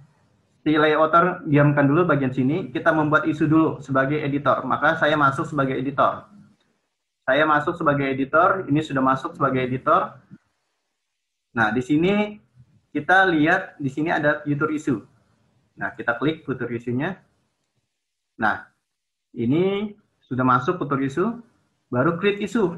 [0.66, 4.66] si layouter diamkan dulu bagian sini, kita membuat isu dulu sebagai editor.
[4.66, 6.26] Maka saya masuk sebagai editor.
[7.22, 10.18] Saya masuk sebagai editor, ini sudah masuk sebagai editor.
[11.54, 12.42] Nah, di sini
[12.90, 15.06] kita lihat di sini ada future issue.
[15.78, 17.14] Nah, kita klik future issue-nya.
[18.42, 18.66] Nah,
[19.38, 19.94] ini
[20.26, 21.30] sudah masuk future issue,
[21.94, 22.74] baru create issue.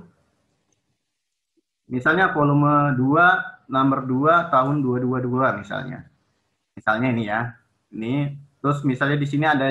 [1.88, 6.04] Misalnya volume 2, nomor 2 tahun 222 misalnya.
[6.76, 7.56] Misalnya ini ya
[7.98, 9.68] ini terus misalnya di sini ada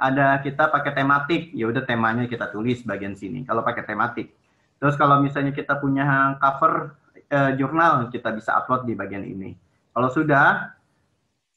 [0.00, 1.42] ada kita pakai tematik.
[1.56, 4.32] Ya udah temanya kita tulis bagian sini kalau pakai tematik.
[4.80, 6.96] Terus kalau misalnya kita punya cover
[7.28, 9.56] eh, jurnal kita bisa upload di bagian ini.
[9.94, 10.72] Kalau sudah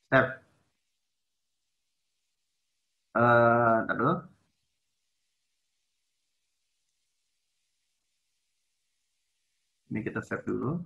[0.08, 0.44] step.
[3.16, 4.12] Uh, dulu.
[9.90, 10.82] Ini kita save dulu.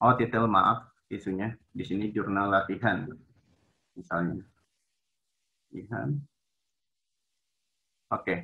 [0.00, 3.04] Oh titel maaf isunya di sini jurnal latihan
[3.98, 4.46] misalnya
[5.68, 6.08] latihan
[8.14, 8.36] oke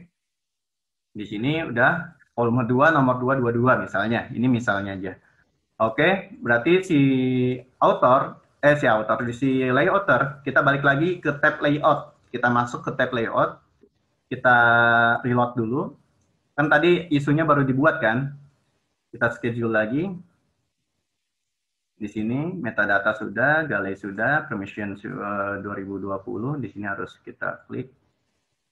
[1.17, 5.15] di sini udah volume 2 nomor 222 misalnya ini misalnya aja
[5.77, 7.01] Oke, berarti si
[7.85, 12.17] author, eh si author, si layouter, kita balik lagi ke tab layout.
[12.33, 13.61] Kita masuk ke tab layout,
[14.33, 14.57] kita
[15.21, 15.83] reload dulu.
[16.57, 18.41] Kan tadi isunya baru dibuat kan?
[19.13, 20.09] Kita schedule lagi.
[21.97, 26.61] Di sini metadata sudah, galay sudah, permission 2020.
[26.61, 27.89] Di sini harus kita klik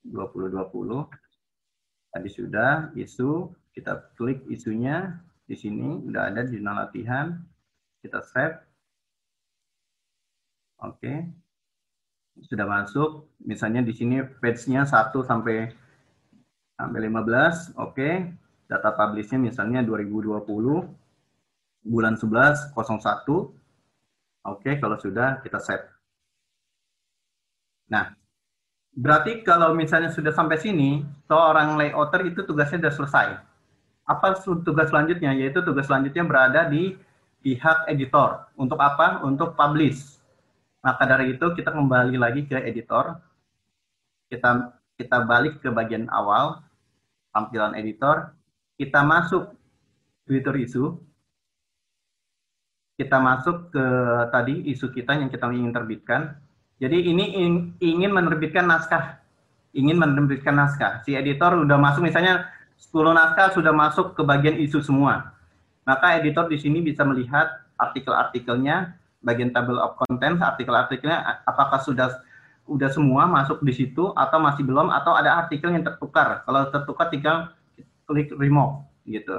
[0.04, 1.08] 2020.
[2.12, 5.16] Tadi sudah isu, kita klik isunya
[5.48, 7.40] di sini udah ada di jurnal latihan.
[8.04, 8.60] Kita save.
[10.84, 11.24] Oke.
[12.44, 13.32] Sudah masuk.
[13.40, 15.72] Misalnya di sini page-nya 1 sampai
[16.76, 17.72] sampai 15.
[17.80, 18.36] Oke.
[18.68, 21.03] Data publish-nya misalnya 2020
[21.84, 23.52] bulan 11 01.
[24.44, 25.84] Oke, kalau sudah kita set.
[27.92, 28.12] Nah,
[28.96, 33.28] berarti kalau misalnya sudah sampai sini, seorang layouter itu tugasnya sudah selesai.
[34.04, 35.32] Apa tugas selanjutnya?
[35.32, 36.96] Yaitu tugas selanjutnya berada di
[37.40, 38.48] pihak editor.
[38.56, 39.24] Untuk apa?
[39.24, 40.20] Untuk publish.
[40.84, 43.16] Maka dari itu kita kembali lagi ke editor.
[44.28, 46.60] Kita kita balik ke bagian awal,
[47.32, 48.36] tampilan editor.
[48.76, 49.56] Kita masuk
[50.28, 51.00] Twitter isu
[52.94, 53.86] kita masuk ke
[54.30, 56.38] tadi isu kita yang kita ingin terbitkan.
[56.78, 57.24] Jadi ini
[57.82, 59.18] ingin menerbitkan naskah,
[59.74, 61.02] ingin menerbitkan naskah.
[61.06, 65.34] Si editor udah masuk misalnya 10 naskah sudah masuk ke bagian isu semua.
[65.86, 72.10] Maka editor di sini bisa melihat artikel-artikelnya, bagian table of contents, artikel-artikelnya apakah sudah
[72.64, 76.46] udah semua masuk di situ atau masih belum atau ada artikel yang tertukar.
[76.48, 77.52] Kalau tertukar tinggal
[78.08, 79.36] klik remove gitu.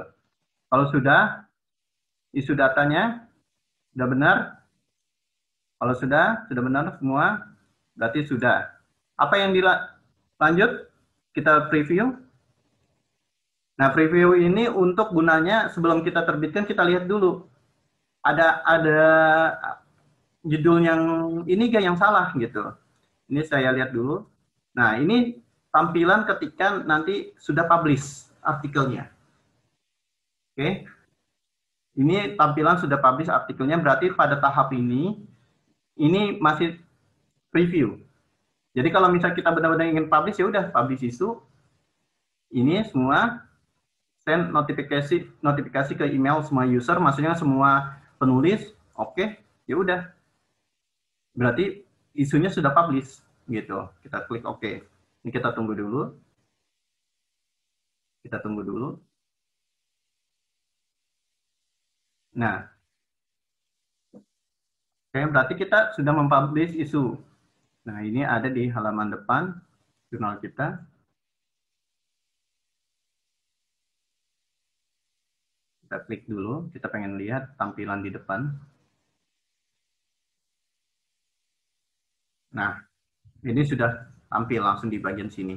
[0.70, 1.46] Kalau sudah
[2.30, 3.25] isu datanya
[3.96, 4.36] sudah benar?
[5.80, 7.48] Kalau sudah, sudah benar semua,
[7.96, 8.68] berarti sudah.
[9.16, 10.92] Apa yang dilanjut?
[11.32, 12.12] Kita preview.
[13.76, 17.48] Nah, preview ini untuk gunanya sebelum kita terbitkan kita lihat dulu.
[18.20, 19.04] Ada ada
[20.44, 21.02] judul yang
[21.48, 22.72] ini gak yang salah gitu.
[23.32, 24.24] Ini saya lihat dulu.
[24.76, 25.40] Nah, ini
[25.72, 29.08] tampilan ketika nanti sudah publish artikelnya.
[30.52, 30.88] Oke.
[31.96, 35.16] Ini tampilan sudah publish artikelnya, berarti pada tahap ini,
[35.96, 36.76] ini masih
[37.48, 37.96] preview.
[38.76, 41.40] Jadi kalau misal kita benar-benar ingin publish, ya udah publish isu,
[42.52, 43.40] ini semua
[44.20, 50.00] send notifikasi notifikasi ke email semua user, maksudnya semua penulis, oke, okay, ya udah.
[51.32, 51.80] Berarti
[52.12, 53.88] isunya sudah publish, gitu.
[54.02, 54.60] Kita klik oke.
[54.60, 54.74] Okay.
[55.22, 56.14] Ini kita tunggu dulu.
[58.22, 58.98] Kita tunggu dulu.
[62.36, 62.68] Nah,
[64.12, 67.16] oke, berarti kita sudah mempublish isu.
[67.88, 69.56] Nah, ini ada di halaman depan
[70.12, 70.76] jurnal kita.
[75.80, 78.52] Kita klik dulu, kita pengen lihat tampilan di depan.
[82.52, 82.84] Nah,
[83.48, 85.56] ini sudah tampil langsung di bagian sini.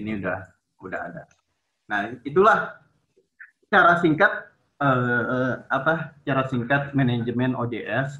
[0.00, 0.38] Ini udah
[0.80, 1.22] udah ada.
[1.92, 2.80] Nah, itulah
[3.68, 8.18] cara singkat uh, apa cara singkat manajemen OJS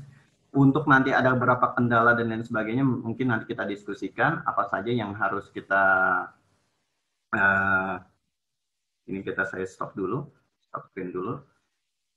[0.55, 5.11] untuk nanti ada beberapa kendala dan lain sebagainya mungkin nanti kita diskusikan apa saja yang
[5.19, 5.85] harus kita
[7.35, 7.95] uh,
[9.11, 10.23] ini kita saya stop dulu
[10.75, 11.39] stop screen dulu.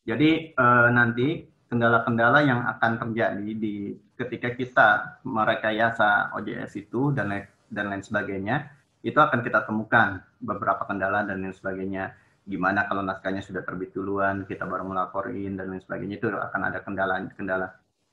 [0.01, 4.87] Jadi uh, nanti kendala-kendala yang akan terjadi di ketika kita
[5.21, 7.29] merekayasa OJS itu dan
[7.69, 8.71] dan lain sebagainya
[9.05, 12.17] itu akan kita temukan beberapa kendala dan lain sebagainya
[12.47, 16.79] gimana kalau naskahnya sudah terbit duluan, kita baru melaporin dan lain sebagainya itu akan ada
[16.79, 17.67] kendala-kendala.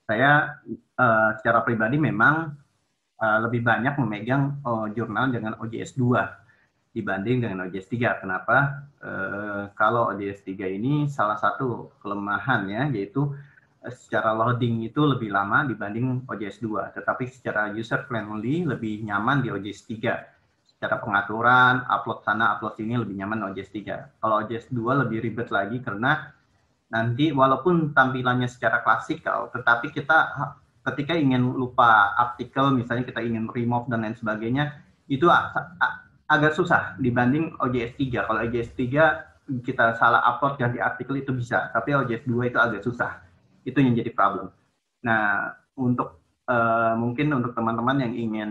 [0.05, 0.59] Saya
[0.99, 2.53] uh, secara pribadi memang
[3.23, 8.21] uh, lebih banyak memegang uh, jurnal dengan OJS 2 dibanding dengan OJS 3.
[8.21, 8.85] Kenapa?
[8.99, 13.31] Uh, kalau OJS 3 ini salah satu kelemahannya yaitu
[13.87, 19.49] secara loading itu lebih lama dibanding OJS 2, tetapi secara user friendly lebih nyaman di
[19.55, 20.34] OJS 3
[20.85, 24.21] secara pengaturan, upload sana, upload sini lebih nyaman OJS 3.
[24.21, 26.29] Kalau OJS 2 lebih ribet lagi karena
[26.93, 30.29] nanti walaupun tampilannya secara klasikal, tetapi kita
[30.85, 34.77] ketika ingin lupa artikel, misalnya kita ingin remove dan lain sebagainya,
[35.09, 35.25] itu
[36.29, 38.29] agak susah dibanding OJS 3.
[38.29, 42.85] Kalau OJS 3 kita salah upload ganti artikel itu bisa, tapi OJS 2 itu agak
[42.85, 43.25] susah.
[43.65, 44.53] Itu yang jadi problem.
[45.01, 45.49] Nah,
[45.81, 48.51] untuk uh, mungkin untuk teman-teman yang ingin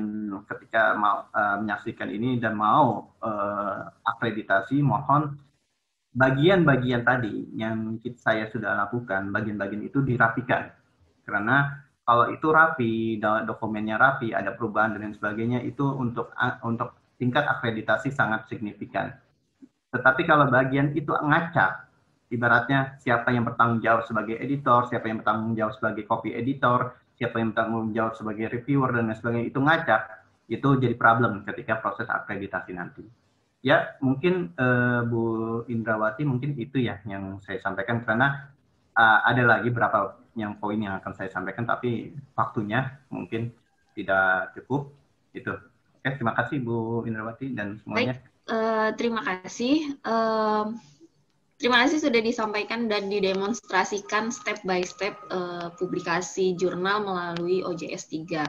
[0.50, 5.38] ketika mau uh, menyaksikan ini dan mau uh, akreditasi, mohon
[6.14, 10.70] bagian-bagian tadi yang saya sudah lakukan, bagian-bagian itu dirapikan.
[11.26, 13.18] Karena kalau itu rapi,
[13.48, 19.16] dokumennya rapi, ada perubahan dan lain sebagainya, itu untuk untuk tingkat akreditasi sangat signifikan.
[19.96, 21.88] Tetapi kalau bagian itu ngacak,
[22.34, 27.40] ibaratnya siapa yang bertanggung jawab sebagai editor, siapa yang bertanggung jawab sebagai copy editor, siapa
[27.40, 30.02] yang bertanggung jawab sebagai reviewer dan lain sebagainya itu ngacak,
[30.50, 33.04] itu jadi problem ketika proses akreditasi nanti.
[33.64, 35.24] Ya, mungkin uh, Bu
[35.72, 38.52] Indrawati mungkin itu ya yang saya sampaikan karena
[38.92, 43.56] uh, ada lagi berapa yang poin yang akan saya sampaikan tapi waktunya mungkin
[43.96, 44.92] tidak cukup
[45.32, 45.54] itu.
[45.96, 48.20] Oke, terima kasih Bu Indrawati dan semuanya.
[48.20, 49.96] Baik, uh, terima kasih.
[50.04, 50.76] Uh,
[51.64, 58.44] Terima kasih sudah disampaikan dan didemonstrasikan step by step uh, publikasi jurnal melalui OJS 3.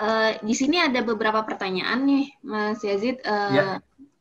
[0.00, 3.20] Uh, di sini ada beberapa pertanyaan nih, Mas Yazid.
[3.28, 3.64] Uh, ya.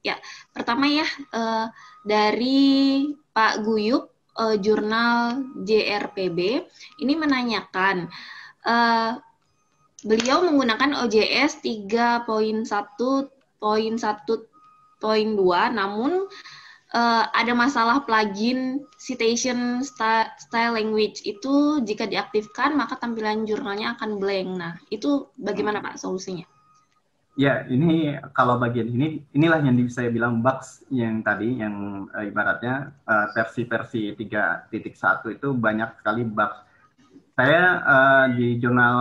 [0.03, 0.15] ya,
[0.51, 1.71] pertama ya uh,
[2.03, 6.67] dari Pak Guyup, uh, jurnal JRPB,
[7.07, 8.11] ini menanyakan,
[8.67, 9.15] uh,
[10.03, 13.31] beliau menggunakan OJS 3.1.1.2,
[15.71, 16.27] namun
[16.95, 24.49] uh, ada masalah plugin citation style language itu jika diaktifkan maka tampilan jurnalnya akan blank.
[24.55, 26.47] Nah, itu bagaimana Pak solusinya?
[27.35, 32.95] Ya, ini kalau bagian ini inilah yang saya bilang bugs yang tadi yang uh, ibaratnya
[33.03, 34.71] uh, versi-versi 3.1
[35.35, 36.63] itu banyak sekali bugs.
[37.35, 38.95] Saya uh, di jurnal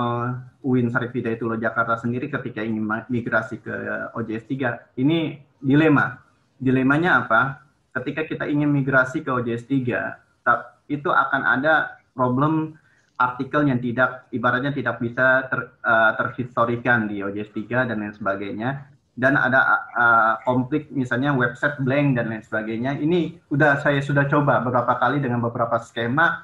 [0.66, 3.70] UIN Sarif Hidayatullah Jakarta sendiri ketika ingin migrasi ke
[4.18, 6.18] OJS 3, ini dilema.
[6.58, 7.63] Dilemanya apa?
[7.94, 12.76] Ketika kita ingin migrasi ke OJS 3, itu akan ada problem
[13.14, 18.90] artikel yang tidak ibaratnya tidak bisa ter, uh, terhistorikan di OJS 3 dan lain sebagainya
[19.14, 24.58] dan ada uh, konflik misalnya website blank dan lain sebagainya ini udah saya sudah coba
[24.58, 26.42] beberapa kali dengan beberapa skema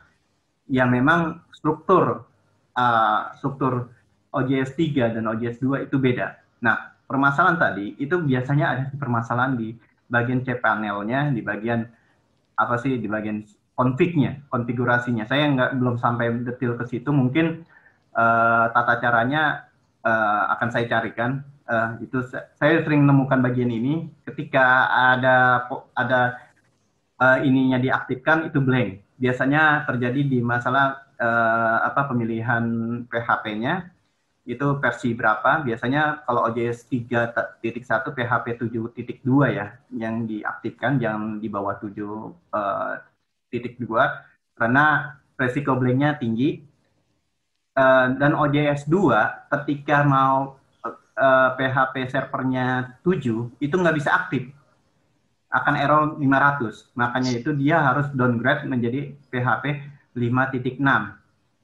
[0.71, 2.23] yang memang struktur
[2.79, 3.91] uh, struktur
[4.31, 6.39] OJS 3 dan OJS 2 itu beda.
[6.63, 9.75] Nah, permasalahan tadi itu biasanya ada permasalahan di
[10.11, 11.87] bagian cPanelnya, di bagian
[12.59, 15.25] apa sih di bagian konfignya, konfigurasinya.
[15.25, 17.09] Saya nggak belum sampai detail ke situ.
[17.09, 17.65] Mungkin
[18.13, 19.71] uh, tata caranya
[20.05, 21.41] uh, akan saya carikan.
[21.71, 22.19] Uh, itu
[22.59, 26.43] saya sering menemukan bagian ini ketika ada ada
[27.23, 29.01] uh, ininya diaktifkan itu blank.
[29.23, 32.65] Biasanya terjadi di masalah uh, apa pemilihan
[33.07, 34.00] PHP-nya
[34.49, 35.61] itu versi berapa?
[35.63, 37.61] Biasanya kalau OJS 3.1
[38.17, 44.11] PHP 7.2 ya yang diaktifkan yang di bawah 7.2 uh,
[44.57, 44.87] karena
[45.37, 46.65] resiko blanknya tinggi.
[47.71, 50.59] Uh, dan OJS 2 ketika mau
[51.21, 54.51] uh, PHP servernya 7 itu nggak bisa aktif
[55.51, 59.65] akan error 500 makanya itu dia harus downgrade menjadi PHP
[60.19, 61.20] 5.6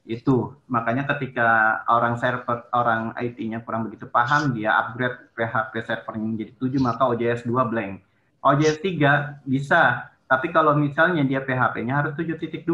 [0.07, 0.55] itu.
[0.71, 6.79] Makanya ketika orang server orang IT-nya kurang begitu paham dia upgrade PHP servernya menjadi 7
[6.81, 8.01] maka OJS 2 blank.
[8.41, 10.11] OJS 3 bisa.
[10.27, 12.67] Tapi kalau misalnya dia PHP-nya harus 7.2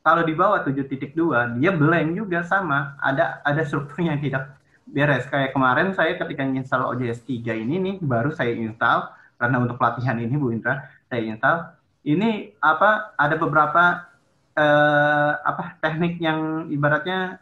[0.00, 2.96] kalau di bawah 7.2 dia blank juga sama.
[3.02, 4.42] Ada ada strukturnya yang tidak
[4.88, 5.24] beres.
[5.28, 9.12] Kayak kemarin saya ketika install OJS 3 ini nih baru saya install.
[9.36, 11.58] Karena untuk pelatihan ini Bu Indra saya install.
[12.00, 14.09] Ini apa ada beberapa
[14.56, 17.38] eh, apa teknik yang ibaratnya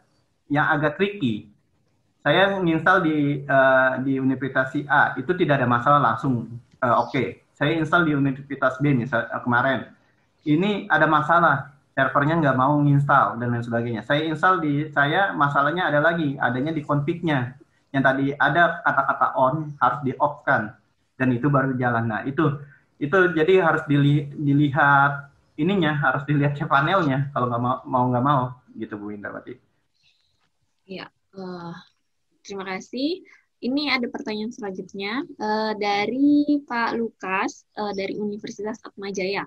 [0.49, 1.49] yang agak tricky.
[2.19, 7.15] Saya menginstal di uh, di Universitas A itu tidak ada masalah langsung uh, oke.
[7.15, 7.29] Okay.
[7.57, 9.89] Saya install di Universitas B misal uh, kemarin.
[10.45, 14.03] Ini ada masalah servernya nggak mau menginstal dan lain sebagainya.
[14.05, 17.55] Saya install di saya masalahnya ada lagi adanya di config-nya
[17.95, 20.75] yang tadi ada kata-kata on harus di off kan
[21.17, 22.05] dan itu baru jalan.
[22.07, 22.61] Nah itu
[22.99, 28.43] itu jadi harus dili, dilihat ininya harus dilihat panelnya kalau nggak mau mau nggak mau
[28.79, 29.59] gitu Bu Indrawati.
[30.87, 31.75] Iya, uh,
[32.47, 33.27] terima kasih.
[33.59, 39.43] Ini ada pertanyaan selanjutnya uh, dari Pak Lukas uh, dari Universitas Atmajaya.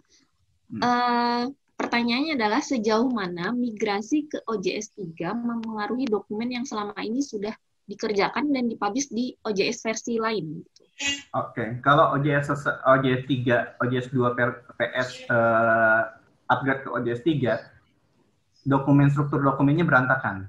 [0.67, 0.81] Hmm.
[0.83, 1.43] Uh,
[1.79, 7.55] pertanyaannya adalah sejauh mana migrasi ke OJS 3 mempengaruhi dokumen yang selama ini sudah
[7.88, 10.59] dikerjakan dan dipublish di OJS versi lain?
[11.02, 11.69] Oke, okay.
[11.82, 12.53] kalau OJS
[12.86, 16.14] OJS 3, OJS 2 PS uh,
[16.52, 20.45] upgrade ke OJS 3, dokumen struktur dokumennya berantakan.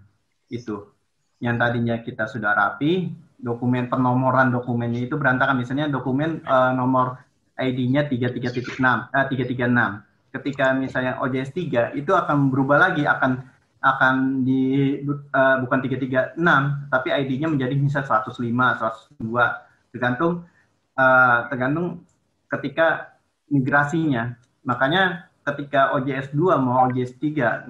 [0.53, 0.93] Itu.
[1.41, 3.11] Yang tadinya kita sudah rapi,
[3.41, 5.57] dokumen penomoran dokumennya itu berantakan.
[5.59, 7.19] Misalnya dokumen uh, nomor
[7.57, 10.33] ID-nya 33.6, uh, 336.
[10.33, 13.53] Ketika misalnya OJS 3 itu akan berubah lagi, akan
[13.83, 14.95] akan di
[15.35, 16.39] uh, bukan 336
[16.87, 20.49] tapi ID-nya menjadi misalnya 105, 102 tergantung
[20.97, 22.03] uh, tergantung
[22.49, 23.17] ketika
[23.53, 24.35] migrasinya.
[24.65, 27.69] Makanya ketika OJS 2 mau OJS 3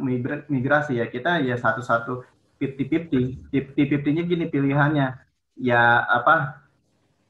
[0.48, 2.22] migrasi ya kita ya satu-satu
[2.62, 3.50] 50-50.
[3.50, 5.06] 50-50-nya gini pilihannya.
[5.58, 6.62] Ya apa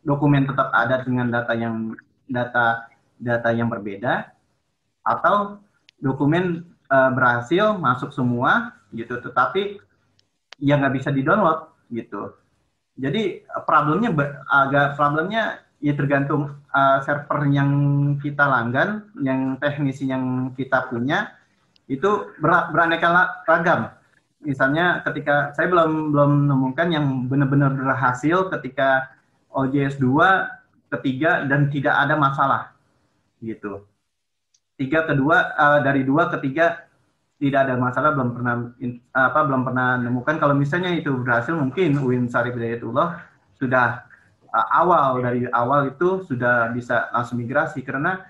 [0.04, 1.96] dokumen tetap ada dengan data yang
[2.28, 2.90] data
[3.22, 4.34] data yang berbeda
[5.02, 5.62] atau
[6.02, 9.78] dokumen uh, berhasil masuk semua gitu, tetapi
[10.58, 12.34] ya nggak bisa di download gitu.
[12.96, 14.12] Jadi problemnya
[14.52, 17.70] agak problemnya ya tergantung uh, server yang
[18.22, 21.32] kita langgan, yang teknisi yang kita punya
[21.90, 23.90] itu ber beraneka ragam.
[24.42, 29.10] Misalnya ketika saya belum belum menemukan yang benar-benar berhasil ketika
[29.50, 32.62] OJS 2 ketiga dan tidak ada masalah
[33.40, 33.82] gitu.
[34.76, 36.84] Tiga kedua uh, dari dua ketiga
[37.42, 38.54] tidak ada masalah belum pernah
[39.18, 43.18] apa belum pernah menemukan kalau misalnya itu berhasil mungkin Win Sarif Hidayatullah
[43.58, 44.06] sudah
[44.52, 47.80] uh, awal dari awal itu sudah bisa langsung migrasi.
[47.82, 48.20] Karena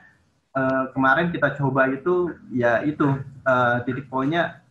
[0.55, 3.05] uh, kemarin kita coba itu ya itu
[3.45, 4.63] uh, titik poinnya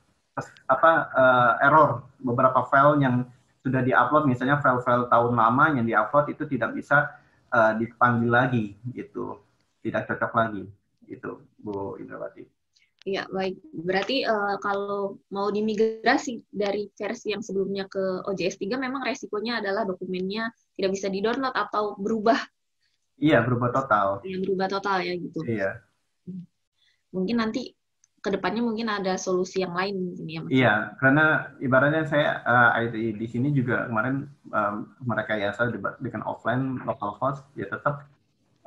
[0.65, 2.07] apa uh, error.
[2.22, 3.15] Beberapa file yang
[3.61, 7.13] sudah diupload misalnya file-file tahun lama yang diupload itu tidak bisa
[7.53, 9.38] uh, dipanggil lagi gitu.
[9.81, 10.63] Tidak cocok lagi
[11.09, 11.31] itu
[11.61, 12.60] Bu Indrawati.
[13.02, 13.57] Ya, baik.
[13.73, 19.90] Berarti uh, kalau mau dimigrasi dari versi yang sebelumnya ke OJS 3 memang resikonya adalah
[19.90, 22.38] dokumennya tidak bisa di-download atau berubah.
[23.18, 24.22] Iya, berubah total.
[24.22, 25.40] Yang berubah total ya gitu.
[25.49, 25.82] Iya.
[27.10, 27.73] Mungkin nanti
[28.22, 30.52] ke depannya mungkin ada solusi yang lain mungkin ya Mas.
[30.53, 31.26] Iya, karena
[31.57, 36.78] ibaratnya saya uh, eh, IT di sini juga kemarin um, mereka ya saya dengan offline
[36.86, 38.06] local host ya tetap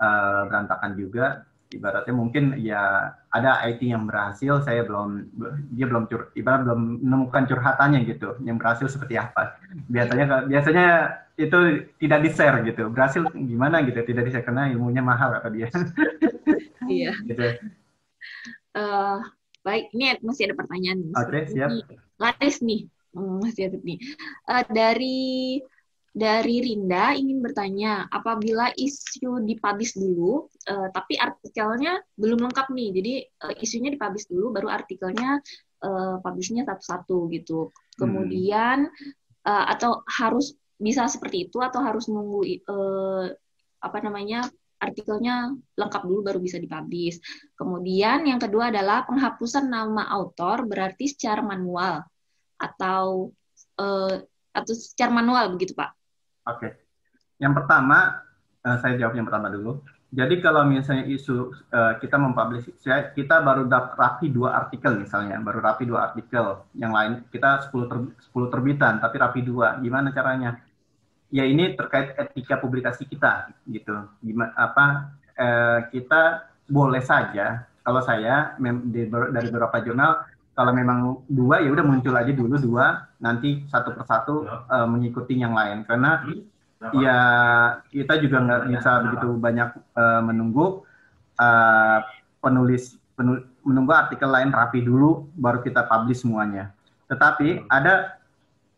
[0.02, 5.32] uh, berantakan juga ibaratnya mungkin ya ada IT yang berhasil saya belum
[5.74, 9.58] dia belum cur ibarat belum menemukan curhatannya gitu yang berhasil seperti apa.
[9.88, 10.86] Biasanya biasanya
[11.34, 11.58] itu
[11.98, 15.68] tidak di share gitu berhasil gimana gitu tidak di share karena ilmunya mahal kata dia.
[16.84, 17.16] Iya.
[17.24, 17.40] Gitu.
[18.76, 19.16] uh,
[19.64, 21.72] baik ini masih ada pertanyaan oke okay, siap
[22.20, 22.84] Laris nih
[23.16, 23.98] hmm, masih ada nih.
[24.44, 25.24] Uh, dari
[26.14, 33.14] dari Rinda ingin bertanya, apabila isu dipublish dulu, uh, tapi artikelnya belum lengkap nih, jadi
[33.42, 35.42] uh, isunya dipublish dulu, baru artikelnya
[35.82, 37.74] uh, publishnya satu-satu gitu.
[37.98, 39.42] Kemudian hmm.
[39.42, 43.26] uh, atau harus bisa seperti itu atau harus nunggu uh,
[43.82, 44.46] apa namanya
[44.78, 47.18] artikelnya lengkap dulu baru bisa dipublish.
[47.58, 52.06] Kemudian yang kedua adalah penghapusan nama autor berarti secara manual
[52.54, 53.34] atau
[53.82, 54.14] uh,
[54.54, 56.03] atau secara manual begitu Pak?
[56.44, 56.58] Oke.
[56.60, 56.72] Okay.
[57.40, 58.24] Yang pertama,
[58.64, 59.80] uh, saya jawab yang pertama dulu.
[60.14, 62.70] Jadi kalau misalnya isu uh, kita mempublish,
[63.18, 63.66] kita baru
[63.98, 66.62] rapi dua artikel misalnya, baru rapi dua artikel.
[66.78, 67.98] Yang lain kita 10 ter,
[68.30, 69.82] 10 terbitan, tapi rapi dua.
[69.82, 70.62] Gimana caranya?
[71.34, 74.06] Ya ini terkait etika publikasi kita, gitu.
[74.22, 74.86] Gimana apa
[75.34, 80.24] uh, kita boleh saja kalau saya dari beberapa jurnal
[80.54, 83.10] kalau memang dua ya udah muncul aja dulu dua.
[83.18, 85.82] Nanti satu persatu uh, mengikuti yang lain.
[85.82, 86.22] Karena
[86.94, 87.18] ya
[87.90, 89.68] kita juga nggak bisa begitu banyak
[89.98, 90.86] uh, menunggu
[91.42, 91.98] uh,
[92.38, 96.70] penulis penul, menunggu artikel lain rapi dulu baru kita publish semuanya.
[97.10, 98.18] Tetapi ada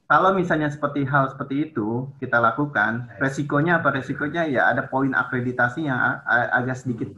[0.06, 3.90] kalau misalnya seperti hal seperti itu kita lakukan resikonya apa?
[4.00, 5.98] Resikonya ya ada poin akreditasi yang
[6.54, 7.10] agak sedikit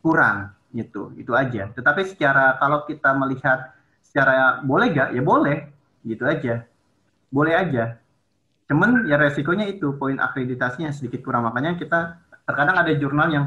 [0.00, 1.12] kurang gitu.
[1.20, 1.68] Itu aja.
[1.70, 3.76] Tetapi secara kalau kita melihat
[4.10, 5.14] secara boleh gak?
[5.14, 5.70] Ya boleh,
[6.02, 6.66] gitu aja.
[7.30, 8.02] Boleh aja.
[8.66, 11.46] Cuman ya resikonya itu poin akreditasinya sedikit kurang.
[11.46, 13.46] Makanya kita terkadang ada jurnal yang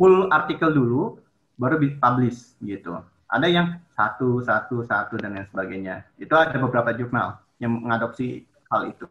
[0.00, 1.20] full artikel dulu,
[1.60, 2.96] baru publish gitu.
[3.28, 6.08] Ada yang satu, satu, satu dan lain sebagainya.
[6.16, 9.04] Itu ada beberapa jurnal yang mengadopsi hal itu.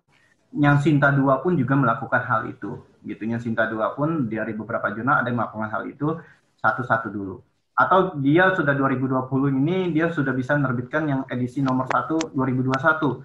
[0.57, 2.81] Yang Sinta 2 pun juga melakukan hal itu.
[3.05, 3.29] Gitu.
[3.29, 6.17] Yang Sinta 2 pun dari beberapa jurnal ada yang melakukan hal itu
[6.57, 7.37] satu-satu dulu
[7.77, 13.21] atau dia sudah 2020 ini dia sudah bisa menerbitkan yang edisi nomor 1 2021.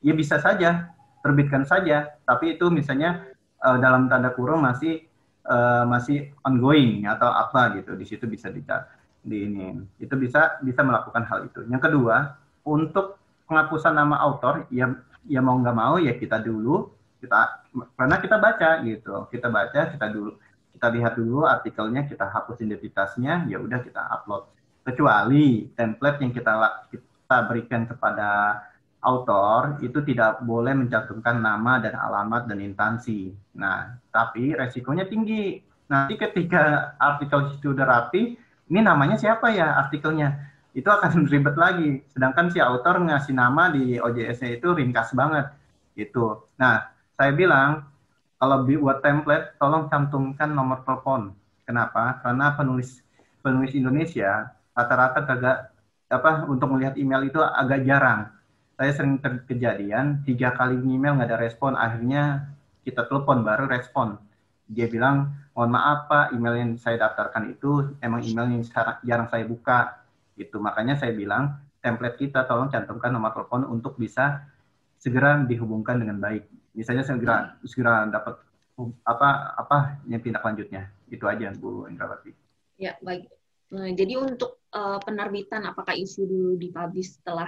[0.00, 3.28] Ya bisa saja, terbitkan saja, tapi itu misalnya
[3.60, 5.04] uh, dalam tanda kurung masih
[5.44, 7.92] uh, masih ongoing atau apa gitu.
[7.92, 8.64] Di situ bisa di,
[9.20, 9.76] di ini.
[10.00, 11.68] Itu bisa bisa melakukan hal itu.
[11.68, 14.88] Yang kedua, untuk penghapusan nama autor ya
[15.28, 16.88] ya mau nggak mau ya kita dulu
[17.20, 17.68] kita
[18.00, 19.28] karena kita baca gitu.
[19.28, 20.40] Kita baca, kita dulu
[20.80, 24.48] kita lihat dulu artikelnya, kita hapus identitasnya, ya udah kita upload.
[24.80, 26.56] Kecuali template yang kita
[26.88, 28.56] kita berikan kepada
[29.04, 33.28] autor itu tidak boleh mencantumkan nama dan alamat dan instansi.
[33.60, 35.60] Nah, tapi resikonya tinggi.
[35.92, 38.40] Nanti ketika artikel sudah rapi,
[38.72, 40.32] ini namanya siapa ya artikelnya?
[40.72, 42.00] Itu akan ribet lagi.
[42.08, 45.52] Sedangkan si autor ngasih nama di OJS-nya itu ringkas banget.
[45.92, 46.40] Gitu.
[46.56, 46.88] Nah,
[47.20, 47.84] saya bilang
[48.40, 51.36] kalau buat template tolong cantumkan nomor telepon.
[51.68, 52.24] Kenapa?
[52.24, 53.04] Karena penulis
[53.44, 55.58] penulis Indonesia rata-rata kagak
[56.08, 58.32] apa untuk melihat email itu agak jarang.
[58.80, 62.48] Saya sering kejadian tiga kali email nggak ada respon, akhirnya
[62.80, 64.16] kita telepon baru respon.
[64.64, 68.64] Dia bilang, mohon maaf pak, email yang saya daftarkan itu emang email yang
[69.04, 70.00] jarang saya buka.
[70.32, 74.48] Itu makanya saya bilang template kita tolong cantumkan nomor telepon untuk bisa
[74.96, 76.59] segera dihubungkan dengan baik.
[76.74, 78.38] Misalnya segera segera dapat
[79.04, 79.28] apa
[79.58, 79.76] apa
[80.08, 80.88] yang tindak lanjutnya.
[81.10, 82.32] Itu aja Bu Indrawati.
[82.80, 83.28] Ya, baik.
[83.70, 87.46] Nah, jadi untuk uh, penerbitan apakah isi dulu dipublish setelah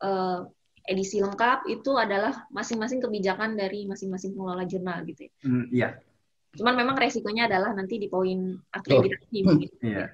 [0.00, 0.46] uh,
[0.88, 5.32] edisi lengkap itu adalah masing-masing kebijakan dari masing-masing pengelola jurnal gitu ya.
[5.44, 5.88] Mm, iya.
[6.56, 9.54] Cuman memang resikonya adalah nanti di poin akreditasi oh.
[9.60, 9.76] gitu.
[9.84, 10.06] Iya.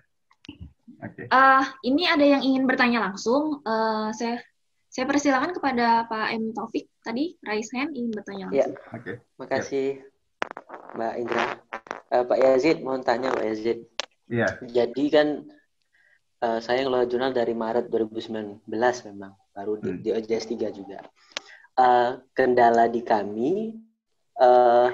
[0.96, 1.26] Okay.
[1.28, 3.60] Uh, ini ada yang ingin bertanya langsung.
[3.62, 4.40] Uh, saya
[4.96, 8.72] saya persilakan kepada Pak M Taufik tadi raise hand ingin bertanya langsung.
[8.80, 8.96] Ya.
[8.96, 9.04] Oke.
[9.04, 9.16] Okay.
[9.36, 9.88] Makasih
[10.96, 11.44] Mbak Indra.
[12.08, 13.84] Uh, Pak Yazid mohon tanya Pak Yazid.
[14.32, 14.56] Iya.
[14.64, 15.44] Jadi kan
[16.40, 18.64] uh, saya ngelola jurnal dari Maret 2019
[19.12, 20.00] memang baru di, hmm.
[20.00, 21.04] di OJS 3 juga.
[21.76, 23.76] Uh, kendala di kami
[24.40, 24.88] uh,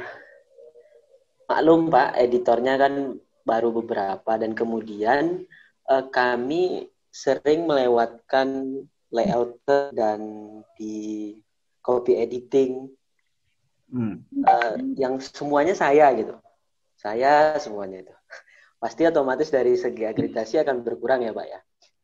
[1.46, 5.46] maklum Pak editornya kan baru beberapa dan kemudian
[5.86, 8.82] uh, kami sering melewatkan
[9.12, 9.60] layout
[9.92, 10.20] dan
[10.74, 11.36] di
[11.84, 12.88] copy editing
[13.92, 14.24] hmm.
[14.42, 16.34] uh, yang semuanya saya gitu
[16.96, 18.14] saya semuanya itu
[18.82, 21.60] pasti otomatis dari segi akreditasi akan berkurang ya Pak ya.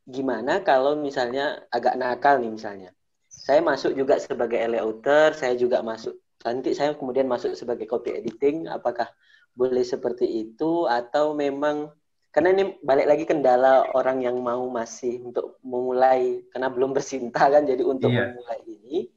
[0.07, 2.91] Gimana kalau misalnya agak nakal nih misalnya.
[3.29, 8.71] Saya masuk juga sebagai layouter, saya juga masuk nanti saya kemudian masuk sebagai copy editing,
[8.71, 9.11] apakah
[9.59, 11.91] boleh seperti itu atau memang
[12.39, 17.67] karena ini balik lagi kendala orang yang mau masih untuk memulai karena belum bersinta kan
[17.67, 18.31] jadi untuk yeah.
[18.31, 19.11] memulai ini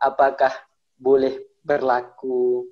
[0.00, 0.50] apakah
[0.96, 2.64] boleh berlaku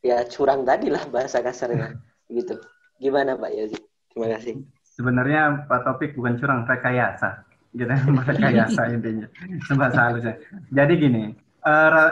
[0.00, 2.00] ya curang tadi lah bahasa kasarnya
[2.32, 2.56] gitu
[2.98, 3.82] Gimana Pak Yazid?
[4.10, 4.54] Terima kasih.
[4.82, 7.46] Sebenarnya Pak Topik bukan curang, rekayasa.
[7.70, 7.86] Gitu,
[8.30, 9.26] rekayasa intinya.
[9.78, 10.34] Bahasa halusnya.
[10.74, 11.24] Jadi gini,
[11.62, 12.10] uh,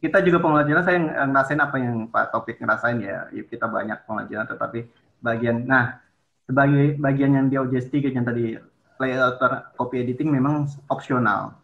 [0.00, 3.28] kita juga pengajaran saya ngerasain apa yang Pak Topik ngerasain ya.
[3.28, 4.88] Kita banyak pengajaran tetapi
[5.20, 6.01] bagian, nah
[6.46, 8.58] sebagai bagian yang di OJS 3 yang tadi
[8.98, 9.42] layout
[9.78, 11.58] copy editing memang opsional.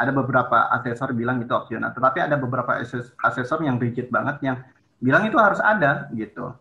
[0.00, 2.80] Ada beberapa asesor bilang itu opsional, tetapi ada beberapa
[3.20, 4.56] asesor yang rigid banget yang
[4.96, 6.56] bilang itu harus ada gitu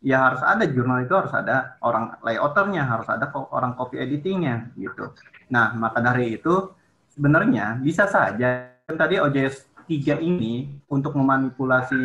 [0.00, 5.12] ya harus ada jurnal itu harus ada orang layouternya, harus ada orang copy editingnya gitu.
[5.52, 6.72] Nah, maka dari itu
[7.12, 12.02] sebenarnya bisa saja tadi OJS 3 ini untuk memanipulasi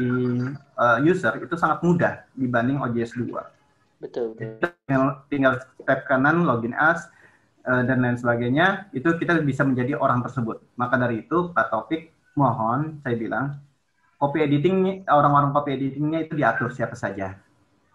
[0.75, 3.31] uh, user itu sangat mudah dibanding OJS 2.
[3.99, 4.35] Betul.
[4.37, 7.07] Tinggal, tinggal step kanan login as
[7.65, 10.61] uh, dan lain sebagainya itu kita bisa menjadi orang tersebut.
[10.75, 13.59] Maka dari itu Pak Taufik mohon saya bilang
[14.19, 17.39] copy editing orang-orang copy editingnya itu diatur siapa saja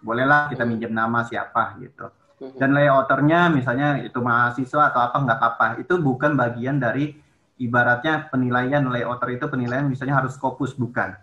[0.01, 2.09] bolehlah kita minjem nama siapa gitu.
[2.41, 2.57] Mm-hmm.
[2.57, 5.67] Dan layouternya misalnya itu mahasiswa atau apa nggak apa-apa.
[5.81, 7.13] Itu bukan bagian dari
[7.61, 11.15] ibaratnya penilaian layouter itu penilaian misalnya harus Scopus bukan.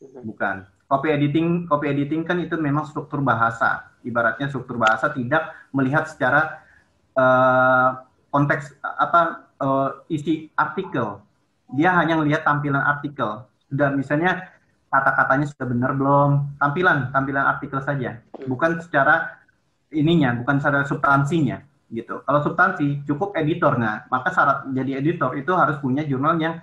[0.00, 0.22] Mm-hmm.
[0.24, 0.56] Bukan.
[0.86, 3.90] Copy editing copy editing kan itu memang struktur bahasa.
[4.06, 6.62] Ibaratnya struktur bahasa tidak melihat secara
[7.18, 11.18] uh, konteks apa uh, isi artikel.
[11.74, 13.42] Dia hanya melihat tampilan artikel.
[13.66, 14.46] Sudah misalnya
[14.90, 16.30] kata-katanya sudah benar belum
[16.62, 19.42] tampilan tampilan artikel saja bukan secara
[19.90, 21.58] ininya bukan secara substansinya
[21.90, 26.58] gitu kalau substansi cukup editor nah maka syarat jadi editor itu harus punya jurnal yang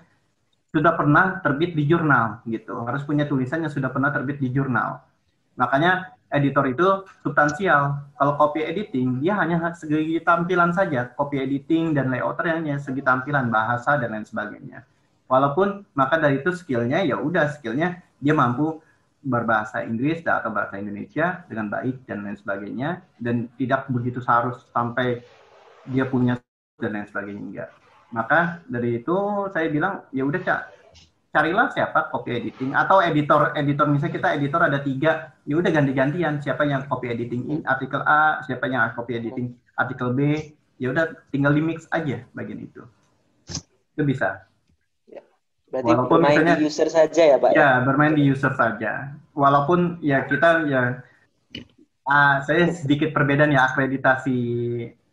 [0.74, 2.82] sudah pernah terbit di jurnal gitu.
[2.82, 5.06] Harus punya tulisan yang sudah pernah terbit di jurnal.
[5.54, 8.02] Makanya editor itu substansial.
[8.18, 11.14] Kalau copy editing dia hanya segi tampilan saja.
[11.14, 14.82] Copy editing dan layouter hanya segi tampilan bahasa dan lain sebagainya.
[15.30, 18.82] Walaupun maka dari itu skillnya ya udah skillnya dia mampu
[19.24, 25.24] berbahasa Inggris atau bahasa Indonesia dengan baik dan lain sebagainya dan tidak begitu seharus sampai
[25.88, 26.36] dia punya
[26.82, 27.70] dan lain sebagainya enggak.
[28.14, 30.62] Maka dari itu saya bilang ya udah cak
[31.34, 36.38] carilah siapa copy editing atau editor editor misalnya kita editor ada tiga ya udah ganti-gantian
[36.38, 41.58] siapa yang copy editing artikel A siapa yang copy editing artikel B ya udah tinggal
[41.58, 42.86] di mix aja bagian itu
[43.98, 44.46] itu bisa
[45.74, 47.50] Berarti Walaupun bermain misalnya, di user saja ya Pak?
[47.50, 49.10] Ya, ya, bermain di user saja.
[49.34, 51.02] Walaupun ya kita ya,
[52.06, 54.38] uh, saya sedikit perbedaan ya akreditasi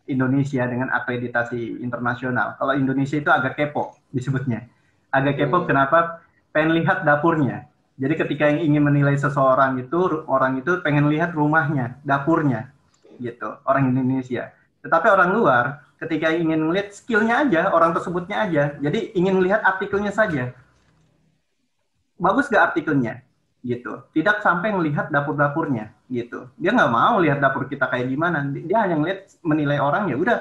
[0.09, 2.56] Indonesia dengan akreditasi internasional.
[2.56, 4.66] Kalau Indonesia itu agak kepo disebutnya.
[5.10, 5.66] Agak kepo hmm.
[5.66, 5.98] kenapa?
[6.51, 7.70] Pengen lihat dapurnya.
[8.01, 12.72] Jadi ketika yang ingin menilai seseorang itu, orang itu pengen lihat rumahnya, dapurnya,
[13.20, 13.60] gitu.
[13.68, 14.56] Orang Indonesia.
[14.81, 15.64] Tetapi orang luar
[16.01, 18.64] ketika ingin melihat skillnya aja, orang tersebutnya aja.
[18.81, 20.56] Jadi ingin melihat artikelnya saja.
[22.16, 23.20] Bagus gak artikelnya?
[23.61, 23.93] Gitu.
[24.16, 25.93] Tidak sampai melihat dapur-dapurnya.
[26.09, 26.49] Gitu.
[26.57, 28.45] Dia nggak mau lihat dapur kita kayak gimana.
[28.51, 30.39] Dia hanya melihat menilai orang ya udah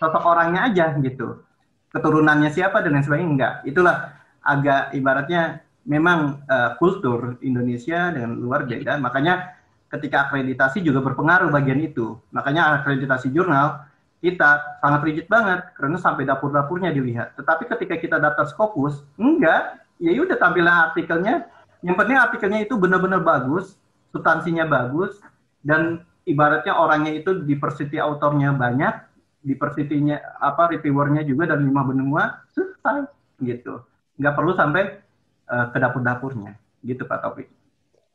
[0.00, 1.44] sosok orangnya aja gitu.
[1.90, 3.54] Keturunannya siapa dan lain sebagainya enggak.
[3.66, 3.96] Itulah
[4.40, 8.96] agak ibaratnya memang uh, kultur Indonesia dengan luar beda.
[8.96, 9.58] Makanya
[9.90, 12.16] ketika akreditasi juga berpengaruh bagian itu.
[12.30, 13.90] Makanya akreditasi jurnal
[14.20, 17.34] kita sangat rigid banget karena sampai dapur-dapurnya dilihat.
[17.40, 21.48] Tetapi ketika kita daftar Scopus, enggak, ya udah tampilan artikelnya.
[21.80, 23.76] Yang penting artikelnya itu benar-benar bagus,
[24.12, 25.16] substansinya bagus,
[25.64, 28.92] dan ibaratnya orangnya itu diversity autornya banyak,
[29.40, 33.08] diversity-nya apa reviewernya juga dan lima benua selesai
[33.40, 33.80] gitu.
[34.20, 35.00] Nggak perlu sampai
[35.48, 37.48] uh, ke dapur-dapurnya, gitu Pak Taufik.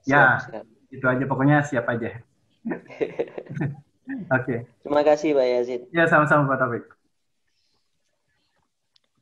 [0.05, 2.21] Ya, siap, itu aja pokoknya siap aja.
[2.69, 4.29] Oke.
[4.29, 4.59] Okay.
[4.85, 5.81] Terima kasih Pak Yazid.
[5.89, 6.85] Ya sama-sama Pak Taufik.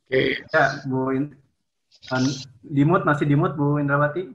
[0.04, 0.12] Oke.
[0.12, 0.28] Okay.
[0.52, 1.32] Ya Bu In
[2.64, 4.28] dimut masih dimut Bu Indrawati?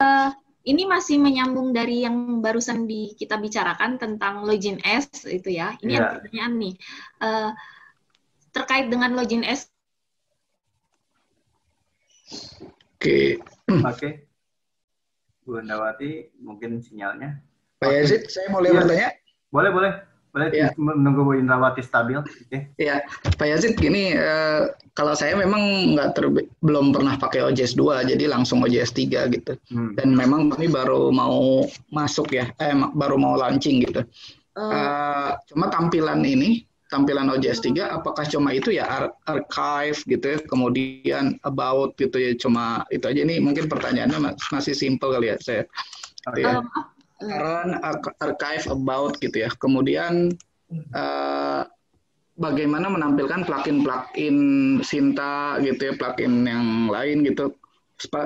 [0.00, 0.30] Uh,
[0.64, 5.76] ini masih menyambung dari yang barusan di kita bicarakan tentang login S itu ya.
[5.80, 5.98] Ini yeah.
[6.00, 6.74] yang pertanyaan nih.
[7.20, 7.50] Uh,
[8.54, 9.68] terkait dengan login S.
[12.96, 13.00] Oke.
[13.00, 13.28] Okay.
[13.68, 13.84] Oke.
[13.92, 14.12] Okay.
[15.44, 17.40] Bu Indrawati mungkin sinyalnya.
[17.76, 18.76] Pak Yazid, saya boleh ya.
[18.80, 19.08] bertanya?
[19.52, 19.92] Boleh, boleh.
[20.34, 20.74] Boleh ya.
[20.74, 22.18] menunggu Bu Indrawati stabil.
[22.50, 22.66] Okay.
[22.74, 23.06] Ya,
[23.38, 24.66] Pak Yazid, gini, eh,
[24.98, 26.18] kalau saya memang nggak
[26.58, 29.54] belum pernah pakai OJS 2, jadi langsung OJS 3 gitu.
[29.70, 29.94] Hmm.
[29.94, 34.02] Dan memang kami baru mau masuk ya, eh, baru mau launching gitu.
[34.58, 34.74] Uh.
[34.74, 40.38] Uh, cuma tampilan ini, tampilan OJS 3, apakah cuma itu ya ar archive gitu ya,
[40.50, 45.62] kemudian about gitu ya, cuma itu aja nih mungkin pertanyaannya masih simple kali ya saya.
[46.26, 46.42] Okay.
[46.42, 46.58] Ya.
[46.58, 47.78] Um, current
[48.22, 49.50] archive about gitu ya.
[49.58, 50.34] Kemudian
[50.94, 51.62] uh,
[52.38, 54.36] bagaimana menampilkan plugin-plugin
[54.82, 57.54] Sinta gitu ya, plugin yang lain gitu.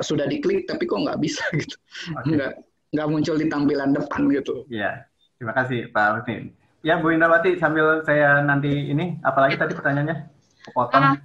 [0.01, 1.77] Sudah diklik tapi kok nggak bisa gitu.
[2.24, 2.36] Okay.
[2.36, 2.52] Nggak
[2.89, 4.65] nggak muncul di tampilan depan gitu.
[4.73, 5.05] Iya.
[5.39, 6.51] Terima kasih Pak Husni.
[6.82, 10.16] Ya Bu Indrawati sambil saya nanti ini apalagi tadi pertanyaannya?
[10.74, 11.05] Potong.
[11.05, 11.16] Uh,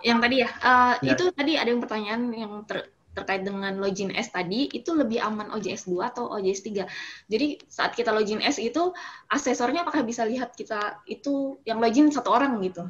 [0.00, 4.14] yang tadi ya, uh, ya, itu tadi ada yang pertanyaan yang ter, terkait dengan login
[4.14, 6.86] S tadi itu lebih aman OJS 2 atau OJS 3.
[7.26, 8.94] Jadi saat kita login S itu
[9.26, 12.86] asesornya apakah bisa lihat kita itu yang login satu orang gitu?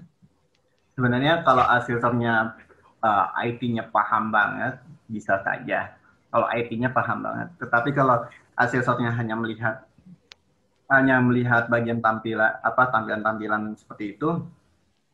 [0.95, 2.61] Sebenarnya kalau asesornya
[3.01, 4.77] uh, eh, IT-nya paham banget
[5.09, 5.97] bisa saja.
[6.31, 7.49] Kalau IT-nya paham banget.
[7.57, 9.89] Tetapi kalau asesornya hanya melihat
[10.91, 14.43] hanya melihat bagian tampilan apa tampilan-tampilan seperti itu,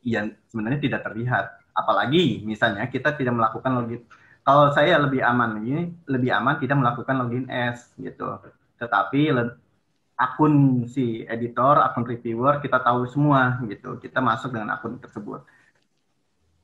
[0.03, 1.63] ya sebenarnya tidak terlihat.
[1.77, 4.01] Apalagi misalnya kita tidak melakukan login
[4.47, 8.39] kalau saya lebih aman ini lebih aman tidak melakukan login S gitu.
[8.79, 9.35] Tetapi
[10.15, 13.99] akun si editor, akun reviewer kita tahu semua gitu.
[13.99, 15.43] Kita masuk dengan akun tersebut.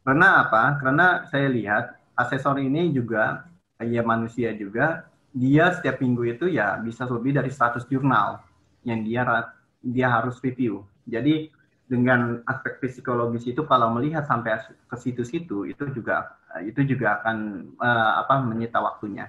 [0.06, 0.78] Karena apa?
[0.78, 3.50] Karena saya lihat asesor ini juga
[3.82, 8.46] ya manusia juga dia setiap minggu itu ya bisa lebih dari 100 jurnal
[8.86, 9.50] yang dia
[9.82, 10.86] dia harus review.
[11.02, 11.50] Jadi
[11.92, 14.56] dengan aspek psikologis itu kalau melihat sampai
[14.88, 19.28] ke situ-situ itu juga itu juga akan uh, apa menyita waktunya.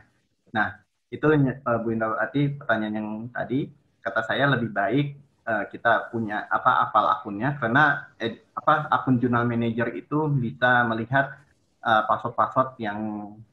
[0.56, 0.80] Nah,
[1.12, 3.68] itu uh, Bu Indrawati pertanyaan yang tadi
[4.00, 9.44] kata saya lebih baik uh, kita punya apa apal akunnya karena eh, apa akun jurnal
[9.44, 11.36] manager itu bisa melihat
[11.84, 13.00] password-password uh, yang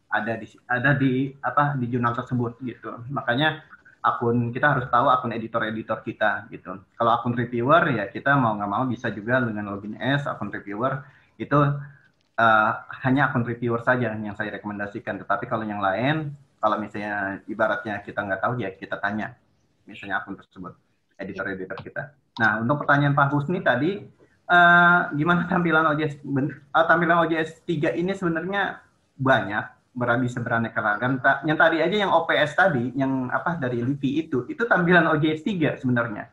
[0.06, 2.94] ada di ada di apa di jurnal tersebut gitu.
[3.10, 3.66] Makanya
[4.00, 6.80] akun kita harus tahu akun editor-editor kita gitu.
[6.96, 11.04] Kalau akun reviewer ya kita mau nggak mau bisa juga dengan login S akun reviewer
[11.36, 11.56] itu
[12.40, 12.72] uh,
[13.04, 15.20] hanya akun reviewer saja yang saya rekomendasikan.
[15.20, 19.36] Tetapi kalau yang lain, kalau misalnya ibaratnya kita nggak tahu ya kita tanya,
[19.84, 20.72] misalnya akun tersebut,
[21.20, 22.02] editor-editor kita.
[22.40, 24.00] Nah untuk pertanyaan Pak Husni tadi,
[24.48, 26.24] uh, gimana tampilan OJS?
[26.24, 28.80] Uh, tampilan OJS 3 ini sebenarnya
[29.20, 31.18] banyak, berani beraneka ragam.
[31.42, 35.82] Yang tadi aja yang OPS tadi, yang apa dari Livi itu, itu tampilan OJS 3
[35.82, 36.30] sebenarnya.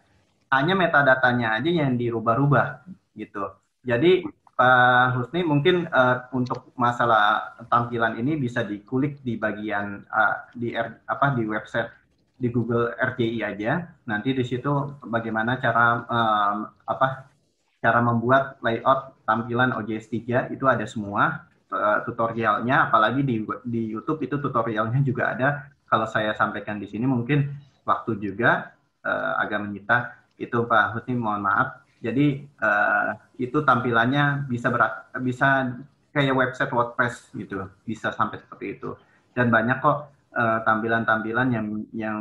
[0.54, 3.52] Hanya metadatanya aja yang dirubah-rubah gitu.
[3.84, 4.24] Jadi
[4.58, 11.06] Pak Husni mungkin uh, untuk masalah tampilan ini bisa dikulik di bagian uh, di R,
[11.06, 11.94] apa di website
[12.38, 13.86] di Google RJI aja.
[14.10, 16.56] Nanti di situ bagaimana cara uh,
[16.90, 17.30] apa
[17.78, 24.24] cara membuat layout tampilan OJS 3 itu ada semua uh, tutorialnya apalagi di di YouTube
[24.24, 25.50] itu tutorialnya juga ada.
[25.88, 27.48] Kalau saya sampaikan di sini mungkin
[27.88, 28.76] waktu juga
[29.08, 29.98] uh, agak menyita
[30.36, 35.74] itu Pak Husni mohon maaf jadi uh, itu tampilannya bisa berat, bisa
[36.14, 38.94] kayak website WordPress gitu, bisa sampai seperti itu.
[39.34, 41.68] Dan banyak kok tampilan tampilan-tampilan yang
[41.98, 42.18] yang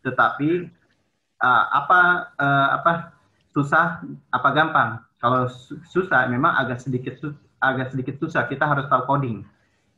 [0.00, 0.72] tetapi
[1.44, 2.92] uh, apa uh, apa
[3.52, 4.00] susah
[4.32, 4.90] apa gampang.
[5.20, 5.50] Kalau
[5.90, 7.20] susah memang agak sedikit
[7.58, 8.46] agak sedikit susah.
[8.46, 9.44] Kita harus tahu coding.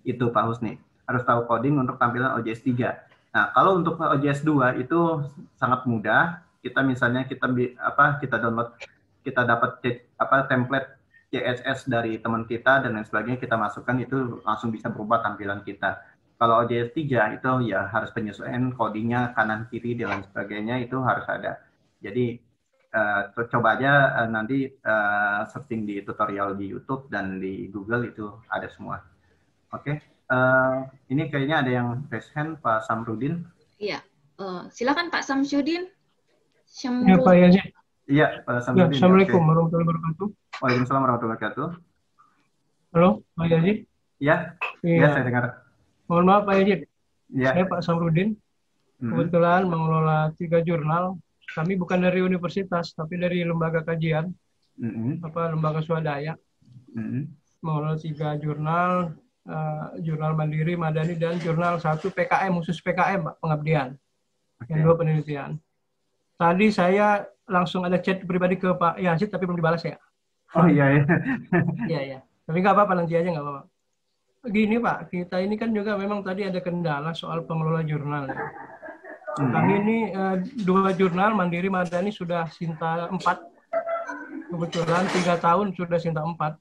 [0.04, 0.80] Itu Pak Husni.
[1.04, 3.34] Harus tahu coding untuk tampilan OJS 3.
[3.36, 5.24] Nah, kalau untuk OJS 2 itu
[5.56, 6.44] sangat mudah.
[6.60, 7.48] Kita misalnya kita
[7.80, 8.76] apa kita download
[9.24, 9.80] kita dapat
[10.20, 11.00] apa template
[11.32, 16.02] CSS dari teman kita dan lain sebagainya kita masukkan itu langsung bisa berubah tampilan kita.
[16.36, 21.24] Kalau OJS 3 itu ya harus penyesuaian codingnya kanan kiri dan lain sebagainya itu harus
[21.28, 21.60] ada.
[22.00, 22.40] Jadi
[22.94, 28.30] uh, coba aja uh, nanti uh, searching di tutorial di YouTube dan di Google itu
[28.50, 29.02] ada semua.
[29.70, 29.96] Oke, okay.
[30.30, 33.46] uh, ini kayaknya ada yang raise hand Pak Samrudin.
[33.78, 34.02] Iya,
[34.42, 35.86] uh, silakan Pak Samsudin.
[37.06, 37.66] Ya Pak Yazid.
[38.10, 38.90] Iya, Pak ya, Samsudin.
[38.90, 39.48] Ya, Assalamualaikum okay.
[39.50, 40.28] warahmatullahi wabarakatuh.
[40.60, 41.68] Waalaikumsalam warahmatullahi wabarakatuh.
[42.90, 43.78] Halo, Pak Yazid.
[44.20, 44.36] Iya,
[44.82, 45.44] iya ya, saya dengar.
[46.10, 46.80] Mohon maaf Pak Yazid.
[47.30, 47.50] Ya.
[47.54, 48.34] Saya Pak Samrudin.
[48.98, 49.10] Hmm.
[49.14, 51.16] Kebetulan mengelola tiga jurnal.
[51.50, 54.30] Kami bukan dari universitas, tapi dari lembaga kajian,
[54.78, 55.24] hmm.
[55.26, 56.38] apa lembaga swadaya.
[56.94, 57.30] Hmm.
[57.60, 59.12] Mengelola tiga jurnal,
[59.44, 63.88] uh, jurnal mandiri, madani, dan jurnal satu PKM khusus PKM, Pak, pengabdian.
[64.62, 64.76] Okay.
[64.76, 65.50] Yang dua penelitian.
[66.40, 69.98] Tadi saya langsung ada chat pribadi ke Pak Yazid, tapi belum dibalas ya.
[70.56, 71.04] Oh iya iya.
[71.86, 72.18] iya iya.
[72.46, 73.62] Tapi nggak apa-apa nanti aja nggak apa-apa.
[74.48, 78.24] Gini Pak, kita ini kan juga memang tadi ada kendala soal pengelola jurnal.
[78.32, 78.40] Ya.
[79.38, 79.52] Hmm.
[79.54, 80.36] Kami ini uh,
[80.66, 84.50] dua jurnal Mandiri Madani sudah Sinta 4.
[84.50, 86.34] Kebetulan tiga tahun sudah Sinta 4.
[86.34, 86.56] Oke.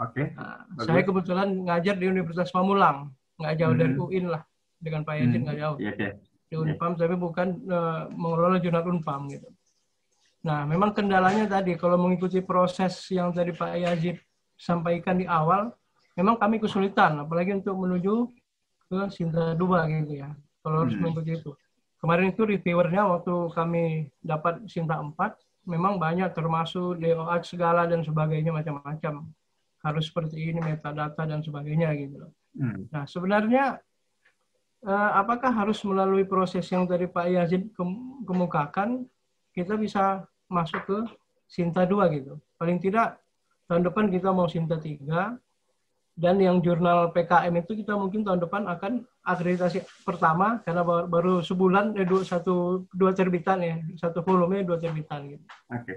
[0.00, 0.26] Okay.
[0.34, 3.80] Nah, saya kebetulan ngajar di Universitas Pamulang, nggak jauh hmm.
[3.80, 4.42] dari UIN lah.
[4.80, 5.44] Dengan Pak Yazid hmm.
[5.44, 5.76] nggak jauh.
[5.76, 6.14] Yeah, yeah.
[6.50, 7.00] Di Unpam, yeah.
[7.04, 9.48] tapi bukan uh, mengelola jurnal Unpam gitu.
[10.40, 14.16] Nah, memang kendalanya tadi kalau mengikuti proses yang tadi Pak Yazid
[14.56, 15.68] sampaikan di awal,
[16.16, 18.14] memang kami kesulitan, apalagi untuk menuju
[18.88, 19.60] ke Sinta 2
[20.00, 20.32] gitu ya.
[20.64, 21.00] Kalau harus hmm.
[21.04, 21.52] mengikuti itu.
[22.00, 25.14] Kemarin itu reviewernya waktu kami dapat Sinta 4,
[25.68, 29.28] memang banyak termasuk DOA segala dan sebagainya macam-macam.
[29.84, 32.32] Harus seperti ini metadata dan sebagainya gitu loh.
[32.56, 32.88] Hmm.
[32.88, 33.80] Nah, sebenarnya
[34.84, 37.68] eh, apakah harus melalui proses yang tadi Pak Yazid
[38.24, 39.04] kemukakan
[39.52, 40.98] kita bisa masuk ke
[41.44, 42.40] Sinta 2 gitu.
[42.56, 43.20] Paling tidak
[43.68, 45.36] tahun depan kita mau Sinta 3,
[46.20, 51.34] dan yang jurnal PKM itu kita mungkin tahun depan akan akreditasi pertama karena baru, baru
[51.40, 55.44] sebulan eh, dua satu dua terbitan ya satu volume dua terbitan gitu.
[55.72, 55.80] Oke.
[55.80, 55.96] Okay.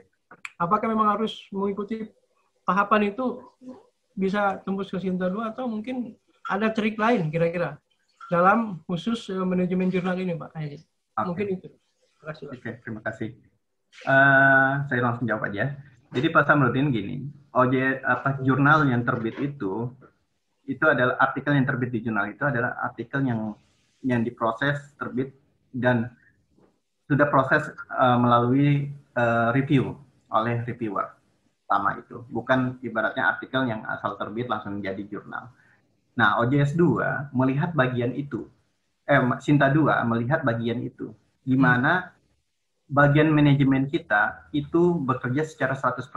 [0.55, 2.07] Apakah memang harus mengikuti
[2.63, 3.43] tahapan itu
[4.15, 6.13] bisa tembus ke Sinta 2 atau mungkin
[6.47, 7.81] ada trik lain kira-kira
[8.29, 10.55] dalam khusus uh, manajemen jurnal ini Pak
[11.13, 11.29] Okay.
[11.29, 11.69] Mungkin itu.
[11.69, 12.45] Terima kasih.
[12.49, 13.29] Oke, okay, terima kasih.
[14.01, 15.77] Uh, saya langsung jawab aja.
[16.09, 19.93] Jadi Pak Samrudin gini, OJ apa jurnal yang terbit itu
[20.63, 22.31] itu adalah artikel yang terbit di jurnal.
[22.31, 23.55] Itu adalah artikel yang
[24.03, 25.31] yang diproses terbit
[25.71, 26.11] dan
[27.07, 29.95] sudah proses uh, melalui uh, review
[30.31, 31.11] oleh reviewer
[31.67, 32.23] sama itu.
[32.31, 35.51] Bukan ibaratnya artikel yang asal terbit langsung jadi jurnal.
[36.15, 38.47] Nah OJS 2 melihat bagian itu.
[39.03, 41.11] Eh Sinta 2 melihat bagian itu.
[41.43, 42.13] Di mana
[42.87, 46.07] bagian manajemen kita itu bekerja secara 100%.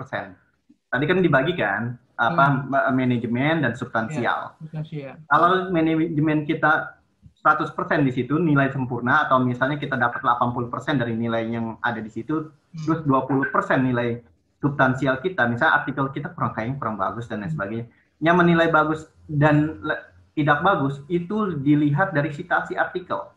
[0.86, 1.81] Tadi kan dibagikan
[2.16, 2.97] apa hmm.
[2.97, 4.56] manajemen dan substansial.
[4.72, 4.80] Ya,
[5.28, 6.97] Kalau manajemen kita
[7.44, 12.10] 100% di situ nilai sempurna atau misalnya kita dapat 80% dari nilai yang ada di
[12.10, 12.82] situ hmm.
[12.88, 13.52] terus 20%
[13.86, 14.18] nilai
[14.59, 17.55] substansial kita misalnya artikel kita kurang kayaknya kurang bagus dan lain hmm.
[17.55, 17.86] sebagainya.
[18.24, 19.84] Yang menilai bagus dan
[20.32, 23.28] tidak bagus itu dilihat dari citasi artikel.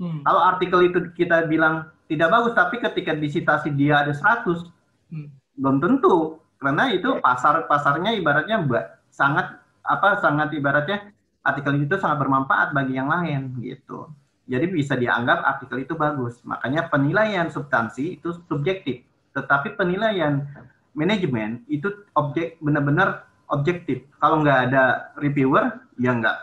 [0.00, 0.24] Hmm.
[0.24, 4.64] Kalau artikel itu kita bilang tidak bagus tapi ketika di citasi dia ada 100
[5.12, 5.28] hmm.
[5.60, 8.60] belum tentu karena itu pasar pasarnya ibaratnya
[9.08, 11.08] sangat apa sangat ibaratnya
[11.40, 14.12] artikel itu sangat bermanfaat bagi yang lain gitu.
[14.44, 16.42] Jadi bisa dianggap artikel itu bagus.
[16.44, 20.44] Makanya penilaian substansi itu subjektif, tetapi penilaian
[20.92, 24.04] manajemen itu objek benar-benar objektif.
[24.20, 26.38] Kalau nggak ada reviewer, ya nggak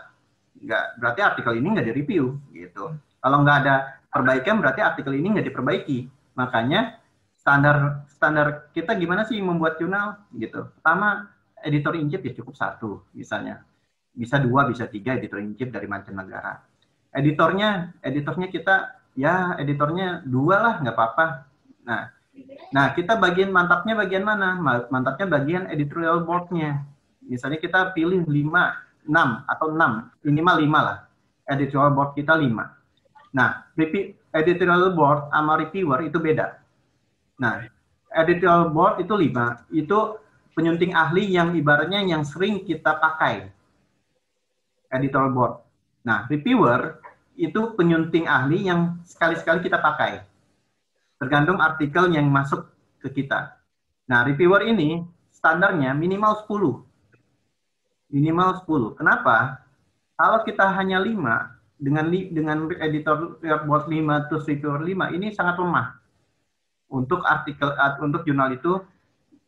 [0.58, 2.98] nggak berarti artikel ini nggak direview gitu.
[3.22, 3.74] Kalau nggak ada
[4.10, 6.10] perbaikan berarti artikel ini nggak diperbaiki.
[6.34, 6.97] Makanya
[7.48, 10.68] standar standar kita gimana sih membuat jurnal gitu.
[10.76, 11.32] Pertama
[11.64, 13.64] editor in chief ya cukup satu misalnya.
[14.12, 16.60] Bisa dua, bisa tiga editor in chief dari mancanegara.
[17.08, 18.76] Editornya, editornya kita
[19.16, 21.26] ya editornya dua lah nggak apa-apa.
[21.88, 22.12] Nah,
[22.68, 24.60] nah kita bagian mantapnya bagian mana?
[24.92, 26.84] Mantapnya bagian editorial boardnya.
[27.24, 28.76] Misalnya kita pilih lima,
[29.08, 30.98] enam atau enam, minimal lima lah.
[31.48, 32.76] Editorial board kita lima.
[33.32, 33.72] Nah,
[34.36, 36.57] editorial board sama reviewer itu beda
[37.38, 37.62] Nah,
[38.10, 39.62] editorial board itu lima.
[39.70, 40.18] Itu
[40.58, 43.46] penyunting ahli yang ibaratnya yang sering kita pakai.
[44.90, 45.54] Editorial board.
[46.02, 46.98] Nah, reviewer
[47.38, 50.26] itu penyunting ahli yang sekali-sekali kita pakai.
[51.22, 52.66] Tergantung artikel yang masuk
[52.98, 53.54] ke kita.
[54.10, 56.82] Nah, reviewer ini standarnya minimal 10.
[58.10, 58.98] Minimal 10.
[58.98, 59.62] Kenapa?
[60.18, 65.97] Kalau kita hanya 5, dengan dengan editor board 5 terus reviewer 5, ini sangat lemah
[66.88, 68.80] untuk artikel untuk jurnal itu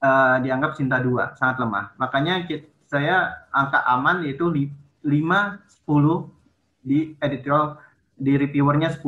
[0.04, 1.96] uh, dianggap Sinta 2 sangat lemah.
[1.96, 2.44] Makanya
[2.88, 4.68] saya angka aman yaitu 5
[5.04, 7.80] 10 di editorial
[8.16, 9.04] di reviewernya 10.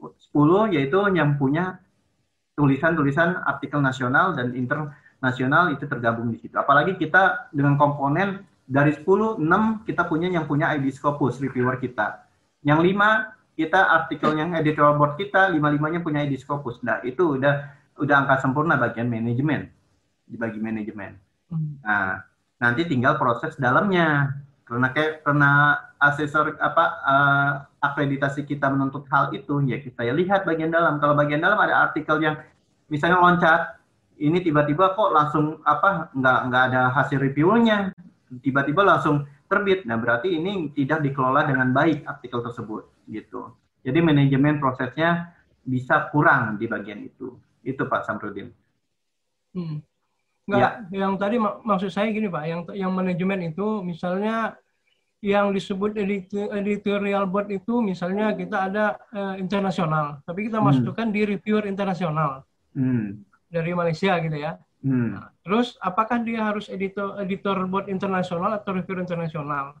[0.00, 1.80] 10 yaitu yang punya
[2.56, 6.56] tulisan-tulisan artikel nasional dan internasional itu tergabung di situ.
[6.58, 12.28] Apalagi kita dengan komponen dari 10, 6 kita punya yang punya ID Scopus, reviewer kita.
[12.66, 16.78] Yang 5 kita artikel yang editorial board kita, lima-limanya punya ID Scopus.
[16.86, 19.66] Nah, itu udah udah angka sempurna bagian manajemen.
[20.30, 21.18] Dibagi manajemen.
[21.50, 21.82] Hmm.
[21.82, 22.22] Nah,
[22.62, 24.30] nanti tinggal proses dalamnya.
[24.62, 27.52] Karena kayak karena asesor apa uh,
[27.82, 31.02] akreditasi kita menuntut hal itu, ya kita ya lihat bagian dalam.
[31.02, 32.38] Kalau bagian dalam ada artikel yang
[32.86, 33.74] misalnya loncat,
[34.22, 37.90] ini tiba-tiba kok langsung apa nggak nggak ada hasil reviewnya,
[38.38, 39.82] tiba-tiba langsung terbit.
[39.82, 43.56] Nah, berarti ini tidak dikelola dengan baik artikel tersebut gitu.
[43.82, 45.32] Jadi manajemen prosesnya
[45.64, 47.40] bisa kurang di bagian itu.
[47.64, 48.52] Itu Pak Samrudin.
[49.56, 49.80] Hmm.
[50.48, 51.04] Enggak, ya.
[51.04, 54.56] yang tadi mak maksud saya gini Pak, yang yang manajemen itu misalnya
[55.20, 55.98] yang disebut
[56.54, 60.66] editorial board itu misalnya kita ada uh, internasional, tapi kita hmm.
[60.72, 63.20] masukkan di reviewer internasional hmm.
[63.52, 64.56] dari Malaysia gitu ya.
[64.80, 65.20] Hmm.
[65.20, 69.76] Nah, terus apakah dia harus editor editor board internasional atau reviewer internasional?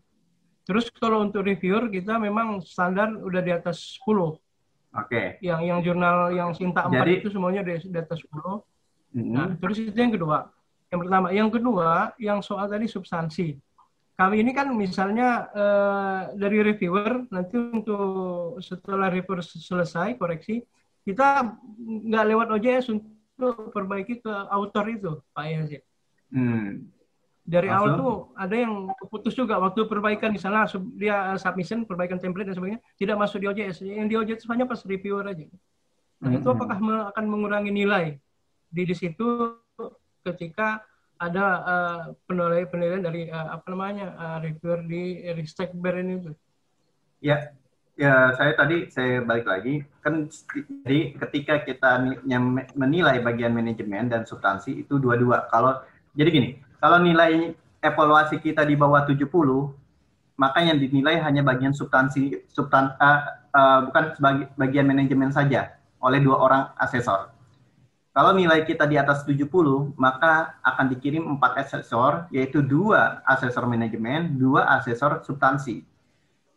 [0.68, 4.04] Terus kalau untuk reviewer kita memang standar udah di atas 10.
[4.04, 4.36] Oke.
[4.92, 5.26] Okay.
[5.40, 8.36] Yang yang jurnal yang Sinta 4 Jadi, itu semuanya di, di atas 10.
[9.16, 9.32] Hmm.
[9.32, 10.52] Nah, terus itu yang kedua.
[10.92, 13.56] Yang pertama, yang kedua yang soal tadi substansi.
[14.18, 20.60] Kami ini kan misalnya eh, dari reviewer nanti untuk setelah reviewer selesai koreksi
[21.06, 25.82] kita nggak lewat OJS untuk perbaiki ke author itu Pak Yazid.
[26.28, 26.92] Hmm.
[27.48, 30.68] Dari awal tuh ada yang putus juga waktu perbaikan misalnya
[31.00, 33.88] dia submission perbaikan template dan sebagainya tidak masuk di OJS.
[33.88, 35.48] Yang di OJS hanya pas reviewer aja.
[36.20, 36.44] Nah, hmm.
[36.44, 36.76] itu apakah
[37.08, 38.20] akan mengurangi nilai
[38.68, 39.56] di di situ
[40.28, 40.84] ketika
[41.16, 46.32] ada uh, penilaian penilaian dari uh, apa namanya uh, reviewer di Ristek ini itu?
[47.24, 47.56] Ya,
[47.96, 50.28] ya saya tadi saya balik lagi kan
[50.84, 51.90] jadi ketika kita
[52.76, 55.80] menilai bagian manajemen dan substansi itu dua-dua kalau
[56.14, 59.26] jadi gini kalau nilai evaluasi kita di bawah 70
[60.38, 63.20] maka yang dinilai hanya bagian substansi substan uh,
[63.54, 67.34] uh, bukan sebagai bagian manajemen saja oleh dua orang asesor.
[68.14, 69.50] Kalau nilai kita di atas 70
[69.98, 75.82] maka akan dikirim empat asesor yaitu dua asesor manajemen dua asesor substansi.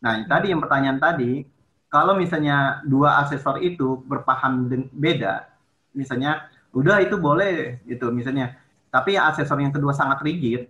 [0.02, 1.46] Nah, tadi yang pertanyaan tadi,
[1.86, 5.46] kalau misalnya dua asesor itu berpaham beda,
[5.94, 8.58] misalnya udah itu boleh itu misalnya,
[8.92, 10.68] tapi asesor yang kedua sangat rigid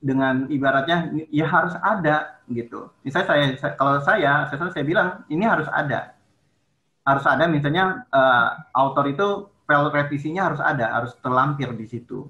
[0.00, 2.88] dengan ibaratnya ya harus ada gitu.
[3.04, 6.16] Misalnya saya, saya kalau saya asesor saya bilang ini harus ada.
[7.04, 9.28] Harus ada misalnya uh, autor itu
[9.68, 12.26] file revisinya harus ada, harus terlampir di situ.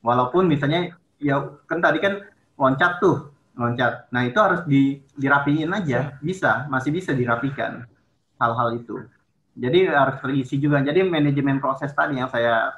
[0.00, 2.22] Walaupun misalnya ya kan tadi kan
[2.54, 4.06] loncat tuh loncat.
[4.14, 6.22] Nah itu harus di, dirapiin aja, ya.
[6.22, 7.82] bisa, masih bisa dirapikan
[8.38, 9.02] hal-hal itu.
[9.58, 10.78] Jadi harus terisi juga.
[10.78, 12.70] Jadi manajemen proses tadi yang saya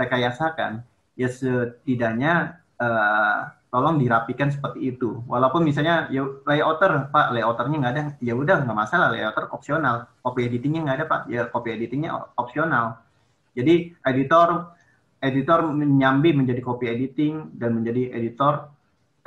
[0.00, 0.80] rekayasakan,
[1.20, 5.20] ya setidaknya uh, tolong dirapikan seperti itu.
[5.28, 10.08] Walaupun misalnya ya layouter, Pak, layouternya nggak ada, ya udah nggak masalah, layouter opsional.
[10.24, 13.04] Copy editingnya nggak ada, Pak, ya copy editingnya opsional.
[13.52, 14.72] Jadi editor
[15.20, 18.72] editor menyambi menjadi copy editing dan menjadi editor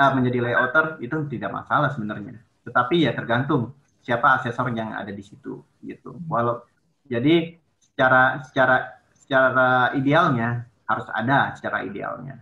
[0.01, 2.41] uh, menjadi layouter itu tidak masalah sebenarnya.
[2.65, 6.17] Tetapi ya tergantung siapa asesor yang ada di situ gitu.
[6.27, 6.65] Walau
[7.07, 12.38] jadi secara secara secara idealnya harus ada secara idealnya.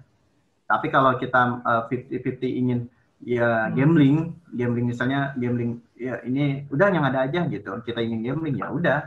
[0.68, 2.80] Tapi kalau kita uh, 50-50 ingin
[3.22, 3.74] ya hmm.
[3.76, 4.18] gambling,
[4.56, 7.72] gambling misalnya gambling ya ini udah yang ada aja gitu.
[7.84, 9.00] Kita ingin gambling ya udah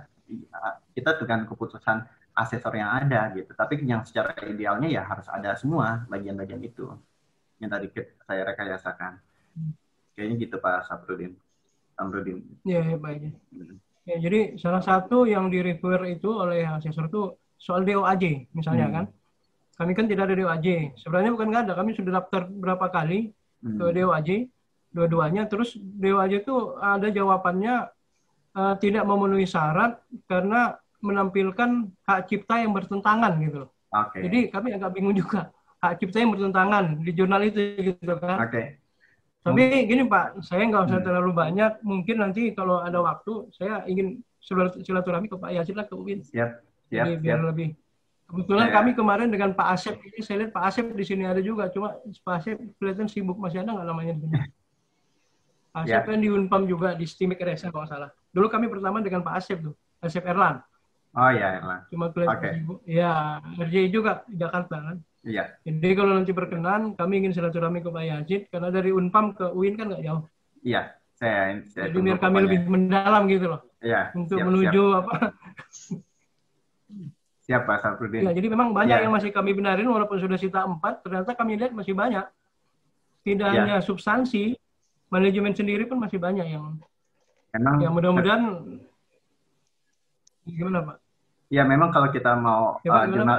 [0.95, 3.53] kita dengan keputusan asesor yang ada gitu.
[3.55, 6.89] Tapi yang secara idealnya ya harus ada semua bagian-bagian itu
[7.63, 7.89] yang tadi
[8.27, 9.13] saya rekayasakan.
[10.15, 11.35] Kayaknya gitu Pak Saprudin.
[11.95, 12.43] Samrudin.
[12.67, 13.35] Ya, ya baik.
[13.55, 13.79] Hmm.
[14.05, 18.95] Ya, jadi salah satu yang di refer itu oleh asesor itu soal DOAJ misalnya hmm.
[18.95, 19.05] kan.
[19.75, 20.99] Kami kan tidak ada DOAJ.
[21.03, 21.75] Sebenarnya bukan nggak ada.
[21.75, 23.35] Kami sudah daftar berapa kali
[23.67, 23.79] hmm.
[23.79, 24.29] ke DOAJ,
[24.95, 25.51] dua-duanya.
[25.51, 27.91] Terus DOAJ itu ada jawabannya
[28.55, 29.99] uh, tidak memenuhi syarat
[30.31, 33.69] karena menampilkan hak cipta yang bertentangan gitu.
[33.91, 34.21] Okay.
[34.27, 38.41] Jadi kami agak bingung juga hak cipta yang bertentangan di jurnal itu gitu kan.
[38.41, 38.51] Oke.
[38.51, 38.67] Okay.
[39.45, 39.85] Tapi hmm.
[39.85, 41.07] gini Pak, saya nggak usah hmm.
[41.07, 41.73] terlalu banyak.
[41.85, 44.25] Mungkin nanti kalau ada waktu, saya ingin
[44.81, 46.25] silaturahmi ke Pak Yazid lah ke UIN.
[46.25, 46.65] Siap.
[46.89, 47.05] Siap.
[47.05, 47.49] Jadi biar siap.
[47.53, 47.69] lebih.
[48.25, 51.45] Kebetulan ya, kami kemarin dengan Pak Asep ini, saya lihat Pak Asep di sini ada
[51.45, 51.69] juga.
[51.69, 54.35] Cuma Pak Asep kelihatan sibuk masih ada nggak namanya di sini?
[55.75, 56.09] Pak Asep ya.
[56.09, 58.11] kan di Unpam juga di Stimik RSA kalau nggak salah.
[58.33, 60.65] Dulu kami pertama dengan Pak Asep tuh, Asep Erlan.
[61.15, 61.81] Oh iya Erlan.
[61.93, 62.53] Cuma kelihatan okay.
[62.59, 62.79] sibuk.
[62.89, 64.97] Ya, RJ juga Jakarta kan.
[65.25, 65.45] Iya.
[65.65, 69.77] Jadi kalau nanti berkenan, kami ingin silaturahmi ke Pak Yazid, karena dari Unpam ke UIN
[69.81, 70.23] kan nggak jauh.
[70.65, 73.61] Iya, saya, saya Jadi biar kami lebih mendalam gitu loh.
[73.81, 74.13] Iya.
[74.13, 75.01] Untuk siap, menuju siap.
[75.01, 75.17] apa?
[77.45, 78.25] Siapa Safrudin?
[78.25, 79.05] Ya, jadi memang banyak ya.
[79.05, 82.25] yang masih kami benarin walaupun sudah sita empat, ternyata kami lihat masih banyak.
[83.21, 83.69] Tidak ya.
[83.69, 84.57] hanya substansi,
[85.13, 86.81] manajemen sendiri pun masih banyak yang
[87.53, 88.43] memang yang mudah-mudahan
[90.49, 90.97] gimana Pak?
[91.53, 93.39] Ya memang kalau kita mau ya, uh, jurnal,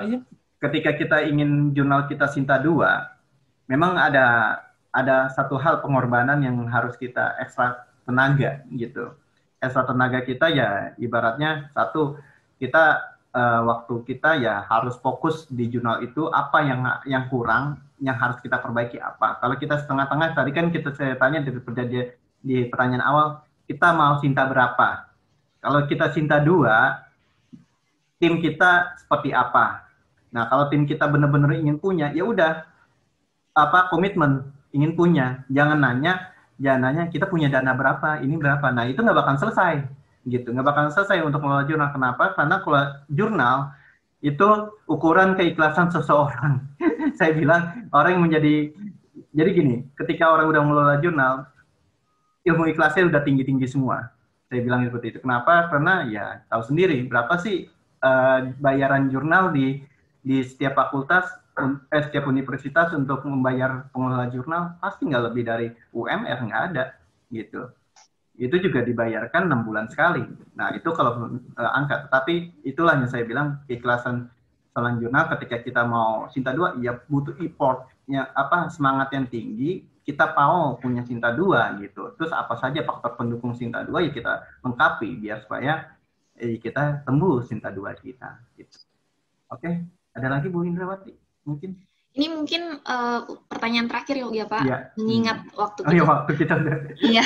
[0.61, 3.09] ketika kita ingin jurnal kita Sinta dua,
[3.65, 4.57] memang ada
[4.93, 9.17] ada satu hal pengorbanan yang harus kita ekstra tenaga gitu.
[9.59, 12.21] Ekstra tenaga kita ya ibaratnya satu
[12.61, 18.15] kita uh, waktu kita ya harus fokus di jurnal itu apa yang yang kurang yang
[18.15, 19.39] harus kita perbaiki apa.
[19.43, 21.99] Kalau kita setengah-tengah tadi kan kita saya tanya di, di,
[22.41, 23.27] di pertanyaan awal
[23.67, 25.11] kita mau cinta berapa?
[25.59, 27.03] Kalau kita cinta dua,
[28.21, 29.87] tim kita seperti apa?
[30.31, 32.63] Nah kalau tim kita benar-benar ingin punya, ya udah
[33.55, 35.47] apa komitmen ingin punya.
[35.49, 38.67] Jangan nanya, jangan nanya kita punya dana berapa, ini berapa.
[38.75, 40.51] Nah itu nggak bakal selesai gitu.
[40.51, 41.89] Nggak bakal selesai untuk mengelola jurnal.
[41.93, 42.33] Kenapa?
[42.33, 43.57] Karena kalau jurnal
[44.25, 44.49] itu
[44.89, 46.65] ukuran keikhlasan seseorang.
[47.19, 48.55] Saya bilang orang yang menjadi
[49.35, 51.33] jadi gini ketika orang udah mengelola jurnal
[52.45, 54.09] ilmu ikhlasnya udah tinggi tinggi semua.
[54.49, 55.19] Saya bilang seperti itu.
[55.21, 55.69] Kenapa?
[55.69, 57.69] Karena ya tahu sendiri berapa sih
[58.01, 59.81] uh, bayaran jurnal di
[60.25, 61.29] di setiap fakultas
[61.93, 64.77] eh, setiap universitas untuk membayar pengelola jurnal?
[64.81, 66.97] Pasti nggak lebih dari UMR nggak ada
[67.29, 67.69] gitu
[68.35, 70.23] itu juga dibayarkan enam bulan sekali.
[70.59, 74.27] Nah itu kalau uh, angka, tapi itulah yang saya bilang keikhlasan
[74.75, 79.87] selanjutnya ketika kita mau cinta dua, ya butuh effortnya apa semangat yang tinggi.
[80.05, 82.13] Kita mau punya cinta dua gitu.
[82.13, 85.97] Terus apa saja faktor pendukung cinta dua ya kita lengkapi biar supaya
[86.37, 88.37] eh, kita tembus cinta dua kita.
[88.53, 88.77] Gitu.
[89.49, 89.81] Oke,
[90.13, 91.15] ada lagi Bu Indrawati
[91.47, 91.73] mungkin?
[92.15, 94.77] Ini mungkin uh, pertanyaan terakhir ya Pak, ya.
[94.95, 95.59] mengingat hmm.
[95.59, 95.91] waktu kita.
[95.91, 96.55] Oh, iya, waktu kita
[97.03, 97.23] Iya,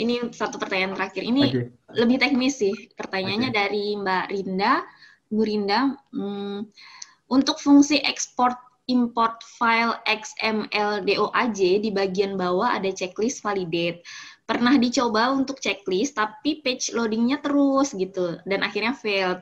[0.00, 1.22] ini satu pertanyaan terakhir.
[1.28, 1.64] Ini okay.
[1.92, 2.72] lebih teknis sih.
[2.96, 3.58] Pertanyaannya okay.
[3.60, 4.72] dari Mbak Rinda,
[5.28, 5.80] Bu Rinda.
[6.16, 6.72] Hmm,
[7.28, 8.56] untuk fungsi ekspor
[8.88, 14.04] import file XML DOAJ di bagian bawah ada checklist validate.
[14.44, 19.40] Pernah dicoba untuk checklist, tapi page loadingnya terus gitu, dan akhirnya failed.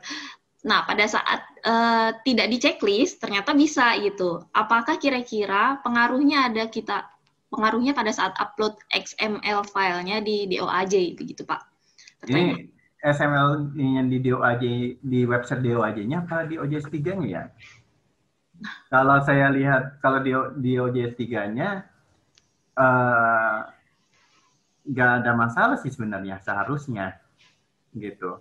[0.62, 4.46] Nah, pada saat uh, tidak di checklist, ternyata bisa gitu.
[4.54, 7.10] Apakah kira-kira pengaruhnya ada kita
[7.50, 11.66] pengaruhnya pada saat upload XML filenya di DOAJ begitu, Pak?
[12.30, 12.70] Ini
[13.02, 14.64] XML yang di DOAJ
[15.02, 17.44] di website DOAJ-nya apa di OJS 3-nya ya?
[18.86, 20.30] Kalau saya lihat kalau di,
[20.62, 21.82] di OJS 3-nya
[22.78, 23.58] uh,
[24.86, 27.18] nggak ada masalah sih sebenarnya seharusnya
[27.94, 28.38] gitu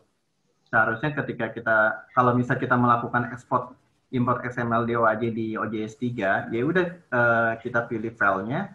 [0.71, 1.77] seharusnya ketika kita
[2.15, 3.75] kalau misal kita melakukan ekspor
[4.15, 8.71] import XML DOAJ di OJS 3 ya udah uh, kita pilih filenya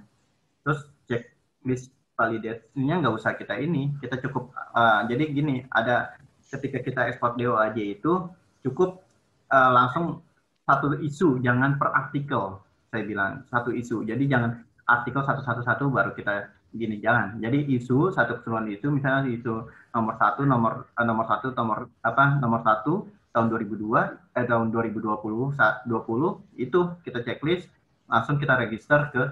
[0.60, 1.32] terus cek
[1.64, 6.16] list validasinya nggak usah kita ini kita cukup uh, jadi gini ada
[6.52, 8.28] ketika kita ekspor DOAJ itu
[8.60, 9.00] cukup
[9.48, 10.20] uh, langsung
[10.68, 12.60] satu isu jangan per artikel
[12.90, 14.06] saya bilang satu isu.
[14.08, 18.86] Jadi jangan artikel satu satu satu baru kita gini jangan jadi isu satu keseluruhan isu
[18.90, 24.46] misalnya isu nomor satu nomor eh, nomor satu nomor apa nomor satu tahun 2002 eh
[24.48, 27.68] tahun 2020 20 itu kita checklist
[28.08, 29.22] langsung kita register ke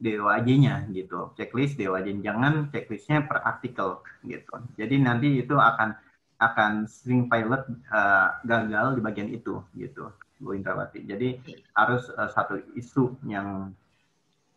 [0.00, 1.36] DOAJ-nya gitu.
[1.36, 4.54] Checklist DOAJ jangan checklistnya per artikel gitu.
[4.80, 5.92] Jadi nanti itu akan
[6.40, 10.08] akan sering pilot uh, gagal di bagian itu gitu
[10.40, 11.04] Bu Indrawati.
[11.04, 11.36] Jadi
[11.76, 13.76] harus uh, satu isu yang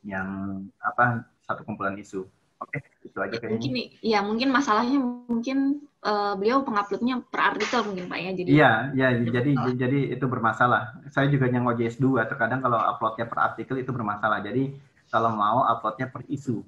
[0.08, 2.28] yang apa satu kumpulan isu
[2.64, 3.60] Oke, itu aja kayaknya.
[3.60, 8.32] Mungkin ya mungkin masalahnya mungkin uh, beliau penguploadnya per artikel mungkin Pak ya.
[8.32, 9.76] Jadi Iya, ya jadi oh.
[9.76, 11.04] jadi itu bermasalah.
[11.12, 14.40] Saya juga yang OJS 2 terkadang kalau uploadnya per artikel itu bermasalah.
[14.40, 14.80] Jadi
[15.12, 16.64] kalau mau uploadnya per isu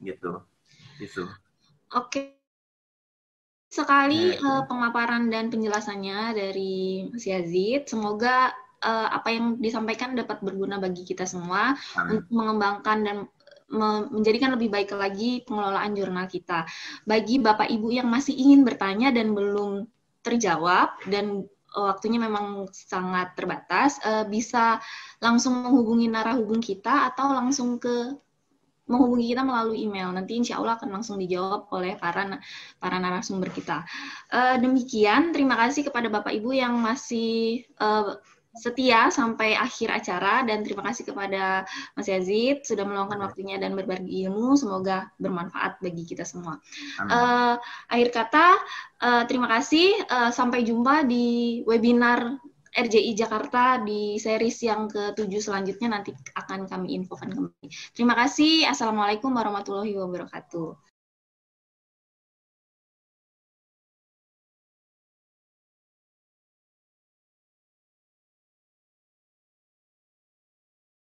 [0.00, 0.40] gitu.
[0.98, 1.28] Isu.
[1.92, 2.40] Oke.
[3.68, 7.90] Sekali uh, pemaparan dan penjelasannya dari Mas Yazid.
[7.90, 12.22] Semoga uh, apa yang disampaikan dapat berguna bagi kita semua Amin.
[12.22, 13.16] untuk mengembangkan dan
[13.70, 16.68] menjadikan lebih baik lagi pengelolaan jurnal kita.
[17.08, 19.88] Bagi Bapak Ibu yang masih ingin bertanya dan belum
[20.24, 24.80] terjawab dan eh, waktunya memang sangat terbatas, eh, bisa
[25.20, 28.16] langsung menghubungi narahubung kita atau langsung ke
[28.84, 30.12] menghubungi kita melalui email.
[30.12, 32.36] Nanti insya Allah akan langsung dijawab oleh para
[32.76, 33.80] para narasumber kita.
[34.28, 37.64] Eh, demikian, terima kasih kepada Bapak Ibu yang masih
[38.54, 41.66] setia sampai akhir acara dan terima kasih kepada
[41.98, 46.62] Mas Yazid sudah meluangkan waktunya dan berbagi ilmu semoga bermanfaat bagi kita semua.
[47.02, 47.58] Uh,
[47.90, 48.46] akhir kata
[49.02, 52.38] uh, terima kasih uh, sampai jumpa di webinar
[52.74, 57.70] RJI Jakarta di series yang ke-7 selanjutnya nanti akan kami infokan kembali.
[57.94, 58.66] Terima kasih.
[58.66, 60.83] Assalamualaikum warahmatullahi wabarakatuh.